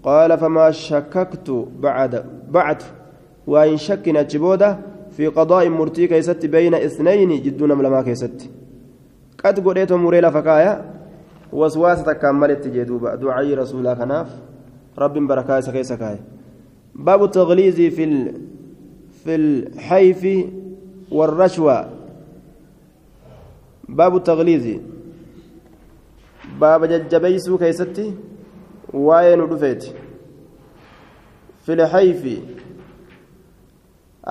قال 0.03 0.37
فما 0.37 0.71
شككت 0.71 1.67
بعد 1.79 2.25
بعد. 2.51 2.81
وإن 3.47 3.77
شكنا 3.77 4.21
جبودة 4.21 4.79
في 5.11 5.27
قضاء 5.27 5.69
مرتي 5.69 6.07
كيست 6.07 6.45
بين 6.45 6.73
اثنين 6.73 7.41
جدون 7.41 7.71
ملما 7.73 8.01
كيست. 8.01 8.49
قد 9.43 9.59
قريت 9.65 9.93
مريلا 9.93 10.29
فكايا. 10.29 10.93
وسواسة 11.53 12.13
كملت 12.13 12.67
جدوبا 12.67 13.15
دعاء 13.15 13.53
رسول 13.53 13.93
كناف 13.93 14.29
رب 14.97 15.13
بركاء 15.13 15.59
سكي 15.59 15.83
سكاي 15.83 16.17
باب 16.95 17.23
التغليظ 17.23 17.75
في 17.75 18.03
ال... 18.03 18.41
في 19.23 19.35
الحيف 19.35 20.21
والرشوة 21.11 21.89
باب 23.89 24.15
التغليظ 24.15 24.65
baaba 26.59 26.87
jajjabeeysuu 26.87 27.57
keeysatti 27.57 28.03
waa'ee 28.93 29.35
nu 29.35 29.47
dhufeeti. 29.51 29.93
Filxayfi 31.65 32.35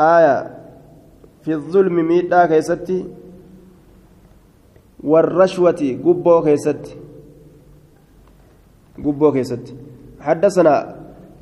aaya. 0.07 0.37
Fi 1.43 1.57
zulmi 1.73 2.03
miidhaa 2.11 2.47
keeysatti 2.53 2.99
والرشوة 5.05 5.99
قبو 6.05 6.43
كيست 6.43 6.97
قبو 8.99 9.33
كيست. 9.33 9.75
حدثنا 10.21 10.97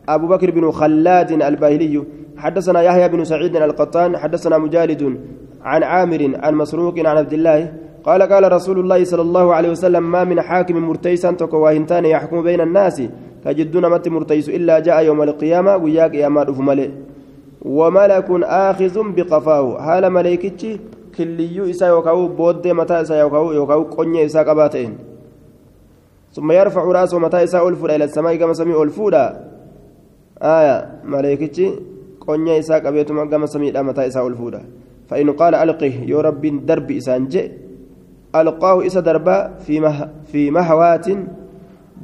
أبو 0.08 0.26
بكر 0.26 0.50
بن 0.50 0.70
خلاد 0.70 1.30
الباهلي 1.32 2.04
حدثنا 2.36 2.82
يحيى 2.82 3.08
بن 3.08 3.24
سعيد 3.24 3.56
القطان 3.56 4.16
حدثنا 4.16 4.58
مجالد 4.58 5.18
عن 5.62 5.82
عامر 5.82 6.32
عن 6.42 6.54
مسروق 6.54 6.98
عن 6.98 7.16
عبد 7.16 7.32
الله 7.32 7.72
قال 8.04 8.22
قال 8.22 8.52
رسول 8.52 8.78
الله 8.78 9.04
صلى 9.04 9.22
الله 9.22 9.54
عليه 9.54 9.70
وسلم 9.70 10.10
ما 10.10 10.24
من 10.24 10.40
حاكم 10.40 10.76
مرتيسا 10.76 11.30
تكواهنتان 11.32 12.04
يحكم 12.04 12.42
بين 12.42 12.60
الناس 12.60 13.02
كجدون 13.44 13.90
مت 13.90 14.08
مرتيس 14.08 14.48
إلا 14.48 14.78
جاء 14.78 15.04
يوم 15.04 15.22
القيامة 15.22 15.76
وياك 15.76 16.14
يا 16.14 16.28
مالف 16.28 16.58
ملئ. 16.60 16.90
وملك 17.62 18.28
آخذ 18.44 18.96
بقفاه. 19.16 19.66
هال 19.80 20.10
ملائكتي 20.10 20.80
كليو 21.18 21.70
إسا 21.70 21.86
يوكاو 21.86 22.28
بود 22.28 22.68
متى 22.68 23.00
إسا 23.00 23.20
يوكاو 23.20 23.52
يوكاو 23.52 23.82
قنية 23.82 24.24
إسا 24.26 24.42
قباتين. 24.42 25.09
ثم 26.32 26.52
يرفع 26.52 26.82
رأسه 26.84 27.18
متى 27.18 27.44
إسا 27.44 27.68
ألفودا 27.68 27.96
إلى 27.96 28.04
السماء 28.04 28.36
كما 28.36 28.52
سمي 28.54 28.82
ألفودا 28.82 29.24
آية 30.42 30.76
ملائكتي 31.04 31.66
قنية 32.22 32.58
إسا 32.58 32.74
قبيتما 32.78 33.24
كما 33.26 33.46
سمي 33.46 33.72
متى 33.72 34.06
إسا 34.06 34.26
ألفودا 34.26 34.62
فإن 35.10 35.30
قال 35.32 35.54
ألقه 35.54 35.94
يا 36.06 36.20
رب 36.20 36.66
درب 36.66 36.90
إسان 36.90 37.26
جئ. 37.26 37.50
ألقاه 38.30 38.86
إسا 38.86 39.00
دربا 39.00 39.58
في 39.66 39.80
مه 39.80 40.08
في 40.30 40.50
مهوات 40.50 41.06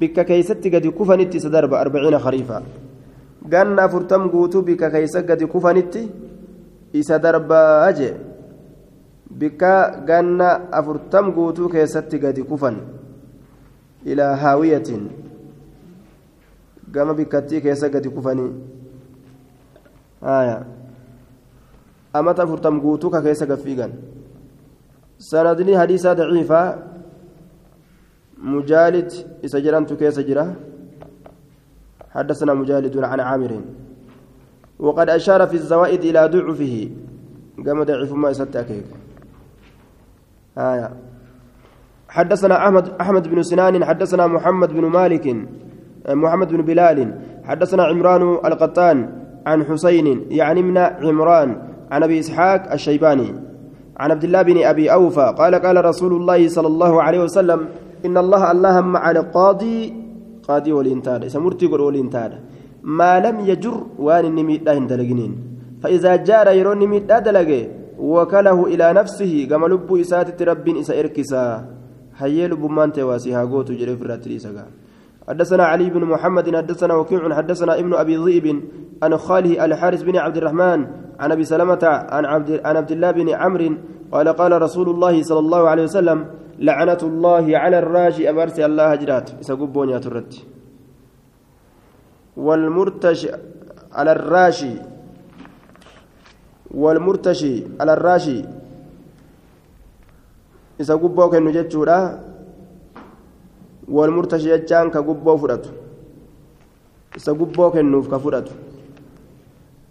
بك 0.00 0.16
كيست 0.26 0.64
قد 0.74 0.86
كفنت 0.86 1.34
إسا 1.38 1.48
دربا 1.48 1.80
أربعين 1.80 2.18
خريفا. 2.18 2.62
قالنا 3.52 3.86
فرتم 3.86 4.28
قوتو 4.28 4.60
بك 4.66 4.82
كيست 4.90 5.30
قد 5.30 5.42
كفنت 5.44 5.94
إسا 6.96 7.16
دربا 7.16 7.88
أجي 7.88 8.10
بك 9.30 9.62
قالنا 10.08 10.50
أفرتم 10.78 11.30
قوتو 11.30 11.68
كيست 11.68 12.10
قد 12.24 12.40
كفن. 12.50 12.76
إلى 14.06 14.22
هاوية. 14.22 14.88
قام 16.94 17.12
بكتي 17.12 17.60
كيست 17.60 17.84
قد 17.84 18.06
كفني. 18.06 18.52
آية. 20.22 20.66
أمتى 22.16 22.46
فرتم 22.46 22.80
قوتو 22.80 23.10
كيست 23.10 23.50
قد 23.50 23.58
فيقن 23.58 23.92
سندني 25.18 25.78
حديثا 25.78 26.12
ضعيفة. 26.12 26.62
مجالد 28.38 29.12
إسجران 29.44 29.86
تكيس 29.86 30.18
جرا. 30.20 30.54
حدثنا 32.10 32.54
مجالد 32.54 32.96
عن 32.98 33.20
عامر. 33.20 33.52
وقد 34.78 35.08
أشار 35.10 35.46
في 35.46 35.54
الزوائد 35.54 36.04
إلى 36.04 36.20
ضعفه. 36.28 36.90
قام 37.66 37.82
ضعيف 37.82 38.12
ما 38.12 38.30
يستأكيد 38.30 38.86
آية. 40.58 40.90
حدثنا 42.16 42.54
أحمد 42.66 42.86
أحمد 43.00 43.28
بن 43.28 43.42
سنان 43.42 43.84
حدثنا 43.84 44.26
محمد 44.26 44.70
بن 44.72 44.84
مالك 44.98 45.36
محمد 46.08 46.48
بن 46.48 46.62
بلال 46.62 46.98
حدثنا 47.44 47.82
عمران 47.84 48.22
القطان 48.22 48.96
عن 49.46 49.64
حسين 49.64 50.06
يعني 50.30 50.62
من 50.62 50.78
عمران 50.78 51.56
عن 51.90 52.02
أبي 52.02 52.18
إسحاق 52.18 52.72
الشيباني 52.72 53.28
عن 54.00 54.10
عبد 54.10 54.24
الله 54.24 54.42
بن 54.42 54.56
أبي 54.72 54.92
أوفى 54.92 55.34
قال 55.38 55.54
قال 55.54 55.84
رسول 55.84 56.12
الله 56.12 56.48
صلى 56.48 56.66
الله 56.66 57.02
عليه 57.02 57.20
وسلم 57.20 57.60
إن 58.06 58.16
الله 58.18 58.50
اللهم 58.50 58.96
على 58.96 59.18
القاضي 59.20 59.94
قاضي 60.48 60.72
والإنتاد 60.72 61.26
سمرتي 61.26 61.66
قول 61.66 61.96
ما 62.82 63.20
لم 63.20 63.40
يجر 63.40 63.76
وان 63.98 64.24
النميت 64.24 64.68
هندلقنين 64.68 65.32
فإذا 65.82 66.16
جار 66.16 66.48
يرون 66.58 66.78
نميت 66.78 67.12
دلقه 67.26 67.62
وكله 67.98 68.58
إلى 68.66 68.86
نفسه 68.92 69.46
كما 69.50 69.66
لب 69.66 69.88
إسات 69.96 70.42
رب 70.42 70.66
إسا 70.68 70.94
إركسا. 71.00 71.76
هيا 72.18 72.48
لب 72.48 72.64
من 72.64 72.92
تواسيها 72.92 73.44
قوت 73.44 73.72
جريف 73.72 74.02
راتريسا 74.02 74.66
حدثنا 75.28 75.64
علي 75.64 75.90
بن 75.90 76.04
محمد 76.04 76.56
حدثنا 76.56 76.94
وكيع 76.94 77.34
حدثنا 77.34 77.78
ابن 77.78 77.94
أبي 77.94 78.16
ذئب 78.16 78.62
عن 79.02 79.16
خاله 79.16 79.64
الحارث 79.64 80.02
بن 80.02 80.16
عبد 80.16 80.36
الرحمن 80.36 80.86
عن 81.20 81.32
أبي 81.32 81.44
سلمة 81.44 81.78
عن 81.84 82.24
عبد, 82.24 82.60
عن 82.64 82.76
عبد 82.76 82.90
الله 82.90 83.10
بن 83.10 83.28
عمرو 83.28 83.76
قال 84.12 84.28
قال 84.28 84.62
رسول 84.62 84.88
الله 84.88 85.22
صلى 85.22 85.38
الله 85.38 85.68
عليه 85.68 85.82
وسلم 85.82 86.26
لعنة 86.58 86.98
الله 87.02 87.58
على 87.58 87.78
الراجي 87.78 88.30
أبرسي 88.30 88.66
الله 88.66 88.86
هجرات 88.92 89.30
إسا 89.40 89.54
يا 89.76 89.98
ترت 89.98 90.32
والمرتشي 92.36 93.28
على 93.92 94.12
الراشي 94.12 94.74
والمرتشي 96.70 97.64
على 97.80 97.92
الراشي 97.92 98.44
إذا 100.80 100.94
قبوك 100.94 101.34
النجد 101.34 101.66
والمرتشي 103.88 104.58
جان 104.68 104.90
كقبو 104.90 105.36
فرأت 105.36 105.66
إذا 107.16 107.32
قبوك 107.40 107.76
النوف 107.76 108.04
كفرأت 108.12 108.48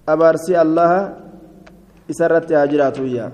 أبارسي 0.09 0.61
الله 0.61 0.91
إسرت 2.11 2.51
هاجرات 2.51 2.99
وياه 2.99 3.31